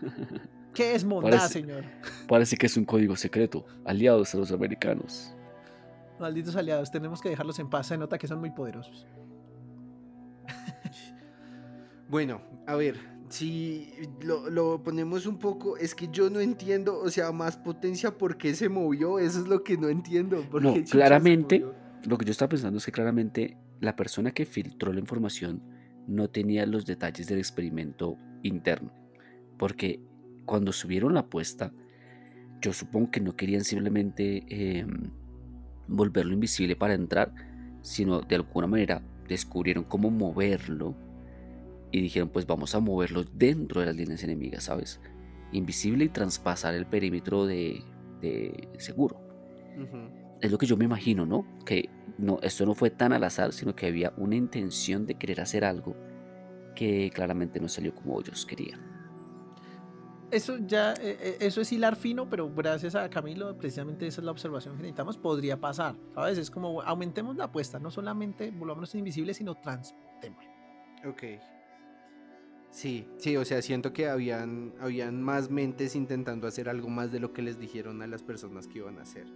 ¿Qué 0.74 0.94
es 0.94 1.04
mondá, 1.04 1.30
Parece- 1.30 1.48
señor? 1.60 1.84
Parece 2.28 2.56
que 2.56 2.66
es 2.66 2.76
un 2.76 2.84
código 2.84 3.14
secreto, 3.16 3.64
aliados 3.84 4.34
a 4.34 4.38
los 4.38 4.52
americanos. 4.52 5.34
Malditos 6.18 6.54
aliados, 6.56 6.90
tenemos 6.90 7.20
que 7.20 7.28
dejarlos 7.30 7.58
en 7.58 7.68
paz. 7.68 7.88
Se 7.88 7.98
nota 7.98 8.16
que 8.18 8.26
son 8.28 8.38
muy 8.40 8.50
poderosos. 8.50 9.06
Bueno, 12.08 12.42
a 12.66 12.76
ver, 12.76 12.96
si 13.30 13.90
lo, 14.22 14.50
lo 14.50 14.82
ponemos 14.82 15.26
un 15.26 15.38
poco, 15.38 15.76
es 15.78 15.94
que 15.94 16.08
yo 16.12 16.28
no 16.28 16.40
entiendo, 16.40 16.98
o 16.98 17.08
sea, 17.10 17.32
más 17.32 17.56
potencia, 17.56 18.18
¿por 18.18 18.36
qué 18.36 18.54
se 18.54 18.68
movió? 18.68 19.18
Eso 19.18 19.40
es 19.40 19.48
lo 19.48 19.64
que 19.64 19.78
no 19.78 19.88
entiendo. 19.88 20.42
¿por 20.50 20.62
No, 20.62 20.74
claramente, 20.90 21.64
lo 22.04 22.18
que 22.18 22.24
yo 22.26 22.32
estaba 22.32 22.50
pensando 22.50 22.78
es 22.78 22.84
que 22.84 22.92
claramente 22.92 23.56
la 23.80 23.96
persona 23.96 24.32
que 24.32 24.44
filtró 24.44 24.92
la 24.92 25.00
información 25.00 25.62
no 26.06 26.28
tenía 26.28 26.66
los 26.66 26.84
detalles 26.84 27.26
del 27.28 27.38
experimento 27.38 28.18
interno. 28.42 28.92
Porque 29.58 30.00
cuando 30.44 30.72
subieron 30.72 31.14
la 31.14 31.20
apuesta, 31.20 31.72
yo 32.60 32.72
supongo 32.72 33.10
que 33.10 33.20
no 33.20 33.36
querían 33.36 33.64
simplemente 33.64 34.44
eh, 34.48 34.86
volverlo 35.88 36.32
invisible 36.32 36.76
para 36.76 36.94
entrar, 36.94 37.32
sino 37.82 38.20
de 38.20 38.36
alguna 38.36 38.66
manera 38.66 39.02
descubrieron 39.28 39.84
cómo 39.84 40.10
moverlo 40.10 40.94
y 41.90 42.00
dijeron 42.00 42.28
pues 42.28 42.46
vamos 42.46 42.74
a 42.74 42.80
moverlo 42.80 43.24
dentro 43.24 43.80
de 43.80 43.86
las 43.86 43.96
líneas 43.96 44.22
enemigas, 44.22 44.64
¿sabes? 44.64 45.00
Invisible 45.52 46.04
y 46.04 46.08
traspasar 46.08 46.74
el 46.74 46.86
perímetro 46.86 47.46
de, 47.46 47.82
de 48.20 48.68
seguro 48.78 49.20
Ujú. 49.76 50.08
es 50.40 50.50
lo 50.50 50.58
que 50.58 50.66
yo 50.66 50.76
me 50.76 50.84
imagino, 50.84 51.24
¿no? 51.24 51.46
Que 51.64 51.88
no, 52.18 52.38
esto 52.42 52.66
no 52.66 52.74
fue 52.74 52.90
tan 52.90 53.12
al 53.12 53.24
azar, 53.24 53.52
sino 53.52 53.74
que 53.74 53.86
había 53.86 54.12
una 54.16 54.36
intención 54.36 55.06
de 55.06 55.14
querer 55.14 55.40
hacer 55.40 55.64
algo 55.64 55.96
que 56.74 57.10
claramente 57.14 57.60
no 57.60 57.68
salió 57.68 57.94
como 57.94 58.20
ellos 58.20 58.44
querían. 58.46 58.91
Eso 60.32 60.56
ya, 60.66 60.94
eh, 60.94 61.18
eh, 61.20 61.36
eso 61.40 61.60
es 61.60 61.70
hilar 61.72 61.94
fino, 61.94 62.28
pero 62.28 62.50
gracias 62.52 62.94
a 62.94 63.08
Camilo, 63.10 63.54
precisamente 63.58 64.06
esa 64.06 64.22
es 64.22 64.24
la 64.24 64.30
observación 64.30 64.76
que 64.76 64.82
necesitamos, 64.82 65.18
podría 65.18 65.60
pasar, 65.60 65.94
¿sabes? 66.14 66.38
Es 66.38 66.50
como 66.50 66.80
aumentemos 66.80 67.36
la 67.36 67.44
apuesta, 67.44 67.78
no 67.78 67.90
solamente 67.90 68.50
volvámonos 68.50 68.94
invisibles, 68.94 69.36
sino 69.36 69.54
transportemos. 69.56 70.42
Ok. 71.06 71.22
Sí, 72.70 73.06
sí, 73.18 73.36
o 73.36 73.44
sea, 73.44 73.60
siento 73.60 73.92
que 73.92 74.08
habían, 74.08 74.72
habían 74.80 75.22
más 75.22 75.50
mentes 75.50 75.94
intentando 75.94 76.46
hacer 76.46 76.70
algo 76.70 76.88
más 76.88 77.12
de 77.12 77.20
lo 77.20 77.34
que 77.34 77.42
les 77.42 77.58
dijeron 77.58 78.00
a 78.00 78.06
las 78.06 78.22
personas 78.22 78.66
que 78.66 78.78
iban 78.78 78.98
a 78.98 79.02
hacer. 79.02 79.26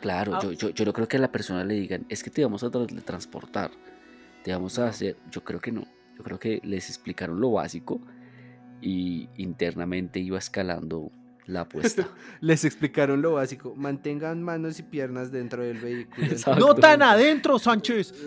Claro, 0.00 0.34
Ah. 0.34 0.40
yo, 0.42 0.50
yo, 0.50 0.70
yo 0.70 0.84
no 0.84 0.92
creo 0.92 1.06
que 1.06 1.16
a 1.18 1.20
la 1.20 1.30
persona 1.30 1.62
le 1.62 1.74
digan, 1.74 2.04
es 2.08 2.24
que 2.24 2.30
te 2.30 2.42
vamos 2.42 2.64
a 2.64 2.70
transportar, 2.70 3.70
te 4.42 4.52
vamos 4.52 4.80
a 4.80 4.88
hacer, 4.88 5.16
yo 5.30 5.44
creo 5.44 5.60
que 5.60 5.70
no, 5.70 5.84
yo 6.16 6.24
creo 6.24 6.40
que 6.40 6.60
les 6.64 6.88
explicaron 6.88 7.40
lo 7.40 7.52
básico 7.52 8.00
y 8.82 9.28
internamente 9.36 10.20
iba 10.20 10.38
escalando 10.38 11.10
la 11.46 11.60
apuesta. 11.62 12.08
Les 12.40 12.64
explicaron 12.64 13.22
lo 13.22 13.32
básico, 13.34 13.74
mantengan 13.76 14.42
manos 14.42 14.78
y 14.78 14.82
piernas 14.84 15.30
dentro 15.32 15.62
del 15.62 15.78
vehículo. 15.78 16.26
Exacto. 16.30 16.60
¡No 16.66 16.74
tan 16.74 17.02
adentro, 17.02 17.58
Sánchez! 17.58 18.14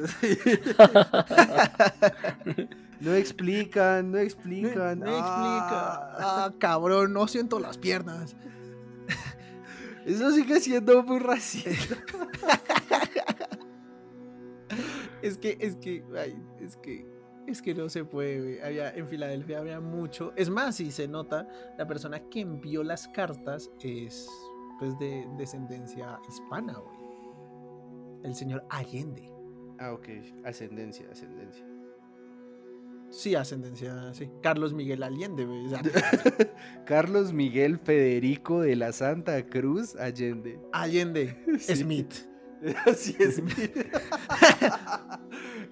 No 2.99 3.13
explican, 3.15 4.11
no 4.13 4.17
explican. 4.19 4.99
me 4.99 5.09
explica. 5.09 5.91
Ah, 5.91 6.15
Ah, 6.45 6.53
cabrón, 6.57 7.11
no 7.11 7.27
siento 7.27 7.59
las 7.59 7.77
piernas. 7.77 8.33
eso 10.05 10.31
sigue 10.31 10.61
siendo 10.61 11.03
muy 11.03 11.19
racista. 11.19 11.97
Es 15.21 15.37
que, 15.37 15.57
es 15.59 15.75
que, 15.75 16.01
ay, 16.17 16.35
es 16.61 16.77
que, 16.77 17.05
es 17.47 17.61
que 17.61 17.73
no 17.73 17.89
se 17.89 18.05
puede, 18.05 18.39
güey. 18.41 18.59
Había, 18.61 18.93
en 18.95 19.07
Filadelfia 19.07 19.59
había 19.59 19.79
mucho. 19.79 20.33
Es 20.35 20.49
más, 20.49 20.75
si 20.75 20.91
se 20.91 21.07
nota, 21.07 21.47
la 21.77 21.85
persona 21.87 22.19
que 22.29 22.41
envió 22.41 22.83
las 22.83 23.07
cartas 23.09 23.69
es, 23.81 24.27
pues, 24.79 24.97
de 24.99 25.27
descendencia 25.37 26.19
hispana, 26.29 26.73
güey. 26.77 26.97
El 28.23 28.35
señor 28.35 28.65
Allende. 28.69 29.29
Ah, 29.79 29.91
ok. 29.93 30.07
Ascendencia, 30.45 31.05
ascendencia. 31.11 31.65
Sí, 33.09 33.35
ascendencia, 33.35 34.11
sí. 34.13 34.29
Carlos 34.41 34.73
Miguel 34.73 35.03
Allende, 35.03 35.45
güey. 35.45 35.65
o 35.67 35.69
sea, 35.69 35.81
Carlos 36.85 37.31
Miguel 37.33 37.77
Federico 37.77 38.61
de 38.61 38.75
la 38.75 38.91
Santa 38.91 39.45
Cruz 39.45 39.95
Allende. 39.97 40.59
Allende 40.71 41.37
Sí. 41.59 41.75
Smith. 41.75 42.13
Así 42.85 43.15
es. 43.19 43.41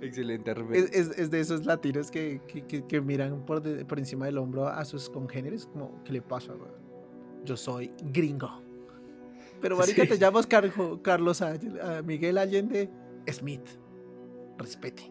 Excelente, 0.02 0.52
Es, 0.74 0.92
es- 0.92 1.18
es 1.18 1.32
de 1.32 1.40
esos 1.40 1.66
latinos 1.66 2.10
que, 2.12 2.42
que- 2.48 2.66
que- 2.66 2.86
que 2.86 3.02
miran 3.02 3.46
por, 3.46 3.62
de- 3.62 3.86
por 3.86 4.00
encima 4.00 4.26
del 4.26 4.38
hombro 4.40 4.68
a 4.68 4.84
sus 4.86 5.10
congéneres, 5.10 5.68
como, 5.68 6.04
¿qué 6.04 6.14
le 6.14 6.22
pasa, 6.22 6.54
güey? 6.54 6.72
Yo 7.46 7.56
soy 7.56 7.92
gringo. 8.12 8.50
Pero, 9.62 9.78
marica, 9.78 10.02
Sí. 10.04 10.10
te 10.10 10.18
llamas 10.18 10.48
Carjo- 10.50 11.02
Carlos 11.04 11.44
Miguel 12.04 12.38
Allende 12.40 12.90
Smith. 13.32 13.66
Respete. 14.58 15.04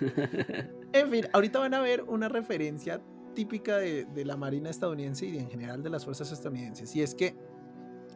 En 0.94 1.08
fin, 1.10 1.24
ahorita 1.32 1.58
van 1.58 1.72
a 1.74 1.80
ver 1.80 2.02
una 2.02 2.28
referencia 2.28 3.00
típica 3.34 3.78
de, 3.78 4.04
de 4.04 4.24
la 4.26 4.36
Marina 4.36 4.68
estadounidense 4.68 5.24
y 5.26 5.32
de- 5.32 5.40
en 5.40 5.48
general 5.50 5.82
de 5.82 5.88
las 5.90 6.04
fuerzas 6.04 6.30
estadounidenses. 6.32 6.94
Y 6.94 7.00
es 7.02 7.14
que 7.14 7.34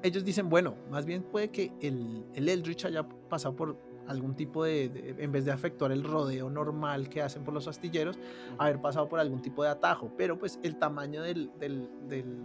ellos 0.03 0.25
dicen, 0.25 0.51
bueno, 0.51 0.77
más 0.91 1.07
bien 1.07 1.23
puede 1.23 1.49
que 1.51 1.73
el, 1.81 2.27
el 2.35 2.49
Eldritch 2.51 2.85
haya 2.85 3.09
pasado 3.31 3.57
por 3.57 3.79
algún 4.09 4.35
tipo 4.37 4.65
de, 4.65 4.89
de- 4.89 5.17
en 5.23 5.33
vez 5.33 5.45
de 5.45 5.53
efectuar 5.53 5.93
el 5.93 6.05
rodeo 6.05 6.49
normal 6.51 7.09
que 7.09 7.23
hacen 7.23 7.45
por 7.45 7.55
los 7.55 7.69
astilleros, 7.69 8.19
haber 8.59 8.81
pasado 8.81 9.09
por 9.09 9.21
algún 9.21 9.43
tipo 9.43 9.63
de 9.63 9.71
atajo. 9.71 10.11
Pero 10.17 10.39
pues 10.39 10.59
el 10.63 10.77
tamaño 10.77 11.23
del, 11.23 11.51
del, 11.59 11.89
del, 12.09 12.39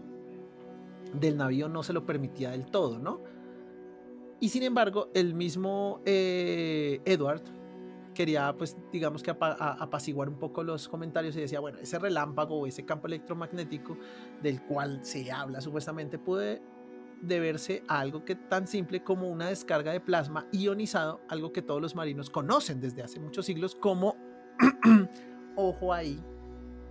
del 1.19 1.37
navío 1.37 1.69
no 1.69 1.83
se 1.83 1.93
lo 1.93 2.05
permitía 2.05 2.51
del 2.51 2.65
todo, 2.65 2.99
¿no? 2.99 3.21
Y 4.39 4.49
sin 4.49 4.63
embargo, 4.63 5.09
el 5.13 5.35
mismo 5.35 6.01
eh, 6.05 6.99
Edward 7.05 7.43
quería, 8.15 8.53
pues, 8.57 8.75
digamos 8.91 9.23
que 9.23 9.31
apaciguar 9.39 10.27
un 10.27 10.35
poco 10.39 10.63
los 10.63 10.89
comentarios 10.89 11.35
y 11.37 11.41
decía, 11.41 11.59
bueno, 11.59 11.77
ese 11.79 11.97
relámpago 11.99 12.59
o 12.59 12.67
ese 12.67 12.83
campo 12.83 13.07
electromagnético 13.07 13.97
del 14.41 14.61
cual 14.63 14.99
se 15.03 15.31
habla 15.31 15.61
supuestamente 15.61 16.17
puede 16.19 16.61
deberse 17.21 17.83
a 17.87 17.99
algo 17.99 18.25
que 18.25 18.35
tan 18.35 18.67
simple 18.67 19.03
como 19.03 19.29
una 19.29 19.49
descarga 19.49 19.91
de 19.91 19.99
plasma 19.99 20.47
ionizado, 20.51 21.21
algo 21.29 21.51
que 21.51 21.61
todos 21.61 21.81
los 21.81 21.95
marinos 21.95 22.29
conocen 22.29 22.81
desde 22.81 23.03
hace 23.03 23.19
muchos 23.19 23.45
siglos 23.45 23.75
como, 23.75 24.15
ojo 25.55 25.93
ahí, 25.93 26.19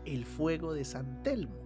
el 0.04 0.24
fuego 0.24 0.72
de 0.72 0.84
San 0.84 1.22
Telmo. 1.22 1.60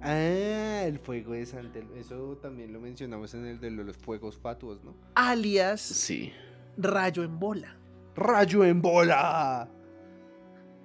Ah, 0.00 0.82
el 0.84 0.98
fuego 0.98 1.32
de 1.32 1.44
Santel. 1.44 1.88
Eso 1.96 2.36
también 2.40 2.72
lo 2.72 2.80
mencionamos 2.80 3.34
en 3.34 3.46
el 3.46 3.58
de 3.58 3.70
los 3.70 3.96
fuegos 3.96 4.38
fatuos, 4.38 4.82
¿no? 4.84 4.94
alias 5.16 5.80
Sí. 5.80 6.32
rayo 6.76 7.24
en 7.24 7.38
bola. 7.38 7.76
¡Rayo 8.14 8.64
en 8.64 8.80
bola! 8.80 9.68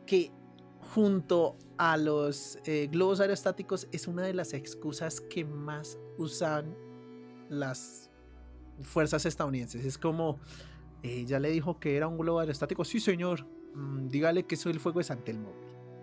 que 0.06 0.32
junto 0.94 1.58
a 1.78 1.98
los 1.98 2.60
eh, 2.66 2.88
globos 2.92 3.20
aerostáticos 3.20 3.88
es 3.92 4.08
una 4.08 4.24
de 4.24 4.34
las 4.34 4.54
excusas 4.54 5.22
que 5.22 5.46
más 5.46 5.98
usan 6.18 6.76
las 7.50 8.10
fuerzas 8.82 9.26
estadounidenses. 9.26 9.86
Es 9.86 9.98
como, 9.98 10.40
eh, 11.04 11.26
ya 11.26 11.40
le 11.40 11.50
dijo 11.52 11.80
que 11.80 11.96
era 11.98 12.08
un 12.08 12.18
globo 12.18 12.40
aerostático. 12.40 12.84
Sí, 12.86 13.00
señor. 13.00 13.46
Mm, 13.76 14.08
dígale 14.10 14.44
que 14.44 14.56
eso 14.56 14.70
es 14.70 14.76
el 14.76 14.80
fuego 14.80 15.00
de 15.00 15.06
San 15.06 15.24
Telmo. 15.24 15.52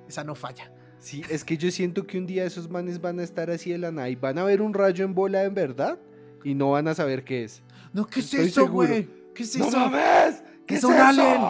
Esa 0.09 0.24
no 0.24 0.34
falla. 0.34 0.72
Sí, 0.99 1.22
es 1.30 1.45
que 1.45 1.57
yo 1.57 1.70
siento 1.70 2.07
que 2.07 2.18
un 2.18 2.26
día 2.26 2.45
esos 2.45 2.68
manes 2.68 3.01
van 3.01 3.20
a 3.20 3.22
estar 3.22 3.51
así 3.51 3.70
de 3.70 3.78
la 3.78 3.91
nada 3.91 4.09
y 4.11 4.16
van 4.16 4.38
a 4.38 4.45
ver 4.45 4.61
un 4.61 4.74
rayo 4.74 5.05
en 5.05 5.14
bola 5.14 5.45
en 5.45 5.55
verdad 5.55 5.99
y 6.45 6.55
no 6.55 6.72
van 6.72 6.88
a 6.88 6.95
saber 6.95 7.24
qué 7.24 7.45
es. 7.45 7.62
No, 7.93 8.07
¿qué 8.07 8.20
es 8.20 8.34
eso, 8.34 8.68
güey? 8.68 9.09
¿Qué 9.34 9.45
es 9.45 9.57
¡No 9.57 9.68
eso? 9.68 9.78
mames! 9.78 10.43
¿Qué 10.66 10.74
¡Es 10.74 10.80
es 10.80 10.84
un 10.84 10.95
eso? 10.95 11.03
alien! 11.05 11.41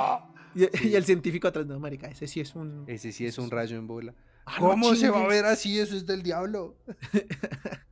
Y, 0.54 0.78
Sí. 0.78 0.88
y 0.88 0.94
el 0.94 1.04
científico 1.04 1.48
atrás, 1.48 1.66
no, 1.66 1.78
marica, 1.80 2.08
ese 2.08 2.26
sí 2.26 2.40
es 2.40 2.54
un... 2.54 2.84
Ese 2.86 3.12
sí 3.12 3.24
es 3.26 3.38
un 3.38 3.50
rayo 3.50 3.76
en 3.76 3.86
bola. 3.86 4.14
Ah, 4.46 4.56
no 4.60 4.68
¿Cómo 4.70 4.94
se 4.94 5.10
va 5.10 5.22
a 5.24 5.26
ver 5.28 5.44
así? 5.46 5.78
Eso 5.78 5.96
es 5.96 6.06
del 6.06 6.22
diablo. 6.22 6.76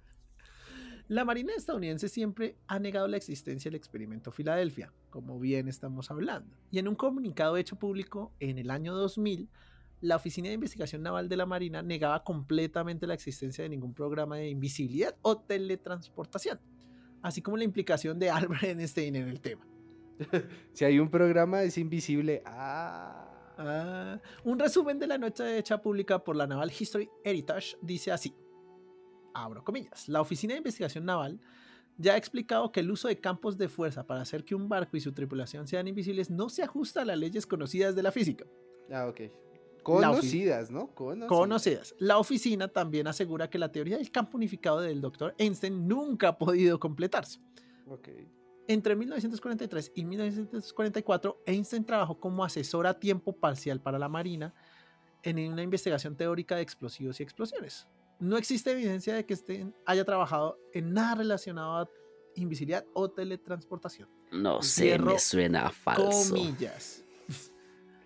La 1.08 1.24
Marina 1.24 1.54
estadounidense 1.56 2.06
siempre 2.10 2.58
ha 2.66 2.78
negado 2.78 3.08
la 3.08 3.16
existencia 3.16 3.70
del 3.70 3.76
experimento 3.76 4.30
Filadelfia, 4.30 4.92
como 5.08 5.40
bien 5.40 5.66
estamos 5.66 6.10
hablando. 6.10 6.54
Y 6.70 6.80
en 6.80 6.86
un 6.86 6.96
comunicado 6.96 7.56
hecho 7.56 7.76
público 7.76 8.34
en 8.40 8.58
el 8.58 8.70
año 8.70 8.94
2000, 8.94 9.48
la 10.02 10.16
Oficina 10.16 10.48
de 10.48 10.54
Investigación 10.54 11.02
Naval 11.02 11.30
de 11.30 11.38
la 11.38 11.46
Marina 11.46 11.80
negaba 11.80 12.22
completamente 12.24 13.06
la 13.06 13.14
existencia 13.14 13.64
de 13.64 13.70
ningún 13.70 13.94
programa 13.94 14.36
de 14.36 14.50
invisibilidad 14.50 15.16
o 15.22 15.38
teletransportación, 15.38 16.60
así 17.22 17.40
como 17.40 17.56
la 17.56 17.64
implicación 17.64 18.18
de 18.18 18.28
Albert 18.28 18.64
Einstein 18.64 19.16
en 19.16 19.28
el 19.28 19.40
tema. 19.40 19.66
Si 20.74 20.84
hay 20.84 20.98
un 20.98 21.10
programa 21.10 21.62
es 21.62 21.78
invisible. 21.78 22.42
Ah. 22.44 23.54
Ah, 23.56 24.20
un 24.44 24.58
resumen 24.58 24.98
de 24.98 25.06
la 25.06 25.16
noche 25.16 25.56
hecha 25.56 25.80
pública 25.80 26.22
por 26.22 26.36
la 26.36 26.46
Naval 26.46 26.70
History 26.78 27.08
Heritage 27.24 27.78
dice 27.80 28.12
así. 28.12 28.34
Abro 29.44 29.64
comillas. 29.64 30.08
La 30.08 30.20
Oficina 30.20 30.54
de 30.54 30.58
Investigación 30.58 31.04
Naval 31.04 31.40
ya 31.96 32.14
ha 32.14 32.16
explicado 32.16 32.70
que 32.70 32.80
el 32.80 32.90
uso 32.90 33.08
de 33.08 33.18
campos 33.18 33.58
de 33.58 33.68
fuerza 33.68 34.06
para 34.06 34.22
hacer 34.22 34.44
que 34.44 34.54
un 34.54 34.68
barco 34.68 34.96
y 34.96 35.00
su 35.00 35.12
tripulación 35.12 35.66
sean 35.66 35.88
invisibles 35.88 36.30
no 36.30 36.48
se 36.48 36.62
ajusta 36.62 37.02
a 37.02 37.04
las 37.04 37.18
leyes 37.18 37.46
conocidas 37.46 37.94
de 37.94 38.02
la 38.02 38.12
física. 38.12 38.46
Ah, 38.90 39.06
ok. 39.08 39.20
Conocidas, 39.82 40.70
¿no? 40.70 40.94
Conocidas. 40.94 41.28
Conocidas. 41.28 41.94
La 41.98 42.18
oficina 42.18 42.68
también 42.68 43.06
asegura 43.06 43.48
que 43.48 43.58
la 43.58 43.72
teoría 43.72 43.96
del 43.96 44.10
campo 44.10 44.36
unificado 44.36 44.80
del 44.80 45.00
Dr. 45.00 45.34
Einstein 45.38 45.88
nunca 45.88 46.28
ha 46.28 46.38
podido 46.38 46.78
completarse. 46.78 47.40
Ok. 47.86 48.08
Entre 48.66 48.94
1943 48.94 49.92
y 49.94 50.04
1944, 50.04 51.42
Einstein 51.46 51.86
trabajó 51.86 52.20
como 52.20 52.44
asesor 52.44 52.86
a 52.86 53.00
tiempo 53.00 53.32
parcial 53.32 53.80
para 53.80 53.98
la 53.98 54.10
Marina 54.10 54.52
en 55.22 55.38
una 55.50 55.62
investigación 55.62 56.16
teórica 56.16 56.56
de 56.56 56.62
explosivos 56.62 57.18
y 57.18 57.22
explosiones. 57.22 57.88
No 58.20 58.36
existe 58.36 58.72
evidencia 58.72 59.14
de 59.14 59.24
que 59.24 59.34
Einstein 59.34 59.74
haya 59.86 60.04
trabajado 60.04 60.58
en 60.72 60.92
nada 60.92 61.16
relacionado 61.16 61.76
a 61.76 61.88
invisibilidad 62.34 62.84
o 62.94 63.10
teletransportación. 63.10 64.08
No 64.32 64.62
sé, 64.62 64.98
me 64.98 65.18
suena 65.18 65.70
falso. 65.70 66.34
Comillas. 66.34 67.04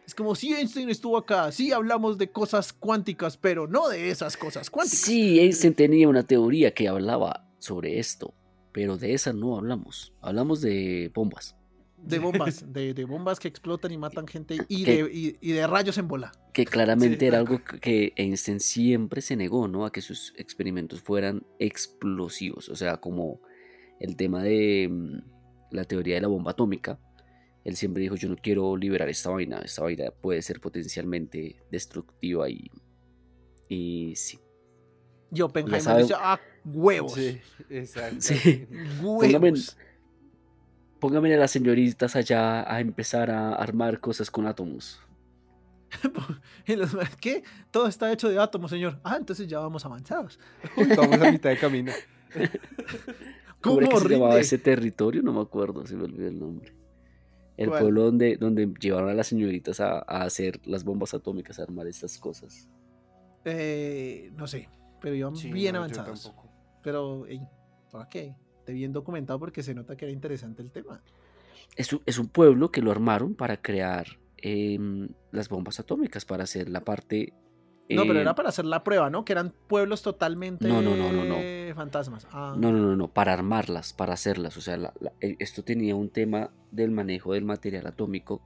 Es 0.04 0.16
como 0.16 0.34
si 0.34 0.52
Einstein 0.52 0.90
estuvo 0.90 1.16
acá, 1.16 1.50
sí 1.52 1.72
hablamos 1.72 2.18
de 2.18 2.30
cosas 2.30 2.72
cuánticas, 2.72 3.38
pero 3.38 3.68
no 3.68 3.88
de 3.88 4.10
esas 4.10 4.36
cosas 4.36 4.68
cuánticas. 4.68 4.98
Sí, 4.98 5.38
Einstein 5.38 5.74
tenía 5.74 6.08
una 6.08 6.24
teoría 6.24 6.74
que 6.74 6.88
hablaba 6.88 7.48
sobre 7.58 7.98
esto, 7.98 8.34
pero 8.72 8.98
de 8.98 9.14
esa 9.14 9.32
no 9.32 9.56
hablamos. 9.56 10.12
Hablamos 10.20 10.60
de 10.60 11.10
bombas, 11.14 11.56
De 12.02 12.18
bombas, 12.18 12.64
de, 12.72 12.94
de 12.94 13.04
bombas 13.04 13.38
que 13.38 13.48
explotan 13.48 13.92
y 13.92 13.98
matan 13.98 14.26
gente 14.26 14.56
y 14.68 14.84
de, 14.84 15.08
y- 15.12 15.36
y 15.40 15.52
de 15.52 15.66
rayos 15.66 15.96
en 15.98 16.08
bola. 16.08 16.32
que 16.52 16.64
claramente 16.66 17.18
Sí. 17.20 17.26
era 17.26 17.38
algo 17.38 17.60
que- 17.80 18.12
Einstein 18.16 18.60
siempre 18.60 19.20
se 19.22 19.36
negó, 19.36 19.68
¿no? 19.68 19.86
A 19.86 19.92
que 19.92 20.00
sus 20.02 20.34
experimentos 20.36 21.00
fueran 21.00 21.46
explosivos, 21.58 22.68
o 22.68 22.76
sea, 22.76 22.96
como 22.98 23.40
el 24.00 24.16
tema 24.16 24.42
de 24.42 24.88
mm, 24.90 25.18
la 25.70 25.84
teoría 25.84 26.16
de 26.16 26.20
la 26.22 26.28
bomba 26.28 26.50
atómica. 26.52 26.98
Él 27.64 27.76
siempre 27.76 28.02
dijo, 28.02 28.16
yo 28.16 28.28
no 28.28 28.34
quiero 28.36 28.76
liberar 28.76 29.08
esta 29.08 29.30
vaina, 29.30 29.60
esta 29.60 29.82
vaina 29.82 30.10
puede 30.10 30.42
ser 30.42 30.60
potencialmente 30.60 31.62
destructiva 31.70 32.50
y, 32.50 32.68
y 33.68 34.16
sí. 34.16 34.38
Y 35.32 35.40
Oppenheimer 35.40 35.96
dice, 36.02 36.14
ah, 36.16 36.38
huevos. 36.64 37.14
Sí, 37.14 37.40
exacto. 37.70 38.16
Sí. 38.20 38.66
Huevos. 39.00 39.76
Póngame 41.02 41.34
a 41.34 41.36
las 41.36 41.50
señoritas 41.50 42.14
allá 42.14 42.62
a 42.72 42.78
empezar 42.78 43.28
a 43.28 43.56
armar 43.56 43.98
cosas 43.98 44.30
con 44.30 44.46
átomos. 44.46 45.00
¿Qué? 47.20 47.42
Todo 47.72 47.88
está 47.88 48.12
hecho 48.12 48.28
de 48.28 48.38
átomos, 48.38 48.70
señor. 48.70 49.00
Ah, 49.02 49.16
entonces 49.18 49.48
ya 49.48 49.58
vamos 49.58 49.84
avanzados. 49.84 50.38
Uy, 50.76 50.86
vamos 50.96 51.20
a 51.20 51.32
mitad 51.32 51.50
de 51.50 51.58
camino. 51.58 51.90
¿Cómo 53.60 53.80
se 53.80 54.08
llamaba 54.10 54.28
rinde? 54.28 54.42
ese 54.42 54.58
territorio? 54.58 55.24
No 55.24 55.32
me 55.32 55.40
acuerdo, 55.40 55.84
se 55.88 55.96
me 55.96 56.04
olvidó 56.04 56.28
el 56.28 56.38
nombre. 56.38 56.72
El 57.56 57.70
¿Cuál? 57.70 57.80
pueblo 57.80 58.04
donde, 58.04 58.36
donde 58.36 58.72
llevaron 58.78 59.10
a 59.10 59.14
las 59.14 59.26
señoritas 59.26 59.80
a, 59.80 60.04
a 60.06 60.22
hacer 60.22 60.60
las 60.64 60.84
bombas 60.84 61.14
atómicas, 61.14 61.58
a 61.58 61.64
armar 61.64 61.88
estas 61.88 62.16
cosas. 62.16 62.68
Eh, 63.44 64.30
no 64.36 64.46
sé, 64.46 64.68
pero 65.00 65.16
iban 65.16 65.34
Sí, 65.34 65.50
bien 65.50 65.72
no, 65.72 65.80
avanzados. 65.80 66.32
Pero, 66.80 67.26
¿para 67.90 68.08
qué? 68.08 68.36
Bien 68.66 68.92
documentado 68.92 69.38
porque 69.38 69.62
se 69.62 69.74
nota 69.74 69.96
que 69.96 70.04
era 70.04 70.12
interesante 70.12 70.62
el 70.62 70.70
tema. 70.70 71.00
Es 71.76 71.92
un, 71.92 72.02
es 72.06 72.18
un 72.18 72.28
pueblo 72.28 72.70
que 72.70 72.82
lo 72.82 72.90
armaron 72.90 73.34
para 73.34 73.56
crear 73.62 74.06
em, 74.36 75.08
las 75.30 75.48
bombas 75.48 75.80
atómicas, 75.80 76.24
para 76.24 76.44
hacer 76.44 76.68
la 76.68 76.80
parte... 76.80 77.32
No, 77.88 78.06
pero 78.06 78.18
eh, 78.18 78.22
era 78.22 78.34
para 78.34 78.48
hacer 78.50 78.64
la 78.64 78.84
prueba, 78.84 79.10
¿no? 79.10 79.24
Que 79.24 79.32
eran 79.32 79.52
pueblos 79.68 80.02
totalmente 80.02 80.66
No, 80.68 80.80
no, 80.82 80.96
no, 80.96 81.12
no, 81.12 81.24
no. 81.24 81.74
fantasmas. 81.74 82.26
Ah, 82.32 82.54
No, 82.56 82.72
no, 82.72 82.78
no, 82.78 82.96
no, 82.96 83.08
para 83.12 83.32
armarlas, 83.32 83.92
para 83.92 84.14
hacerlas. 84.14 84.56
O 84.56 84.60
sea, 84.60 84.76
la- 84.76 84.94
la- 85.00 85.12
e- 85.20 85.36
esto 85.40 85.62
tenía 85.62 85.94
un 85.94 86.08
tema 86.10 86.50
del 86.70 86.90
manejo 86.90 87.32
del 87.34 87.44
material 87.44 87.86
atómico 87.86 88.42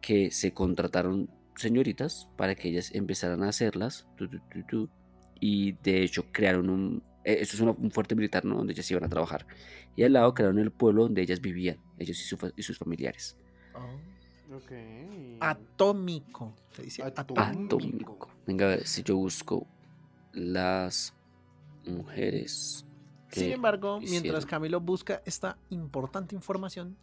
que 0.00 0.30
se 0.30 0.52
contrataron 0.52 1.30
señoritas 1.56 2.28
para 2.36 2.54
que 2.54 2.68
ellas 2.68 2.94
empezaran 2.94 3.42
a 3.42 3.48
hacerlas. 3.48 4.06
tu, 4.16 4.28
tu, 4.28 4.38
tu, 4.50 4.62
tu, 4.64 4.88
y 5.40 5.72
de 5.72 6.02
hecho 6.02 6.26
crearon 6.32 6.70
un... 6.70 7.02
eh, 7.24 7.38
Esto 7.40 7.56
es 7.56 7.60
una- 7.60 7.72
un 7.72 7.90
fuerte 7.90 8.14
militar, 8.14 8.44
¿no? 8.44 8.56
Donde 8.56 8.72
ellas 8.72 8.90
iban 8.90 9.04
a 9.04 9.08
trabajar. 9.08 9.46
Y 9.96 10.02
al 10.04 10.12
lado 10.14 10.34
crearon 10.34 10.58
el 10.58 10.70
pueblo 10.70 11.02
donde 11.04 11.22
ellas 11.22 11.40
vivían, 11.40 11.78
ellos 11.98 12.18
y, 12.20 12.24
su 12.24 12.52
y 12.56 12.62
sus 12.62 12.78
familiares. 12.78 13.36
Ah. 13.74 13.96
Ok. 14.54 14.72
Atómico. 15.40 16.54
Se 16.72 16.82
dice 16.82 17.02
Atómico. 17.02 17.40
atómico. 17.76 18.28
Venga, 18.46 18.66
a 18.66 18.68
ver 18.68 18.86
si 18.86 19.02
yo 19.02 19.16
busco 19.16 19.66
las 20.32 21.14
mujeres. 21.86 22.84
Sin 23.30 23.50
embargo, 23.50 23.98
mientras. 24.00 24.44
Camilo 24.44 24.80
busca 24.80 25.22
esta 25.24 25.56
importante 25.70 26.34
información 26.34 26.96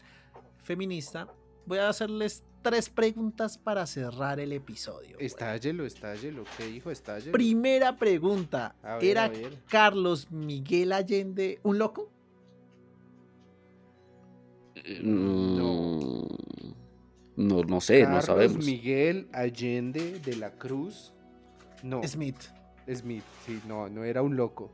feminista, 0.60 1.28
voy 1.70 1.78
a 1.78 1.88
hacerles 1.88 2.44
tres 2.64 2.90
preguntas 2.90 3.60
para 3.60 3.86
cerrar 3.86 4.40
el 4.40 4.52
episodio. 4.54 5.18
Estállelo, 5.20 5.86
estállelo. 5.86 6.44
¿Qué 6.58 6.66
dijo? 6.66 6.90
Estállelo. 6.90 7.32
Primera 7.32 7.96
pregunta. 7.96 8.76
Ver, 9.00 9.04
¿Era. 9.04 9.32
Carlos 9.68 10.32
Miguel 10.32 10.92
Allende 10.92 11.60
un 11.64 11.78
loco? 11.78 12.12
Mm, 14.84 15.58
No, 17.38 17.64
no 17.64 17.82
sé, 17.82 18.00
no 18.02 18.06
Carlos 18.08 18.26
sabemos. 18.26 18.66
Miguel 18.66 19.30
Allende 19.32 20.20
de 20.20 20.36
la 20.36 20.52
Cruz. 20.52 21.14
No, 21.84 22.02
Smith. 22.04 22.42
Smith. 22.94 23.24
Sí, 23.46 23.62
no, 23.68 23.88
no 23.90 24.04
era 24.04 24.24
un 24.24 24.36
loco. 24.36 24.72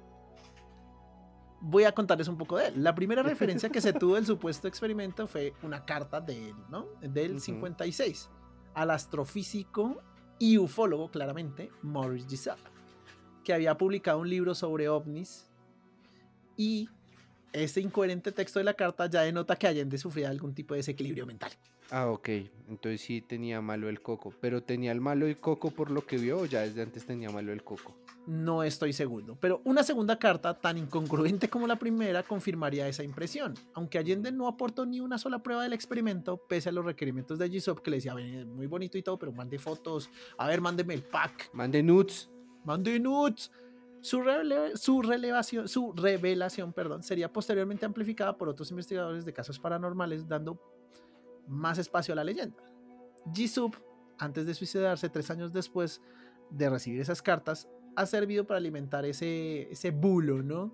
Voy 1.67 1.83
a 1.83 1.93
contarles 1.93 2.27
un 2.27 2.37
poco 2.37 2.57
de 2.57 2.67
él. 2.67 2.83
La 2.83 2.93
primera 2.93 3.23
referencia 3.23 3.69
que 3.69 3.81
se 3.81 3.91
tuvo 3.93 4.15
del 4.15 4.25
supuesto 4.27 4.67
experimento 4.67 5.25
fue 5.25 5.53
una 5.63 5.83
carta 5.83 6.21
de 6.21 6.49
él, 6.49 6.55
¿no? 6.69 6.85
Del 7.01 7.31
Ujú. 7.31 7.39
56 7.39 8.29
al 8.75 8.91
astrofísico 8.91 10.03
y 10.37 10.59
ufólogo, 10.59 11.09
claramente, 11.09 11.71
Maurice 11.81 12.27
Giselle, 12.29 12.61
que 13.43 13.53
había 13.53 13.77
publicado 13.77 14.19
un 14.19 14.29
libro 14.29 14.53
sobre 14.53 14.89
ovnis 14.89 15.49
y 16.55 16.87
este 17.51 17.81
incoherente 17.81 18.31
texto 18.31 18.59
de 18.59 18.65
la 18.65 18.73
carta 18.75 19.09
ya 19.09 19.21
denota 19.21 19.55
que 19.55 19.65
Allende 19.65 19.97
sufría 19.97 20.29
algún 20.29 20.53
tipo 20.53 20.73
de 20.73 20.79
desequilibrio 20.79 21.25
mental. 21.25 21.51
Ah, 21.91 22.07
ok. 22.09 22.29
Entonces 22.67 23.01
sí 23.01 23.21
tenía 23.21 23.61
malo 23.61 23.89
el 23.89 24.01
coco. 24.01 24.33
Pero 24.41 24.63
tenía 24.63 24.91
el 24.91 25.01
malo 25.01 25.27
el 25.27 25.37
coco 25.37 25.71
por 25.71 25.91
lo 25.91 26.05
que 26.05 26.17
vio 26.17 26.39
o 26.39 26.45
ya 26.45 26.61
desde 26.61 26.81
antes 26.81 27.05
tenía 27.05 27.29
malo 27.29 27.51
el 27.53 27.63
coco. 27.63 27.95
No 28.25 28.63
estoy 28.63 28.91
seguro, 28.91 29.37
pero 29.39 29.61
una 29.65 29.83
segunda 29.83 30.17
carta 30.17 30.55
tan 30.59 30.79
incongruente 30.79 31.47
como 31.47 31.67
la 31.67 31.75
primera 31.75 32.23
confirmaría 32.23 32.87
esa 32.87 33.03
impresión, 33.03 33.53
aunque 33.75 33.99
Allende 33.99 34.31
no 34.31 34.47
aportó 34.47 34.83
ni 34.83 34.99
una 34.99 35.19
sola 35.19 35.43
prueba 35.43 35.61
del 35.61 35.73
experimento, 35.73 36.37
pese 36.37 36.69
a 36.69 36.71
los 36.71 36.83
requerimientos 36.85 37.37
de 37.37 37.47
Gisop 37.51 37.81
que 37.81 37.91
le 37.91 37.97
decía, 37.97 38.15
"Ven, 38.15 38.33
es 38.33 38.45
muy 38.47 38.65
bonito 38.65 38.97
y 38.97 39.03
todo, 39.03 39.19
pero 39.19 39.31
mande 39.31 39.59
fotos, 39.59 40.09
a 40.39 40.47
ver, 40.47 40.59
mándeme 40.59 40.95
el 40.95 41.03
pack, 41.03 41.51
Mande 41.53 41.83
nuts. 41.83 42.31
mande 42.63 42.99
nudes. 42.99 43.51
Su, 44.01 44.19
rele- 44.21 44.75
su, 44.75 45.03
relevación, 45.03 45.67
su 45.67 45.93
revelación 45.93 46.73
perdón, 46.73 47.03
sería 47.03 47.31
posteriormente 47.31 47.85
amplificada 47.85 48.35
por 48.37 48.49
otros 48.49 48.71
investigadores 48.71 49.23
de 49.23 49.33
casos 49.33 49.59
paranormales, 49.59 50.27
dando 50.27 50.59
más 51.47 51.77
espacio 51.77 52.13
a 52.13 52.15
la 52.15 52.23
leyenda. 52.23 52.63
Jisub, 53.33 53.75
antes 54.17 54.45
de 54.45 54.53
suicidarse 54.53 55.09
tres 55.09 55.29
años 55.31 55.51
después 55.51 56.01
de 56.49 56.69
recibir 56.69 57.01
esas 57.01 57.21
cartas, 57.21 57.67
ha 57.95 58.05
servido 58.05 58.45
para 58.45 58.57
alimentar 58.57 59.05
ese, 59.05 59.71
ese 59.71 59.91
bulo, 59.91 60.41
¿no? 60.41 60.73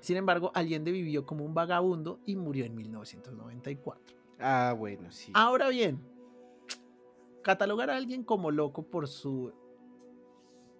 Sin 0.00 0.16
embargo, 0.16 0.52
Allende 0.54 0.92
vivió 0.92 1.24
como 1.24 1.44
un 1.44 1.54
vagabundo 1.54 2.20
y 2.26 2.36
murió 2.36 2.64
en 2.64 2.74
1994. 2.74 4.16
Ah, 4.38 4.74
bueno, 4.76 5.10
sí. 5.10 5.32
Ahora 5.34 5.68
bien, 5.70 6.00
catalogar 7.42 7.90
a 7.90 7.96
alguien 7.96 8.24
como 8.24 8.50
loco 8.50 8.82
por 8.82 9.08
su 9.08 9.52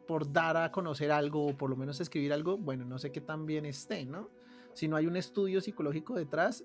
por 0.07 0.31
dar 0.31 0.59
a 0.59 0.71
conocer 0.71 1.11
algo 1.11 1.47
o 1.47 1.57
por 1.57 1.71
lo 1.71 1.77
menos 1.77 1.99
escribir 2.01 2.35
algo, 2.35 2.59
bueno, 2.59 2.85
no 2.85 2.99
sé 2.99 3.11
qué 3.11 3.23
tan 3.23 3.47
bien 3.47 3.65
esté, 3.65 4.05
¿no? 4.05 4.29
Si 4.75 4.89
no 4.89 4.97
hay 4.97 5.07
un 5.07 5.17
estudio 5.17 5.63
psicológico 5.63 6.15
detrás, 6.15 6.65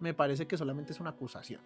me 0.00 0.14
parece 0.14 0.46
que 0.46 0.56
solamente 0.56 0.92
es 0.92 1.00
una 1.00 1.10
acusación. 1.10 1.60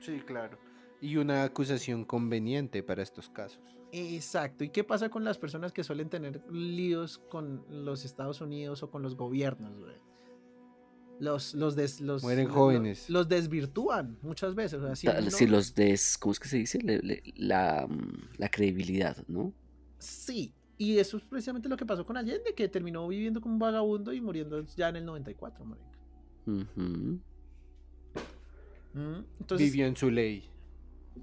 Sí, 0.00 0.20
claro. 0.20 0.58
Y 1.00 1.16
una 1.16 1.44
acusación 1.44 2.04
conveniente 2.04 2.82
para 2.82 3.02
estos 3.02 3.28
casos. 3.30 3.62
Exacto. 3.92 4.64
¿Y 4.64 4.68
qué 4.70 4.84
pasa 4.84 5.08
con 5.08 5.24
las 5.24 5.38
personas 5.38 5.72
que 5.72 5.82
suelen 5.84 6.08
tener 6.10 6.42
líos 6.52 7.18
con 7.18 7.64
los 7.70 8.04
Estados 8.04 8.40
Unidos 8.40 8.82
o 8.82 8.90
con 8.90 9.02
los 9.02 9.14
gobiernos, 9.16 9.78
güey? 9.78 9.96
Los, 11.20 11.54
los, 11.54 11.74
des- 11.74 12.00
los, 12.00 12.22
Mueren 12.22 12.48
jóvenes. 12.48 13.10
Los 13.10 13.28
desvirtúan 13.28 14.18
muchas 14.22 14.54
veces. 14.54 14.80
O 14.80 14.86
sea, 14.86 14.94
si 14.94 15.06
Ta- 15.08 15.18
uno- 15.20 15.30
Si 15.30 15.46
los 15.46 15.74
des, 15.74 16.16
¿cómo 16.16 16.32
es 16.32 16.38
que 16.38 16.48
se 16.48 16.58
dice? 16.58 16.78
Le- 16.80 17.00
le- 17.00 17.22
la, 17.36 17.86
mm, 17.88 18.36
la 18.38 18.48
credibilidad, 18.48 19.16
¿no? 19.26 19.52
Sí. 19.98 20.54
Y 20.76 20.98
eso 20.98 21.16
es 21.16 21.24
precisamente 21.24 21.68
lo 21.68 21.76
que 21.76 21.84
pasó 21.84 22.06
con 22.06 22.16
Allende, 22.16 22.54
que 22.54 22.68
terminó 22.68 23.08
viviendo 23.08 23.40
como 23.40 23.54
un 23.54 23.58
vagabundo 23.58 24.12
y 24.12 24.20
muriendo 24.20 24.64
ya 24.76 24.90
en 24.90 24.96
el 24.96 25.04
94, 25.06 25.64
marica. 25.64 25.88
Ujú. 26.46 27.18
Mm, 28.98 29.24
Entonces, 29.40 29.70
Vivió 29.70 29.86
en 29.86 29.94
su 29.96 30.10
ley. 30.10 30.50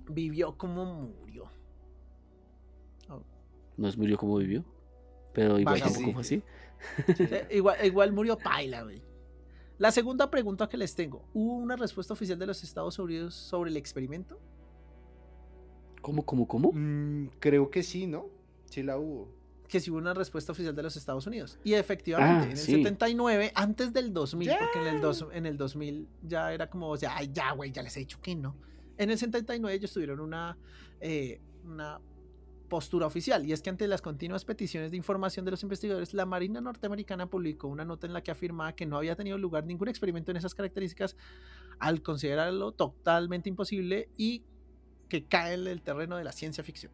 vivió 0.10 0.58
como 0.58 0.86
murió. 0.86 1.50
No 3.78 3.90
es 3.90 3.98
murió 3.98 4.18
como 4.18 4.38
vivió. 4.38 4.64
Pero 5.34 5.60
igual 5.60 5.82
tampoco 5.82 6.14
fue 6.14 6.22
así. 6.22 6.44
Eh, 7.20 7.48
igual, 7.52 7.78
igual 7.84 8.14
murió 8.14 8.38
Paila, 8.38 8.84
güey. 8.84 9.02
La 9.78 9.92
segunda 9.92 10.32
pregunta 10.32 10.70
que 10.70 10.78
les 10.78 10.96
tengo: 10.96 11.26
¿hubo 11.34 11.56
una 11.56 11.76
respuesta 11.76 12.14
oficial 12.14 12.40
de 12.40 12.46
los 12.46 12.64
Estados 12.64 12.98
Unidos 13.00 13.34
sobre 13.36 13.70
el 13.72 13.76
experimento? 13.78 14.40
¿Cómo, 16.02 16.24
cómo, 16.26 16.48
cómo? 16.48 16.72
Mm, 16.74 17.32
creo 17.40 17.70
que 17.70 17.84
sí, 17.84 18.08
¿no? 18.08 18.30
Sí 18.66 18.84
la 18.84 18.98
hubo. 18.98 19.28
Que 19.68 19.80
sí 19.80 19.90
hubo 19.92 19.98
una 19.98 20.14
respuesta 20.14 20.52
oficial 20.52 20.76
de 20.76 20.84
los 20.84 20.96
Estados 20.96 21.26
Unidos. 21.28 21.58
Y 21.64 21.74
efectivamente, 21.74 22.40
Ah, 22.42 22.44
en 22.46 22.52
el 22.52 22.58
sí. 22.58 22.72
79, 22.74 23.52
antes 23.56 23.94
del 23.94 24.14
2000, 24.14 24.50
porque 24.60 24.80
en 24.88 24.96
el, 24.96 25.02
dos- 25.02 25.26
en 25.32 25.46
el 25.46 25.58
2000 25.58 26.08
ya 26.24 26.54
era 26.54 26.70
como, 26.70 26.90
o 26.90 26.98
sea, 26.98 27.16
ay, 27.18 27.30
ya, 27.34 27.52
güey, 27.54 27.72
ya 27.72 27.82
les 27.84 27.96
he 27.98 28.02
dicho 28.02 28.20
que 28.22 28.36
no. 28.36 28.56
En 28.98 29.10
el 29.10 29.18
79 29.18 29.76
ellos 29.76 29.92
tuvieron 29.92 30.20
una, 30.20 30.58
eh, 31.02 31.42
una 31.66 32.00
postura 32.70 33.06
oficial, 33.06 33.46
y 33.46 33.52
es 33.54 33.62
que 33.62 33.70
ante 33.70 33.88
las 33.88 34.02
continuas 34.02 34.44
peticiones 34.46 34.90
de 34.92 34.98
información 34.98 35.46
de 35.46 35.52
los 35.52 35.62
investigadores, 35.64 36.14
la 36.14 36.26
Marina 36.26 36.62
norteamericana 36.62 37.28
publicó 37.30 37.68
una 37.68 37.86
nota 37.86 38.08
en 38.08 38.14
la 38.14 38.22
que 38.24 38.32
afirmaba 38.32 38.74
que 38.76 38.86
no 38.86 38.98
había 38.98 39.16
tenido 39.16 39.38
lugar 39.38 39.66
ningún 39.66 39.88
experimento 39.88 40.32
en 40.32 40.38
esas 40.38 40.56
características, 40.56 41.16
al 41.80 42.02
considerarlo 42.02 42.72
totalmente 42.72 43.50
imposible 43.50 44.10
y 44.18 44.44
que 45.10 45.26
cae 45.26 45.54
en 45.54 45.68
el 45.68 45.82
terreno 45.84 46.18
de 46.18 46.24
la 46.24 46.32
ciencia 46.32 46.64
ficción. 46.64 46.92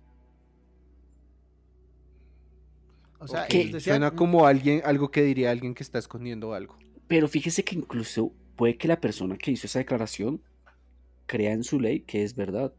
O 3.22 3.28
sea, 3.28 3.44
Ok, 3.44 3.54
ellos 3.54 3.72
decían, 3.74 3.96
Suena 3.98 4.12
como 4.12 4.46
alguien, 4.46 4.82
algo 4.84 5.12
que 5.12 5.22
diría 5.24 5.52
alguien 5.52 5.74
que 5.74 5.84
está 5.84 6.00
escondiendo 6.00 6.54
algo. 6.54 6.78
Pero 7.08 7.28
fíjese 7.28 7.64
que 7.64 7.76
incluso 7.76 8.34
puede 8.56 8.78
que 8.78 8.88
la 8.88 9.00
persona 9.00 9.38
que 9.38 9.52
hizo 9.52 9.68
esa 9.68 9.80
declaración 9.80 10.42
crea 11.28 11.54
en 11.54 11.64
su 11.64 11.80
ley 11.80 12.02
que 12.02 12.24
es 12.24 12.36
verdad. 12.36 12.74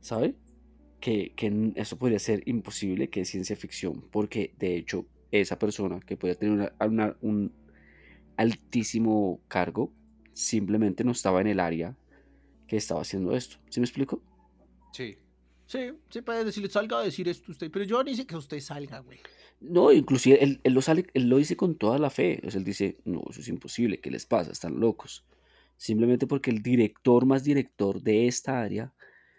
¿Sabe? 0.00 0.34
Que, 1.00 1.32
que 1.36 1.72
eso 1.76 1.96
podría 1.98 2.18
ser 2.18 2.42
imposible, 2.46 3.08
que 3.08 3.20
es 3.22 3.28
ciencia 3.30 3.56
ficción. 3.56 4.02
Porque 4.10 4.54
de 4.58 4.76
hecho, 4.76 5.06
esa 5.30 5.58
persona 5.58 6.00
que 6.00 6.16
podía 6.16 6.34
tener 6.34 6.54
una- 6.54 6.72
una- 6.86 7.16
un 7.22 7.52
altísimo 8.36 9.40
cargo 9.48 9.92
simplemente 10.32 11.04
no 11.04 11.12
estaba 11.12 11.40
en 11.40 11.46
el 11.46 11.60
área 11.60 11.96
que 12.66 12.76
estaba 12.76 13.02
haciendo 13.02 13.34
esto. 13.36 13.56
¿Sí 13.68 13.80
me 13.80 13.84
explico? 13.86 14.22
Sí. 14.92 15.16
Sí, 15.66 15.78
sí 16.10 16.20
puede 16.20 16.44
decirle, 16.44 16.68
salga 16.68 16.98
a 16.98 17.02
decir 17.04 17.26
esto 17.28 17.50
usted, 17.52 17.70
pero 17.70 17.84
yo 17.86 17.96
no 17.98 18.04
dice 18.04 18.26
que 18.26 18.36
usted 18.36 18.60
salga, 18.60 18.98
güey. 19.00 19.18
No, 19.60 19.92
inclusive 19.92 20.42
él, 20.44 20.60
él 20.62 20.72
lo 20.74 20.82
sale, 20.82 21.06
él 21.14 21.28
lo 21.28 21.38
dice 21.38 21.56
con 21.56 21.76
toda 21.76 21.98
la 21.98 22.10
fe. 22.10 22.40
O 22.46 22.50
sea, 22.50 22.58
él 22.58 22.64
dice, 22.64 22.98
no, 23.04 23.22
eso 23.30 23.40
es 23.40 23.48
imposible, 23.48 23.98
¿qué 24.00 24.10
les 24.10 24.26
pasa? 24.26 24.52
Están 24.52 24.78
locos. 24.78 25.24
Simplemente 25.76 26.26
porque 26.26 26.50
el 26.50 26.62
director 26.62 27.24
más 27.26 27.44
director 27.44 28.00
de 28.02 28.26
esta 28.28 28.60
área 28.60 28.92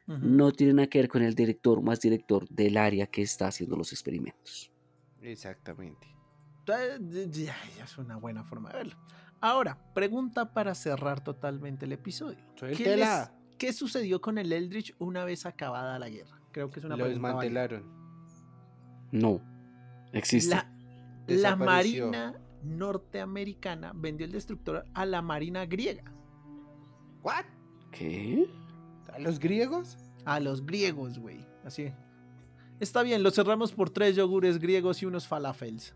no 0.07 0.51
tiene 0.51 0.73
nada 0.73 0.87
que 0.87 0.99
ver 0.99 1.07
con 1.07 1.23
el 1.23 1.33
director 1.33 1.81
más 1.81 1.99
director 1.99 2.47
del 2.49 2.77
área 2.77 3.07
que 3.07 3.21
está 3.23 3.47
haciendo 3.47 3.75
los 3.75 3.91
experimentos. 3.91 4.71
Exactamente. 5.21 6.07
Ya, 6.67 7.55
ya 7.77 7.83
es 7.83 7.97
una 7.97 8.17
buena 8.17 8.43
forma 8.43 8.69
de 8.71 8.77
verlo. 8.77 8.95
Ahora, 9.41 9.77
pregunta 9.93 10.53
para 10.53 10.75
cerrar 10.75 11.23
totalmente 11.23 11.85
el 11.85 11.91
episodio. 11.93 12.37
¿Qué, 12.55 12.65
les- 12.67 12.77
Suéltela. 12.77 13.33
qué 13.57 13.73
sucedió 13.73 14.21
con 14.21 14.37
el 14.37 14.51
Eldritch 14.53 14.93
una 14.99 15.25
vez 15.25 15.45
acabada 15.45 15.97
la 15.99 16.09
guerra? 16.09 16.39
Creo 16.51 16.69
que 16.71 16.79
es 16.79 16.85
una 16.85 16.97
Lo 16.97 17.03
pregunta 17.05 17.33
válida. 17.33 17.61
desmantelaron. 17.61 17.95
No, 19.11 19.41
existe. 20.15 20.55
La. 21.27 21.55
Marina 21.55 22.35
norteamericana 22.63 23.91
vendió 23.95 24.25
el 24.25 24.31
destructor 24.31 24.85
a 24.93 25.05
la 25.05 25.21
Marina 25.21 25.65
griega, 25.65 26.03
¿What? 27.23 27.45
¿Qué? 27.91 28.47
¿A 29.13 29.19
los 29.19 29.39
griegos? 29.39 29.97
a 30.25 30.39
los 30.39 30.65
griegos, 30.65 31.19
güey. 31.19 31.45
Así. 31.63 31.91
Está 32.79 33.03
bien, 33.03 33.21
lo 33.23 33.29
cerramos 33.31 33.71
por 33.71 33.89
tres 33.91 34.15
yogures 34.15 34.57
griegos 34.59 35.01
y 35.01 35.05
unos 35.05 35.27
falafels. 35.27 35.95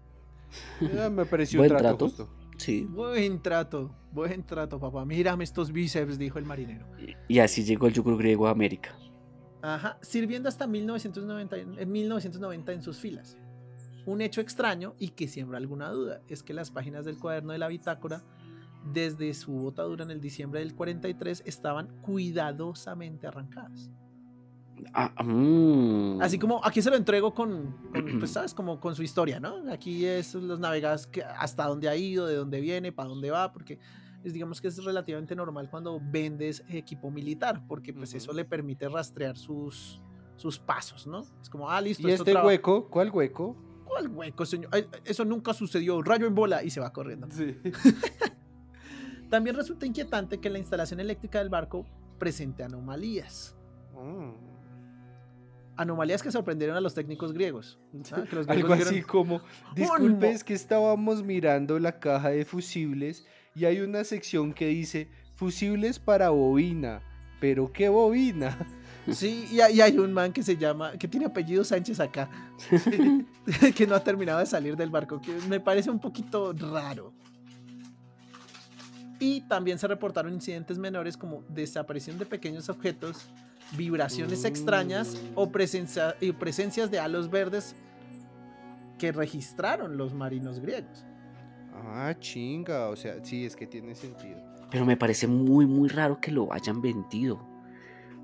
Ah, 1.00 1.10
me 1.10 1.26
pareció 1.26 1.60
Buen 1.60 1.72
un 1.72 1.78
trato, 1.78 1.98
trato. 1.98 2.06
justo. 2.06 2.30
Sí. 2.58 2.84
Buen 2.90 3.42
trato, 3.42 3.96
buen 4.12 4.44
trato, 4.44 4.80
papá. 4.80 5.04
Mírame 5.06 5.44
estos 5.44 5.72
bíceps, 5.72 6.18
dijo 6.20 6.38
el 6.40 6.46
marinero. 6.46 6.86
Y, 7.00 7.16
y 7.28 7.40
así 7.40 7.64
llegó 7.64 7.88
el 7.88 7.94
yogur 7.94 8.18
griego 8.18 8.48
a 8.48 8.52
América. 8.52 8.96
Ajá, 9.62 9.98
sirviendo 10.02 10.48
hasta 10.48 10.68
1990, 10.68 11.58
en 11.58 11.92
1990 11.92 12.72
en 12.74 12.82
sus 12.82 12.98
filas. 13.00 13.38
Un 14.10 14.22
hecho 14.22 14.42
extraño 14.42 14.96
y 14.98 15.10
que 15.10 15.28
siembra 15.28 15.60
alguna 15.60 15.92
duda 15.92 16.24
es 16.28 16.42
que 16.42 16.52
las 16.52 16.72
páginas 16.72 17.06
del 17.06 17.20
cuaderno 17.20 17.54
de 17.54 17.60
la 17.60 17.68
bitácora, 17.68 18.24
desde 18.92 19.32
su 19.36 19.52
botadura 19.52 20.04
en 20.04 20.10
el 20.10 20.20
diciembre 20.20 20.62
del 20.62 20.74
43, 20.74 21.44
estaban 21.46 21.90
cuidadosamente 22.02 23.28
arrancadas. 23.28 23.92
Ah, 24.96 25.14
mm. 25.24 26.24
Así 26.24 26.40
como 26.40 26.60
aquí 26.66 26.82
se 26.82 26.90
lo 26.90 26.96
entrego 26.96 27.36
con, 27.36 27.76
con, 27.94 28.06
pues 28.20 28.32
sabes, 28.32 28.56
como 28.56 28.80
con 28.80 28.96
su 28.96 29.04
historia, 29.04 29.40
¿no? 29.40 29.72
Aquí 29.72 30.04
es 30.08 30.34
los 30.34 30.60
navegados 30.60 31.06
que 31.06 31.22
hasta 31.22 31.68
dónde 31.68 31.88
ha 31.88 31.96
ido, 31.96 32.26
de 32.26 32.34
dónde 32.34 32.62
viene, 32.62 32.92
para 32.92 33.10
dónde 33.10 33.30
va, 33.30 33.52
porque 33.52 33.78
es, 34.24 34.34
digamos 34.34 34.60
que 34.60 34.70
es 34.70 34.84
relativamente 34.84 35.36
normal 35.36 35.70
cuando 35.70 36.02
vendes 36.02 36.64
equipo 36.68 37.12
militar, 37.12 37.64
porque 37.68 37.94
pues 37.94 38.16
eso 38.16 38.34
le 38.34 38.44
permite 38.44 38.90
rastrear 38.90 39.38
sus, 39.38 40.02
sus 40.36 40.58
pasos, 40.58 41.06
¿no? 41.06 41.28
Es 41.40 41.48
como, 41.48 41.70
ah, 41.70 41.80
listo. 41.80 42.08
¿Y 42.08 42.12
esto 42.12 42.24
este 42.24 42.44
hueco? 42.44 42.90
¿Cuál 42.90 43.12
hueco? 43.12 43.69
¿Cuál 43.90 44.08
hueco, 44.08 44.46
señor? 44.46 44.70
Eso 45.04 45.26
nunca 45.26 45.54
sucedió, 45.54 46.02
rayo 46.04 46.28
en 46.28 46.36
bola 46.36 46.64
y 46.64 46.70
se 46.70 46.80
va 46.80 46.94
corriendo. 46.94 47.28
Sí. 47.32 47.58
También 49.30 49.56
resulta 49.56 49.86
inquietante 49.86 50.40
que 50.40 50.50
la 50.50 50.60
instalación 50.60 51.00
eléctrica 51.00 51.40
del 51.40 51.50
barco 51.50 51.88
presente 52.20 52.64
anomalías. 52.64 53.56
Mm. 53.94 54.32
Anomalías 55.76 56.22
que 56.22 56.32
sorprendieron 56.32 56.78
a 56.78 56.82
los 56.82 56.94
técnicos 56.94 57.34
griegos. 57.34 57.80
¿ah? 58.12 58.24
Que 58.30 58.36
los 58.36 58.48
griegos 58.48 58.72
Algo 58.72 58.74
así 58.74 58.96
dijeron, 58.96 59.08
como, 59.08 59.42
disculpe, 59.76 60.30
es 60.30 60.44
que 60.44 60.54
estábamos 60.54 61.24
mirando 61.24 61.80
la 61.80 62.00
caja 62.00 62.30
de 62.30 62.46
fusibles 62.46 63.26
y 63.56 63.66
hay 63.66 63.80
una 63.82 64.04
sección 64.04 64.54
que 64.54 64.68
dice 64.68 65.10
fusibles 65.36 65.98
para 65.98 66.30
bobina. 66.30 67.02
¿Pero 67.40 67.72
qué 67.72 67.90
bobina? 67.90 68.68
Sí, 69.14 69.48
y 69.52 69.62
hay, 69.62 69.78
y 69.78 69.82
hay 69.82 69.98
un 69.98 70.14
man 70.14 70.32
que 70.34 70.44
se 70.44 70.58
llama, 70.58 70.94
que 70.94 71.08
tiene 71.08 71.26
apellido 71.26 71.64
Sánchez 71.64 72.00
acá, 72.00 72.30
que 73.76 73.88
no 73.88 73.96
ha 73.96 74.04
terminado 74.04 74.40
de 74.40 74.46
salir 74.46 74.76
del 74.76 74.90
barco, 74.90 75.22
que 75.22 75.34
me 75.48 75.60
parece 75.60 75.90
un 75.90 76.00
poquito 76.00 76.54
raro. 76.54 77.14
Y 79.20 79.42
también 79.42 79.78
se 79.78 79.88
reportaron 79.88 80.34
incidentes 80.34 80.78
menores 80.78 81.18
como 81.18 81.44
desaparición 81.50 82.18
de 82.18 82.26
pequeños 82.26 82.70
objetos, 82.70 83.28
vibraciones 83.78 84.46
extrañas 84.46 85.18
o 85.36 85.52
presencia, 85.52 86.16
y 86.22 86.32
presencias 86.32 86.90
de 86.90 87.00
halos 87.00 87.30
verdes 87.30 87.76
que 88.98 89.12
registraron 89.12 89.98
los 89.98 90.14
marinos 90.14 90.60
griegos. 90.60 91.06
Ah, 91.74 92.14
chinga, 92.20 92.90
o 92.90 92.96
sea, 92.96 93.24
sí, 93.24 93.46
es 93.46 93.56
que 93.56 93.68
tiene 93.68 93.96
sentido. 93.96 94.38
Pero 94.72 94.86
me 94.86 94.96
parece 94.96 95.28
muy, 95.28 95.66
muy 95.66 95.90
raro 95.90 96.20
que 96.22 96.32
lo 96.32 96.52
hayan 96.54 96.82
vendido. 96.82 97.49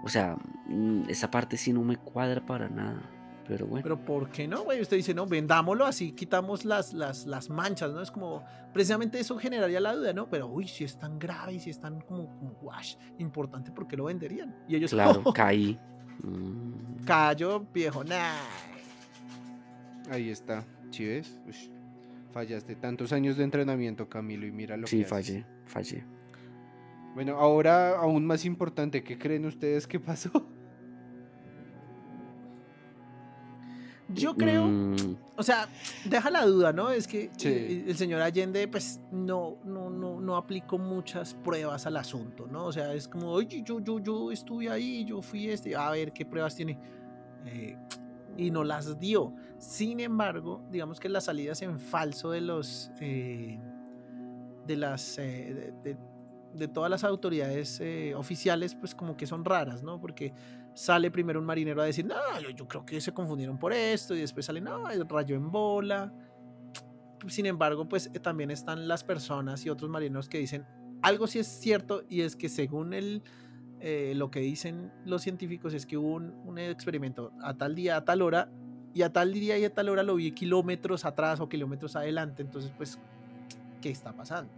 O 0.03 0.09
sea, 0.09 0.37
mm, 0.67 1.09
esa 1.09 1.31
parte 1.31 1.57
sí 1.57 1.73
no 1.73 1.81
me 1.83 1.97
cuadra 1.97 2.45
para 2.45 2.69
nada. 2.69 3.01
Pero 3.47 3.67
bueno. 3.67 3.83
Pero 3.83 4.03
¿por 4.03 4.29
qué 4.31 4.47
no, 4.47 4.63
güey? 4.63 4.81
Usted 4.81 4.97
dice, 4.97 5.13
no, 5.13 5.27
vendámoslo 5.27 5.85
así, 5.85 6.13
quitamos 6.13 6.65
las, 6.65 6.93
las, 6.93 7.27
las 7.27 7.49
manchas, 7.51 7.91
¿no? 7.91 8.01
Es 8.01 8.09
como, 8.09 8.43
precisamente 8.73 9.19
eso 9.19 9.37
generaría 9.37 9.79
la 9.79 9.93
duda, 9.93 10.13
¿no? 10.13 10.27
Pero, 10.29 10.47
uy, 10.47 10.67
si 10.67 10.83
es 10.83 10.97
tan 10.97 11.19
grave 11.19 11.53
y 11.53 11.59
si 11.59 11.69
es 11.69 11.79
tan 11.79 12.01
como, 12.01 12.27
como, 12.39 12.51
wash, 12.63 12.95
importante, 13.19 13.71
¿por 13.71 13.87
qué 13.87 13.95
lo 13.97 14.05
venderían? 14.05 14.55
Y 14.67 14.75
ellos, 14.75 14.89
claro, 14.91 15.21
"Oh, 15.23 15.31
caí. 15.33 15.79
Mm, 16.23 17.05
cayó, 17.05 17.59
viejo, 17.71 18.03
nah. 18.03 18.33
Ahí 20.09 20.29
está, 20.29 20.63
¿sí 20.91 21.05
ves? 21.05 21.39
Ush, 21.47 21.67
fallaste 22.31 22.75
tantos 22.75 23.11
años 23.13 23.37
de 23.37 23.43
entrenamiento, 23.43 24.07
Camilo, 24.09 24.45
y 24.47 24.51
mira 24.51 24.75
lo 24.77 24.87
sí, 24.87 24.97
que 24.99 25.05
haces. 25.05 25.11
fallé, 25.11 25.45
fallé. 25.65 26.05
Bueno, 27.15 27.37
ahora 27.39 27.97
aún 27.97 28.25
más 28.25 28.43
importante, 28.45 29.03
¿qué 29.03 29.17
creen 29.17 29.45
ustedes 29.45 29.87
que 29.87 29.99
pasó? 29.99 30.29
Yo 34.09 34.35
creo, 34.35 34.65
Mm, 34.67 35.15
o 35.35 35.41
sea, 35.41 35.67
deja 36.07 36.29
la 36.29 36.45
duda, 36.45 36.71
¿no? 36.71 36.91
Es 36.91 37.07
que 37.07 37.31
Sí. 37.37 37.47
eh, 37.49 37.85
el 37.87 37.95
señor 37.97 38.21
Allende, 38.21 38.67
pues, 38.67 38.99
no, 39.11 39.57
no, 39.65 39.89
no, 39.89 40.21
no 40.21 40.35
aplicó 40.37 40.77
muchas 40.77 41.33
pruebas 41.33 41.87
al 41.87 41.97
asunto, 41.97 42.45
¿no? 42.47 42.65
O 42.65 42.71
sea, 42.71 42.93
es 42.93 43.07
como, 43.07 43.31
oye, 43.31 43.63
yo, 43.65 43.79
yo, 43.79 43.99
yo 43.99 44.31
estuve 44.31 44.69
ahí, 44.69 45.05
yo 45.05 45.21
fui 45.23 45.49
este, 45.49 45.75
a 45.75 45.89
ver 45.89 46.13
qué 46.13 46.23
pruebas 46.25 46.55
tiene. 46.55 46.77
Eh, 47.45 47.75
y 48.37 48.51
no 48.51 48.63
las 48.63 48.99
dio. 48.99 49.33
Sin 49.57 49.99
embargo, 50.01 50.61
digamos 50.69 50.99
que 50.99 51.09
las 51.09 51.23
salidas 51.23 51.61
en 51.63 51.79
falso 51.79 52.29
de 52.31 52.41
los, 52.41 52.91
eh, 52.99 53.57
de 54.67 54.75
las, 54.77 55.17
eh, 55.17 55.73
de, 55.83 55.93
de- 55.93 55.97
de 56.55 56.67
todas 56.67 56.89
las 56.89 57.03
autoridades 57.03 57.79
eh, 57.81 58.13
oficiales, 58.15 58.75
pues 58.75 58.95
como 58.95 59.17
que 59.17 59.27
son 59.27 59.43
raras, 59.43 59.83
¿no? 59.83 59.99
Porque 59.99 60.33
sale 60.73 61.11
primero 61.11 61.39
un 61.39 61.45
marinero 61.45 61.81
a 61.81 61.85
decir, 61.85 62.05
no, 62.05 62.15
yo, 62.41 62.49
yo 62.49 62.67
creo 62.67 62.85
que 62.85 62.99
se 63.01 63.13
confundieron 63.13 63.57
por 63.57 63.73
esto, 63.73 64.15
y 64.15 64.21
después 64.21 64.45
sale, 64.45 64.61
no, 64.61 64.89
el 64.89 65.07
rayo 65.07 65.35
en 65.35 65.51
bola. 65.51 66.13
Sin 67.27 67.45
embargo, 67.45 67.87
pues 67.87 68.09
eh, 68.13 68.19
también 68.19 68.51
están 68.51 68.87
las 68.87 69.03
personas 69.03 69.65
y 69.65 69.69
otros 69.69 69.89
marineros 69.89 70.29
que 70.29 70.37
dicen, 70.37 70.65
algo 71.01 71.27
sí 71.27 71.39
es 71.39 71.47
cierto, 71.47 72.03
y 72.09 72.21
es 72.21 72.35
que 72.35 72.49
según 72.49 72.93
el, 72.93 73.23
eh, 73.79 74.13
lo 74.15 74.31
que 74.31 74.39
dicen 74.39 74.91
los 75.05 75.21
científicos 75.21 75.73
es 75.73 75.85
que 75.85 75.97
hubo 75.97 76.13
un, 76.13 76.33
un 76.45 76.57
experimento 76.57 77.31
a 77.41 77.53
tal 77.53 77.75
día, 77.75 77.97
a 77.97 78.05
tal 78.05 78.21
hora, 78.21 78.49
y 78.93 79.01
a 79.01 79.11
tal 79.11 79.33
día 79.33 79.57
y 79.57 79.65
a 79.65 79.73
tal 79.73 79.89
hora 79.89 80.03
lo 80.03 80.15
vi 80.15 80.31
kilómetros 80.31 81.03
atrás 81.03 81.41
o 81.41 81.49
kilómetros 81.49 81.97
adelante, 81.97 82.41
entonces 82.41 82.71
pues, 82.77 82.97
¿qué 83.81 83.89
está 83.89 84.13
pasando? 84.13 84.51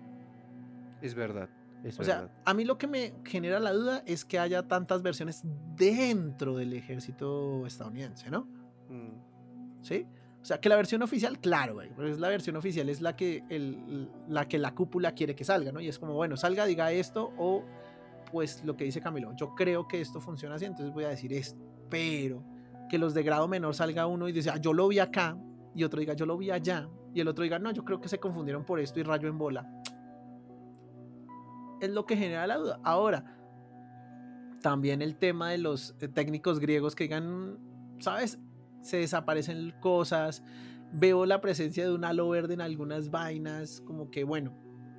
Es 1.02 1.16
verdad. 1.16 1.50
O 1.90 2.04
sea, 2.04 2.22
verdad. 2.22 2.32
a 2.46 2.54
mí 2.54 2.66
lo 2.66 2.78
que 2.78 2.88
me 2.88 3.14
genera 3.26 3.60
la 3.60 3.74
duda 3.74 4.04
es 4.06 4.26
que 4.26 4.40
haya 4.40 4.68
tantas 4.68 5.02
versiones 5.02 5.42
dentro 5.76 6.58
del 6.58 6.74
ejército 6.74 7.66
estadounidense, 7.66 8.30
¿no? 8.30 8.48
Mm. 8.90 9.84
¿Sí? 9.84 10.06
O 10.42 10.46
sea, 10.46 10.62
que 10.62 10.70
la 10.70 10.76
versión 10.76 11.02
oficial, 11.02 11.40
claro, 11.40 11.74
güey, 11.74 11.90
pero 11.96 12.08
es 12.08 12.20
la 12.20 12.30
versión 12.30 12.56
oficial, 12.56 12.88
es 12.90 13.02
la 13.02 13.16
que, 13.16 13.44
el, 13.50 14.10
la 14.30 14.48
que 14.48 14.58
la 14.58 14.74
cúpula 14.74 15.12
quiere 15.12 15.36
que 15.36 15.44
salga, 15.44 15.72
¿no? 15.72 15.82
Y 15.82 15.90
es 15.90 16.00
como, 16.00 16.14
bueno, 16.14 16.38
salga, 16.38 16.66
diga 16.66 16.92
esto, 16.92 17.34
o 17.38 17.66
pues 18.32 18.64
lo 18.64 18.78
que 18.78 18.86
dice 18.86 19.02
Camilo, 19.02 19.36
yo 19.36 19.56
creo 19.56 19.88
que 19.88 20.00
esto 20.00 20.22
funciona 20.22 20.56
así, 20.56 20.66
entonces 20.66 20.94
voy 20.94 21.04
a 21.04 21.10
decir 21.10 21.34
esto, 21.34 21.60
pero 21.90 22.44
que 22.90 22.98
los 22.98 23.14
de 23.14 23.24
grado 23.24 23.48
menor 23.48 23.76
salga 23.76 24.08
uno 24.08 24.30
y 24.30 24.32
dice, 24.32 24.50
ah, 24.50 24.58
yo 24.58 24.74
lo 24.74 24.88
vi 24.88 25.00
acá, 25.00 25.38
y 25.76 25.84
otro 25.84 26.00
diga, 26.00 26.14
yo 26.14 26.26
lo 26.26 26.38
vi 26.38 26.50
allá, 26.52 26.88
y 27.14 27.20
el 27.20 27.28
otro 27.28 27.44
diga, 27.44 27.60
no, 27.60 27.72
yo 27.72 27.84
creo 27.84 28.00
que 28.00 28.08
se 28.08 28.20
confundieron 28.20 28.64
por 28.64 28.80
esto 28.80 29.00
y 29.00 29.04
rayo 29.04 29.28
en 29.28 29.38
bola. 29.38 29.70
Es 31.82 31.90
lo 31.90 32.06
que 32.06 32.18
genera 32.18 32.48
la 32.48 32.58
duda. 32.58 32.80
Ahora, 32.84 33.38
también 34.62 35.02
el 35.02 35.16
tema 35.18 35.52
de 35.52 35.58
los 35.60 35.96
eh, 36.02 36.08
técnicos 36.08 36.60
griegos 36.60 36.96
que 36.96 37.06
digan, 37.06 37.58
¿sabes? 38.00 38.40
Se 38.82 38.98
desaparecen 38.98 39.74
cosas, 39.80 40.44
veo 40.94 41.26
la 41.26 41.42
presencia 41.42 41.86
de 41.86 41.94
un 41.94 42.04
halo 42.06 42.30
verde 42.30 42.54
en 42.56 42.62
algunas 42.62 43.12
vainas, 43.12 43.82
como 43.82 44.10
que 44.10 44.24
bueno, 44.24 44.54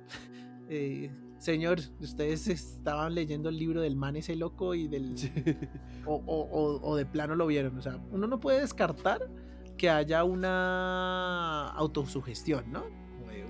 eh, 0.69 1.11
señor, 1.37 1.79
ustedes 1.99 2.47
estaban 2.47 3.15
leyendo 3.15 3.49
el 3.49 3.57
libro 3.57 3.81
del 3.81 3.95
man 3.95 4.15
ese 4.15 4.35
loco 4.35 4.75
y 4.75 4.87
del... 4.87 5.15
O, 6.05 6.15
o- 6.15 6.49
o- 6.49 6.81
o 6.81 6.95
de 6.95 7.05
plano 7.05 7.35
lo 7.35 7.45
vieron, 7.45 7.77
o 7.77 7.81
sea, 7.81 7.99
uno 8.11 8.25
no 8.25 8.39
puede 8.39 8.61
descartar 8.61 9.29
que 9.77 9.89
haya 9.89 10.23
una 10.23 11.67
autosugestión, 11.69 12.71
¿no? 12.71 12.83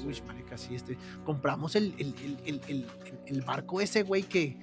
Uy, 0.05 0.21
marica, 0.27 0.57
sí, 0.57 0.75
este, 0.75 0.97
compramos 1.25 1.75
el, 1.75 1.93
el, 1.97 2.13
el- 2.23 2.37
el- 2.45 2.61
el- 2.67 2.87
el 3.25 3.41
barco 3.41 3.81
ese, 3.81 4.03
güey, 4.03 4.23
que, 4.23 4.57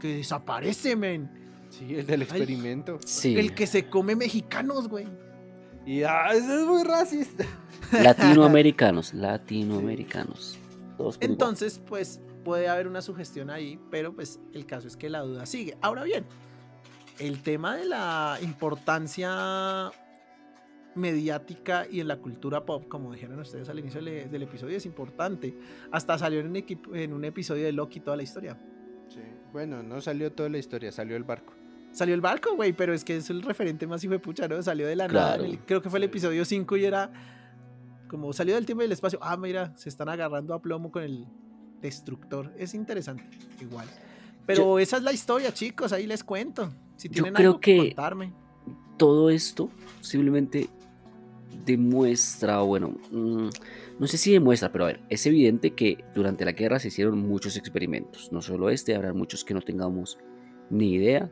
que 0.00 0.16
desaparece, 0.16 0.96
men. 0.96 1.30
Sí, 1.70 1.96
el 1.96 2.06
del 2.06 2.22
experimento. 2.22 2.98
sí. 3.04 3.36
El 3.36 3.54
que 3.54 3.66
se 3.66 3.88
come 3.88 4.14
mexicanos, 4.16 4.88
güey. 4.88 5.06
Y 5.84 6.02
ah, 6.02 6.28
eso 6.32 6.60
es 6.60 6.66
muy 6.66 6.82
racista. 6.84 7.44
Latinoamericanos, 7.92 9.14
latinoamericanos. 9.14 10.58
Todos. 10.96 11.18
Entonces, 11.20 11.80
pues 11.86 12.20
puede 12.44 12.68
haber 12.68 12.86
una 12.88 13.02
sugestión 13.02 13.50
ahí, 13.50 13.78
pero 13.90 14.14
pues 14.14 14.40
el 14.54 14.66
caso 14.66 14.86
es 14.88 14.96
que 14.96 15.10
la 15.10 15.20
duda 15.20 15.46
sigue. 15.46 15.76
Ahora 15.82 16.04
bien, 16.04 16.24
el 17.18 17.42
tema 17.42 17.76
de 17.76 17.84
la 17.86 18.38
importancia 18.42 19.90
mediática 20.96 21.86
y 21.90 22.00
en 22.00 22.08
la 22.08 22.16
cultura 22.16 22.64
pop, 22.64 22.86
como 22.88 23.12
dijeron 23.12 23.38
ustedes 23.38 23.68
al 23.68 23.78
inicio 23.78 24.02
del, 24.02 24.30
del 24.30 24.42
episodio, 24.42 24.76
es 24.76 24.86
importante. 24.86 25.54
Hasta 25.90 26.18
salió 26.18 26.40
en 26.40 26.48
un, 26.48 26.56
equipo, 26.56 26.94
en 26.94 27.12
un 27.12 27.24
episodio 27.24 27.64
de 27.64 27.72
Loki 27.72 28.00
toda 28.00 28.16
la 28.16 28.22
historia. 28.22 28.58
Sí. 29.08 29.20
Bueno, 29.52 29.82
no 29.82 30.00
salió 30.00 30.32
toda 30.32 30.48
la 30.48 30.58
historia, 30.58 30.90
salió 30.92 31.16
el 31.16 31.24
barco. 31.24 31.52
Salió 31.92 32.14
el 32.14 32.20
barco, 32.20 32.54
güey, 32.56 32.72
pero 32.72 32.92
es 32.92 33.04
que 33.04 33.16
es 33.16 33.30
el 33.30 33.42
referente 33.42 33.86
más 33.86 34.02
hijo 34.04 34.12
de 34.12 34.18
pucha, 34.18 34.48
¿no? 34.48 34.62
Salió 34.62 34.86
de 34.86 34.96
la 34.96 35.06
Claro. 35.08 35.42
nada. 35.42 35.46
el- 35.48 35.58
creo 35.60 35.80
que 35.80 35.88
fue 35.88 35.98
el 35.98 36.04
episodio 36.04 36.44
5 36.44 36.76
y 36.76 36.84
era 36.84 37.10
como 38.08 38.32
salió 38.32 38.54
del 38.54 38.66
tiempo 38.66 38.82
y 38.82 38.84
del 38.84 38.92
espacio. 38.92 39.18
Ah, 39.22 39.36
mira, 39.36 39.72
se 39.76 39.88
están 39.88 40.08
agarrando 40.08 40.52
a 40.54 40.60
plomo 40.60 40.90
con 40.92 41.02
el 41.02 41.26
destructor. 41.80 42.52
Es 42.58 42.74
interesante, 42.74 43.24
igual. 43.60 43.86
Pero 44.44 44.78
esa 44.78 44.98
es 44.98 45.02
la 45.02 45.12
historia, 45.12 45.52
chicos, 45.52 45.92
ahí 45.92 46.06
les 46.06 46.22
cuento. 46.22 46.70
Si 46.96 47.08
Yo 47.08 47.14
tienen 47.14 47.34
creo 47.34 47.50
algo 47.50 47.60
que 47.60 47.74
que- 47.74 47.86
contarme. 47.88 48.32
todo 48.96 49.28
esto 49.30 49.70
simplemente 50.00 50.68
demuestra, 51.64 52.60
bueno, 52.60 52.96
mm, 53.10 53.48
no 53.98 54.06
sé 54.06 54.18
si 54.18 54.32
demuestra, 54.32 54.70
pero 54.72 54.84
a 54.84 54.88
ver, 54.88 55.00
es 55.08 55.26
evidente 55.26 55.74
que 55.74 56.04
durante 56.14 56.44
la 56.44 56.52
guerra 56.52 56.78
se 56.78 56.88
hicieron 56.88 57.18
muchos 57.18 57.56
experimentos, 57.56 58.30
no 58.32 58.42
solo 58.42 58.70
este, 58.70 58.94
habrá 58.94 59.12
muchos 59.12 59.44
que 59.44 59.54
no 59.54 59.60
tengamos 59.60 60.18
ni 60.70 60.94
idea 60.94 61.30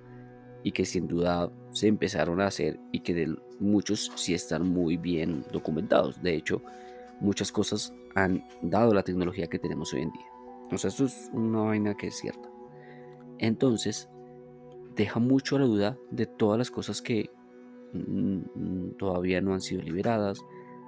y 0.63 0.73
que 0.73 0.85
sin 0.85 1.07
duda 1.07 1.53
se 1.73 1.89
empezaron 1.89 2.41
a 2.41 2.47
hacer 2.47 2.81
y 2.91 3.01
que 3.01 3.15
de 3.15 3.37
muchos 3.61 4.11
sí 4.17 4.33
están 4.35 4.67
muy 4.67 4.97
bien 4.97 5.45
documentados. 5.53 6.23
De 6.23 6.35
hecho, 6.35 6.63
muchas 7.21 7.53
cosas 7.53 7.93
han 8.15 8.45
dado 8.63 8.95
la 8.95 9.03
tecnología 9.03 9.47
que 9.47 9.59
tenemos 9.59 9.93
hoy 9.93 10.03
en 10.03 10.13
día. 10.13 10.27
O 10.73 10.79
sea, 10.79 10.89
esto 10.89 11.05
es 11.05 11.31
una 11.35 11.61
vaina 11.63 11.95
que 11.95 12.07
es 12.07 12.17
cierta. 12.17 12.49
Entonces, 13.39 14.09
deja 14.97 15.21
mucho 15.21 15.59
la 15.59 15.67
duda 15.67 15.99
de 16.11 16.27
todas 16.27 16.59
las 16.59 16.71
cosas 16.71 17.03
que 17.03 17.31
todavía 18.99 19.41
no 19.41 19.55
han 19.55 19.61
sido 19.61 19.83
liberadas, 19.83 20.41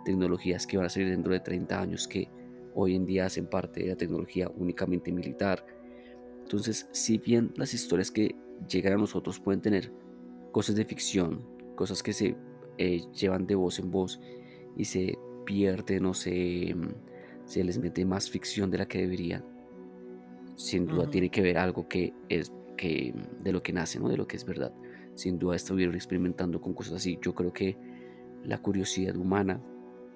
tecnologías 0.05 0.67
que 0.67 0.77
van 0.77 0.87
a 0.87 0.89
salir 0.89 1.11
dentro 1.11 1.33
de 1.33 1.41
30 1.41 1.81
años 1.81 2.07
que 2.09 2.31
hoy 2.75 2.95
en 2.95 3.07
día 3.07 3.27
hacen 3.27 3.47
parte 3.47 3.81
de 3.81 3.89
la 3.89 3.97
tecnología 3.97 4.51
únicamente 4.57 5.11
militar. 5.13 5.67
Entonces, 6.43 6.89
si 6.93 7.19
bien 7.19 7.53
las 7.57 7.75
historias 7.75 8.11
que 8.11 8.37
llegan 8.69 8.95
a 8.95 8.97
nosotros 8.99 9.41
pueden 9.41 9.61
tener 9.61 9.93
cosas 10.53 10.77
de 10.77 10.85
ficción, 10.85 11.45
cosas 11.75 12.03
que 12.03 12.13
se 12.13 12.37
eh, 12.79 13.01
llevan 13.13 13.47
de 13.47 13.55
voz 13.55 13.79
en 13.79 13.91
voz 13.91 14.21
y 14.77 14.85
se 14.85 15.19
pierden 15.45 16.07
o 16.07 16.15
se, 16.15 16.75
mm, 16.75 16.95
se 17.47 17.65
les 17.65 17.79
mete 17.79 18.05
más 18.05 18.31
ficción 18.31 18.71
de 18.71 18.79
la 18.79 18.87
que 18.87 18.99
deberían, 18.99 19.45
sin 20.55 20.87
duda 20.87 21.09
tiene 21.09 21.31
que 21.31 21.43
ver 21.43 21.59
algo 21.59 21.89
que 21.89 22.13
es 22.29 22.53
que 22.77 23.15
de 23.43 23.53
lo 23.53 23.63
que 23.63 23.73
nace, 23.73 23.99
¿no? 23.99 24.09
De 24.09 24.17
lo 24.17 24.27
que 24.27 24.37
es 24.37 24.45
verdad. 24.45 24.73
Sin 25.17 25.39
duda 25.41 25.57
estuvieron 25.57 25.97
experimentando 25.97 26.61
con 26.61 26.73
cosas 26.73 26.95
así. 26.95 27.19
Yo 27.21 27.35
creo 27.35 27.53
que 27.53 27.77
la 28.45 28.59
curiosidad 28.63 29.17
humana 29.17 29.61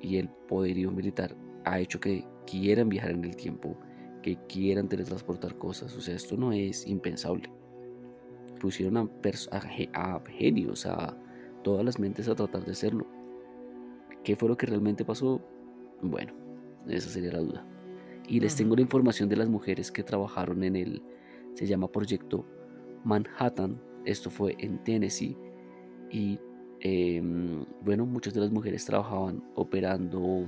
y 0.01 0.19
el 0.19 0.29
poderío 0.29 0.93
militar 0.93 1.35
ha 1.65 1.81
hecho 1.81 1.99
que 1.99 2.25
quieran 2.47 2.89
viajar 2.89 3.11
en 3.11 3.25
el 3.25 3.35
tiempo, 3.35 3.77
que 4.23 4.37
quieran 4.49 4.89
teletransportar 4.89 5.57
cosas. 5.59 5.97
O 5.97 6.01
sea, 6.01 6.15
esto 6.15 6.37
no 6.37 6.53
es 6.53 6.87
impensable. 6.87 7.51
Pusieron 8.61 8.99
a, 8.99 9.09
a 9.51 9.61
ge- 9.61 9.91
a 9.95 10.21
genios, 10.29 10.87
a 10.87 11.17
todas 11.65 11.85
las 11.85 11.99
mentes 11.99 12.29
a 12.29 12.35
tratar 12.35 12.65
de 12.65 12.73
hacerlo. 12.73 13.07
¿Qué 14.23 14.37
fue 14.37 14.49
lo 14.49 14.57
que 14.57 14.67
realmente 14.67 15.05
pasó? 15.05 15.41
Bueno, 16.03 16.35
esa 16.87 17.09
sería 17.09 17.33
la 17.33 17.41
duda. 17.41 17.67
Y 18.29 18.39
les 18.39 18.55
tengo 18.55 18.77
la 18.77 18.83
información 18.83 19.29
de 19.29 19.37
las 19.37 19.49
mujeres 19.49 19.91
que 19.91 20.03
trabajaron 20.03 20.63
en 20.63 20.77
el, 20.77 21.03
se 21.55 21.67
llama 21.67 21.89
Proyecto 21.89 22.47
Manhattan. 23.03 23.81
Esto 24.05 24.31
fue 24.31 24.57
en 24.59 24.83
Tennessee. 24.85 25.37
Y 26.11 26.39
em, 26.81 27.65
bueno, 27.83 28.07
muchas 28.07 28.33
de 28.33 28.41
las 28.41 28.51
mujeres 28.51 28.85
trabajaban 28.87 29.45
operando 29.55 30.47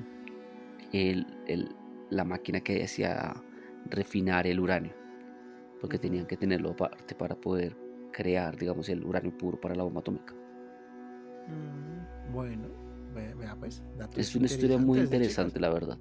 el- 0.92 1.26
el- 1.46 1.68
la 2.11 2.24
máquina 2.24 2.61
que 2.61 2.82
hacía 2.82 3.34
refinar 3.86 4.46
el 4.46 4.59
uranio. 4.61 4.94
Porque 5.80 5.98
tenían 5.98 6.26
que 6.26 6.36
tenerlo 6.36 6.70
aparte 6.70 7.14
para 7.14 7.34
poder 7.34 7.76
crear, 8.12 8.57
digamos, 8.57 8.88
el 8.88 9.05
uranio 9.05 9.36
puro 9.36 9.61
para 9.61 9.74
la 9.74 9.82
bomba 9.82 10.00
atómica. 10.00 10.34
Mm, 11.48 12.32
bueno, 12.32 12.68
ve- 13.14 13.34
vea 13.34 13.57
pues. 13.57 13.82
datos 13.98 14.18
Es 14.18 14.34
una 14.34 14.46
historia 14.46 14.78
muy 14.78 15.00
interesante, 15.00 15.59
la 15.61 15.70
verdad. 15.70 15.98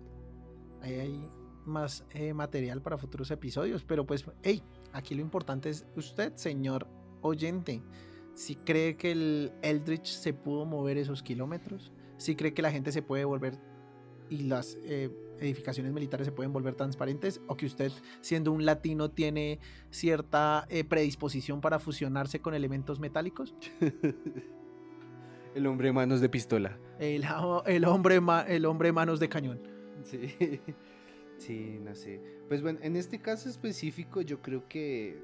ahí 0.82 0.94
hay 0.96 1.28
más 1.66 2.06
eh, 2.14 2.34
material 2.34 2.82
para 2.82 2.98
futuros 2.98 3.30
episodios. 3.32 3.84
Pero 3.84 4.06
pues, 4.06 4.26
hey, 4.44 4.62
aquí 4.94 5.14
lo 5.16 5.22
importante 5.22 5.70
es 5.70 5.86
usted, 5.96 6.34
señor 6.36 6.88
oyente, 7.22 7.82
si 8.34 8.56
cree 8.56 8.96
que 8.96 9.12
el 9.12 9.52
Eldritch 9.62 10.08
se 10.08 10.34
pudo 10.34 10.66
mover 10.66 10.98
esos 10.98 11.24
kilómetros, 11.24 11.92
si 12.18 12.36
cree 12.36 12.54
que 12.54 12.62
la 12.62 12.72
gente 12.72 12.92
se 12.92 13.02
puede 13.02 13.26
volver 13.26 13.60
y 14.30 14.44
las 14.44 14.78
eh, 14.84 15.10
edificaciones 15.40 15.92
militares 15.92 16.26
se 16.26 16.32
pueden 16.32 16.54
volver 16.54 16.76
transparentes, 16.76 17.42
o 17.48 17.58
que 17.58 17.66
usted, 17.66 17.92
siendo 18.22 18.52
un 18.52 18.66
latino, 18.66 19.12
tiene 19.12 19.60
cierta 19.90 20.66
eh, 20.70 20.84
predisposición 20.84 21.60
para 21.62 21.80
fusionarse 21.80 22.40
con 22.40 22.54
elementos 22.54 23.00
metálicos. 23.00 23.54
El 25.56 25.68
hombre 25.68 25.92
manos 25.92 26.22
de 26.22 26.30
pistola. 26.30 26.80
El, 26.98 27.26
el, 27.66 27.86
hombre, 27.86 28.22
el 28.48 28.66
hombre 28.66 28.94
manos 28.94 29.20
de 29.20 29.28
cañón. 29.28 29.60
Sí. 30.04 30.62
Sí, 31.42 31.80
no 31.84 31.96
sé. 31.96 32.22
Pues 32.48 32.62
bueno, 32.62 32.78
en 32.84 32.96
este 32.96 33.20
caso 33.20 33.50
específico 33.50 34.22
yo 34.22 34.44
creo 34.44 34.68
que... 34.68 35.20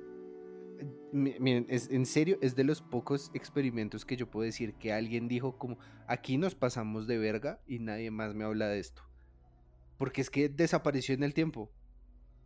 mi- 1.11 1.35
Miren, 1.39 1.65
es, 1.69 1.89
en 1.89 2.05
serio, 2.05 2.37
es 2.41 2.55
de 2.55 2.63
los 2.63 2.81
pocos 2.81 3.31
experimentos 3.33 4.05
que 4.05 4.17
yo 4.17 4.29
puedo 4.29 4.45
decir 4.45 4.75
que 4.75 4.93
alguien 4.93 5.27
dijo 5.27 5.57
como, 5.57 5.77
aquí 6.07 6.37
nos 6.37 6.55
pasamos 6.55 7.07
de 7.07 7.17
verga 7.17 7.59
y 7.67 7.79
nadie 7.79 8.11
más 8.11 8.33
me 8.35 8.43
habla 8.45 8.67
de 8.67 8.79
esto. 8.79 9.03
Porque 9.97 10.21
es 10.21 10.29
que 10.29 10.49
desapareció 10.49 11.15
en 11.15 11.23
el 11.23 11.33
tiempo. 11.33 11.71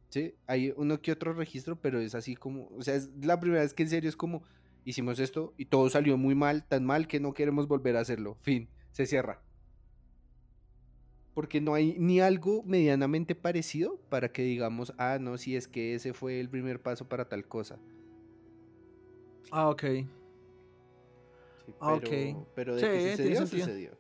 Sí, 0.10 0.36
hay 0.48 0.74
uno 0.76 1.02
que 1.02 1.12
otro 1.12 1.34
registro, 1.34 1.80
pero 1.82 2.00
es 2.00 2.16
así 2.16 2.36
como, 2.36 2.68
o 2.68 2.82
sea, 2.82 2.96
es 2.96 3.10
la 3.22 3.40
primera 3.40 3.62
vez 3.62 3.74
que 3.74 3.84
en 3.84 3.90
serio 3.90 4.10
es 4.10 4.16
como, 4.18 4.44
hicimos 4.84 5.20
esto 5.20 5.54
y 5.58 5.66
todo 5.66 5.90
salió 5.90 6.18
muy 6.18 6.36
mal, 6.36 6.68
tan 6.68 6.86
mal 6.86 7.08
que 7.08 7.20
no 7.20 7.34
queremos 7.34 7.68
volver 7.68 7.96
a 7.98 8.02
hacerlo. 8.02 8.38
Fin, 8.42 8.70
se 8.92 9.06
cierra. 9.06 9.42
Porque 11.34 11.62
no 11.62 11.74
hay 11.74 11.96
ni 11.98 12.20
algo 12.20 12.62
medianamente 12.64 13.36
parecido 13.36 14.00
para 14.10 14.32
que 14.34 14.44
digamos, 14.44 14.94
ah, 14.98 15.18
no, 15.20 15.38
si 15.38 15.56
es 15.56 15.68
que 15.68 15.96
ese 15.96 16.14
fue 16.14 16.40
el 16.42 16.50
primer 16.50 16.82
paso 16.82 17.08
para 17.08 17.30
tal 17.30 17.48
cosa. 17.48 17.80
Ah, 19.52 19.70
ok. 19.70 19.82
Sí, 19.82 20.08
Ah, 21.80 22.00
pero, 22.02 22.08
ok. 22.40 22.48
pero 22.56 22.76
de 22.76 22.82
Sí, 22.82 22.88
que 22.88 23.12
sucedió, 23.12 23.38
sentido. 23.38 23.66
sucedió. 23.66 23.98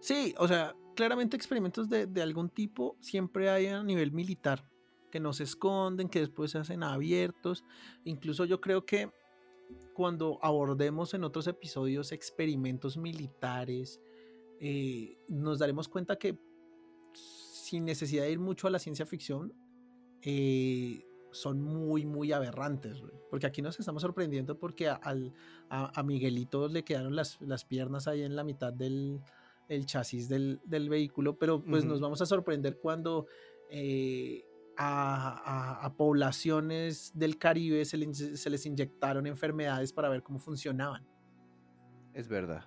Sí, 0.00 0.34
o 0.38 0.48
sea, 0.48 0.74
claramente 0.96 1.36
experimentos 1.36 1.88
de, 1.88 2.06
de 2.06 2.22
algún 2.22 2.48
tipo 2.48 2.96
siempre 3.00 3.50
hay 3.50 3.66
a 3.66 3.82
nivel 3.82 4.12
militar, 4.12 4.64
que 5.10 5.20
no 5.20 5.32
se 5.32 5.44
esconden, 5.44 6.08
que 6.08 6.20
después 6.20 6.52
se 6.52 6.58
hacen 6.58 6.82
abiertos. 6.82 7.64
Incluso 8.04 8.44
yo 8.46 8.60
creo 8.60 8.86
que 8.86 9.10
cuando 9.94 10.38
abordemos 10.42 11.12
en 11.14 11.24
otros 11.24 11.46
episodios 11.46 12.12
experimentos 12.12 12.96
militares, 12.96 14.00
eh, 14.58 15.18
nos 15.28 15.58
daremos 15.58 15.88
cuenta 15.88 16.16
que 16.16 16.38
sin 17.12 17.84
necesidad 17.84 18.24
de 18.24 18.32
ir 18.32 18.38
mucho 18.38 18.66
a 18.66 18.70
la 18.70 18.78
ciencia 18.78 19.04
ficción, 19.06 19.52
eh, 20.22 21.04
son 21.32 21.60
muy, 21.62 22.04
muy 22.06 22.32
aberrantes. 22.32 23.00
güey. 23.00 23.12
Porque 23.30 23.46
aquí 23.46 23.62
nos 23.62 23.78
estamos 23.78 24.02
sorprendiendo 24.02 24.58
porque 24.58 24.88
a, 24.88 24.94
al- 24.94 25.32
a- 25.68 25.98
a 25.98 26.02
Miguelito 26.02 26.68
le 26.68 26.82
quedaron 26.84 27.14
las, 27.14 27.40
las 27.40 27.64
piernas 27.64 28.06
ahí 28.08 28.22
en 28.22 28.34
la 28.36 28.44
mitad 28.44 28.72
del 28.72 29.20
el 29.68 29.86
chasis 29.86 30.28
del, 30.28 30.60
del 30.64 30.88
vehículo, 30.88 31.38
pero 31.38 31.62
pues 31.62 31.84
nos 31.84 32.00
vamos 32.00 32.20
a 32.20 32.26
sorprender 32.26 32.78
cuando 32.80 33.26
eh, 33.70 34.44
a, 34.76 35.78
a- 35.78 35.86
a 35.86 35.96
poblaciones 35.96 37.12
del 37.14 37.38
Caribe 37.38 37.84
se 37.84 38.12
se 38.36 38.50
les 38.50 38.66
inyectaron 38.66 39.28
enfermedades 39.28 39.92
para 39.92 40.08
ver 40.08 40.24
cómo 40.24 40.40
funcionaban 40.40 41.06
Es 42.14 42.26
verdad. 42.26 42.64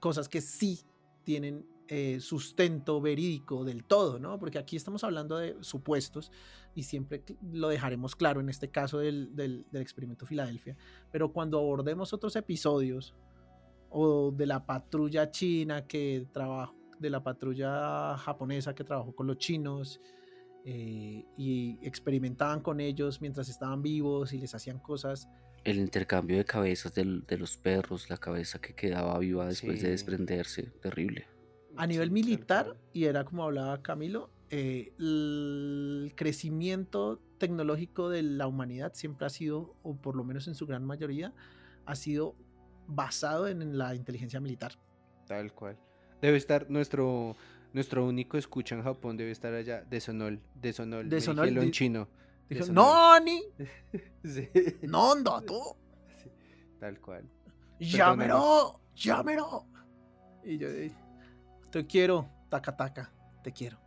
cosas 0.00 0.30
que 0.30 0.40
sí 0.40 0.80
tienen 1.24 1.66
eh, 1.88 2.18
sustento 2.20 3.00
verídico 3.00 3.64
del 3.64 3.84
todo, 3.84 4.18
¿no? 4.18 4.38
Porque 4.38 4.58
aquí 4.58 4.76
estamos 4.76 5.04
hablando 5.04 5.38
de 5.38 5.56
supuestos 5.60 6.32
y 6.74 6.82
siempre 6.82 7.22
lo 7.52 7.68
dejaremos 7.68 8.16
claro 8.16 8.40
en 8.40 8.48
este 8.48 8.70
caso 8.70 8.98
del, 8.98 9.34
del- 9.36 9.66
del 9.70 9.82
experimento 9.82 10.26
Filadelfia, 10.26 10.76
pero 11.12 11.32
cuando 11.32 11.58
abordemos 11.58 12.12
otros 12.12 12.34
episodios 12.36 13.14
o 13.90 14.32
de 14.32 14.46
la 14.46 14.66
patrulla 14.66 15.30
china 15.30 15.86
que 15.86 16.26
trabajó, 16.32 16.74
de 16.98 17.10
la 17.10 17.22
patrulla 17.22 18.16
japonesa 18.18 18.74
que 18.74 18.82
trabajó 18.84 19.14
con 19.14 19.26
los 19.26 19.38
chinos 19.38 20.00
eh, 20.64 21.24
y 21.36 21.78
experimentaban 21.86 22.60
con 22.60 22.80
ellos 22.80 23.20
mientras 23.20 23.48
estaban 23.48 23.82
vivos 23.82 24.32
y 24.32 24.38
les 24.38 24.54
hacían 24.54 24.78
cosas, 24.80 25.28
El 25.62 25.78
intercambio 25.78 26.36
de 26.38 26.44
cabezas 26.44 26.94
del- 26.94 27.24
de 27.26 27.38
los 27.38 27.56
perros, 27.56 28.08
la 28.10 28.16
cabeza 28.16 28.60
que 28.60 28.74
quedaba 28.74 29.18
viva 29.18 29.46
después 29.46 29.82
de 29.82 29.90
desprenderse, 29.90 30.62
terrible. 30.82 31.26
A 31.76 31.86
nivel 31.86 32.08
Sí, 32.08 32.14
militar, 32.14 32.76
y 32.92 33.04
era 33.04 33.24
como 33.24 33.44
hablaba 33.44 33.82
Camilo, 33.82 34.30
eh, 34.50 34.92
el 34.98 36.12
crecimiento 36.14 37.20
tecnológico 37.38 38.08
de 38.08 38.22
la 38.22 38.46
humanidad 38.46 38.92
siempre 38.94 39.26
ha 39.26 39.30
sido, 39.30 39.74
o 39.82 39.96
por 39.96 40.16
lo 40.16 40.24
menos 40.24 40.46
en 40.48 40.54
su 40.54 40.66
gran 40.66 40.84
mayoría, 40.84 41.32
ha 41.84 41.96
sido 41.96 42.36
basado 42.86 43.48
en, 43.48 43.76
la 43.76 43.94
inteligencia 43.94 44.40
militar. 44.40 44.72
Tal 45.26 45.52
cual. 45.52 45.76
Debe 46.22 46.36
estar 46.36 46.70
nuestro 46.70 47.36
nuestro 47.72 48.06
único 48.06 48.38
escucha 48.38 48.74
en 48.74 48.82
Japón 48.82 49.18
debe 49.18 49.32
estar 49.32 49.52
allá 49.52 49.82
de 49.82 50.00
Sonol, 50.00 50.40
de 50.54 50.72
Sonol, 50.72 51.10
De 51.10 51.18
en 51.18 51.70
chino. 51.72 52.08
Dijo, 52.48 52.66
no, 52.72 53.18
ni, 53.20 53.42
Sí. 54.24 54.48
no, 54.82 55.16
no, 55.16 55.42
tú, 55.42 55.60
Sí, 56.22 56.30
Tal 56.78 57.00
cual. 57.00 57.28
llámelo, 57.78 58.80
llámelo. 58.94 59.66
Y 60.44 60.58
yo, 60.58 60.68
eh, 60.68 60.92
te 61.70 61.86
quiero, 61.86 62.28
taca, 62.48 62.76
taca, 62.76 63.12
te 63.42 63.52
quiero. 63.52 63.78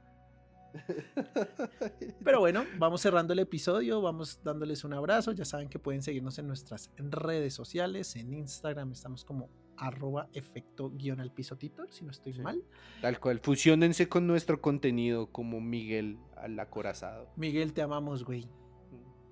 Pero 2.23 2.39
bueno, 2.39 2.63
vamos 2.77 3.01
cerrando 3.01 3.33
el 3.33 3.39
episodio, 3.39 4.01
vamos 4.01 4.39
dándoles 4.43 4.83
un 4.83 4.93
abrazo. 4.93 5.31
Ya 5.31 5.45
saben 5.45 5.67
que 5.69 5.79
pueden 5.79 6.01
seguirnos 6.03 6.37
en 6.37 6.47
nuestras 6.47 6.91
redes 6.97 7.53
sociales. 7.53 8.15
En 8.15 8.33
Instagram 8.33 8.91
estamos 8.91 9.25
como 9.25 9.49
arroba 9.77 10.27
efecto 10.33 10.91
guion 10.91 11.21
al 11.21 11.31
piso 11.31 11.57
Tito, 11.57 11.85
si 11.89 12.03
no 12.05 12.11
estoy 12.11 12.33
Sí. 12.33 12.41
mal. 12.41 12.63
Tal 13.01 13.19
cual. 13.19 13.39
Fusionense 13.39 14.07
con 14.09 14.27
nuestro 14.27 14.61
contenido 14.61 15.31
como 15.31 15.59
Miguel 15.59 16.19
al 16.37 16.59
acorazado. 16.59 17.31
Miguel, 17.35 17.73
te 17.73 17.81
amamos, 17.81 18.23
güey. 18.23 18.47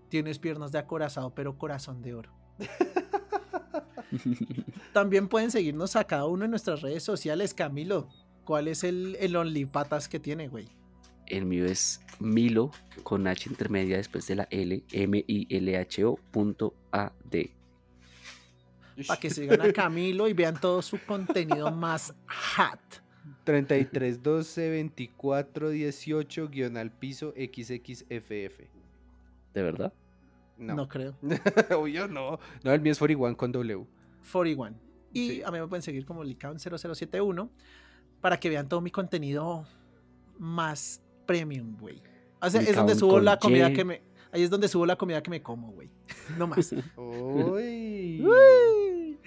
Tienes 0.10 0.40
piernas 0.40 0.72
de 0.72 0.80
acorazado, 0.80 1.36
pero 1.36 1.58
corazón 1.58 2.02
de 2.02 2.16
oro. 2.16 2.32
También 4.94 5.28
pueden 5.28 5.52
seguirnos 5.52 5.96
a 5.96 6.06
cada 6.06 6.26
uno 6.26 6.46
en 6.46 6.52
nuestras 6.52 6.82
redes 6.82 7.04
sociales. 7.04 7.54
Camilo, 7.54 8.08
¿cuál 8.48 8.68
es 8.70 8.84
el, 8.84 9.16
el 9.20 9.36
OnlyPatas 9.36 10.08
que 10.10 10.20
tiene, 10.20 10.48
güey? 10.48 10.66
El 11.28 11.46
mío 11.46 11.66
es 11.66 12.02
Milo 12.20 12.72
con 13.04 13.28
H 13.28 13.50
intermedia 13.50 13.98
después 13.98 14.26
de 14.28 14.36
la 14.38 14.48
L, 14.50 14.84
M-I-L-H-O 14.92 16.16
punto 16.32 16.74
A-D. 16.92 17.52
Para 19.06 19.20
que 19.20 19.30
sigan 19.30 19.62
a 19.62 19.72
Camilo 19.74 20.28
y 20.30 20.34
vean 20.34 20.60
todo 20.60 20.82
su 20.82 20.98
contenido 21.06 21.70
más 21.72 22.16
hot. 22.56 22.80
33 23.44 24.24
12 24.24 24.70
24 24.70 25.70
18 25.70 26.48
guion 26.50 26.78
al 26.78 26.92
piso 26.92 27.34
XXFF. 27.38 28.60
¿De 29.54 29.62
verdad? 29.64 29.94
No, 30.58 30.76
No. 30.76 30.88
creo. 30.88 31.16
Obvio 31.78 32.08
no. 32.08 32.40
No, 32.64 32.74
el 32.74 32.82
mío 32.82 32.94
es 32.94 32.98
41 33.00 33.36
con 33.38 33.52
W. 33.52 33.86
41. 34.32 34.78
Y 35.14 35.30
Sí. 35.30 35.42
a 35.44 35.52
mí 35.52 35.60
me 35.60 35.68
pueden 35.68 35.84
seguir 35.84 36.06
como 36.06 36.24
Licaon0071 36.24 37.50
para 38.22 38.40
que 38.40 38.50
vean 38.50 38.68
todo 38.68 38.82
mi 38.82 38.92
contenido 38.92 39.66
más 40.38 41.02
premium, 41.26 41.78
güey. 41.78 42.02
O 42.42 42.50
sea, 42.50 42.62
es 42.62 42.76
donde 42.76 42.96
subo 42.96 43.20
la 43.20 43.38
comida 43.38 43.72
que 43.74 43.84
me. 43.84 44.02
Ahí 44.32 44.44
es 44.44 44.50
donde 44.50 44.68
subo 44.68 44.86
la 44.86 44.96
comida 44.98 45.24
que 45.24 45.30
me 45.30 45.42
como, 45.42 45.72
güey. 45.72 45.90
No 46.38 46.48
más. 46.48 46.72
Uy. 46.98 48.26
Uy. 48.26 49.20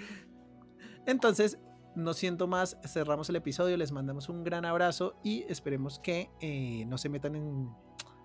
Entonces, 1.06 1.58
no 1.94 2.14
siento 2.14 2.46
más, 2.46 2.76
cerramos 2.86 3.28
el 3.30 3.36
episodio, 3.36 3.76
les 3.76 3.92
mandamos 3.92 4.28
un 4.28 4.44
gran 4.44 4.64
abrazo 4.64 5.16
y 5.24 5.44
esperemos 5.48 5.98
que 5.98 6.30
eh, 6.40 6.84
no 6.86 6.98
se 6.98 7.08
metan 7.08 7.34
en 7.34 7.70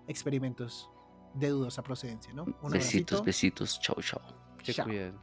experimentos 0.06 0.88
de 1.34 1.48
dudosa 1.48 1.82
procedencia, 1.82 2.32
¿no? 2.32 2.44
Un 2.44 2.70
besitos, 2.70 3.20
abracito. 3.20 3.22
besitos. 3.24 3.80
Chau, 3.80 3.96
chau. 4.00 4.20
Se 4.62 4.82
cuidan. 4.82 5.18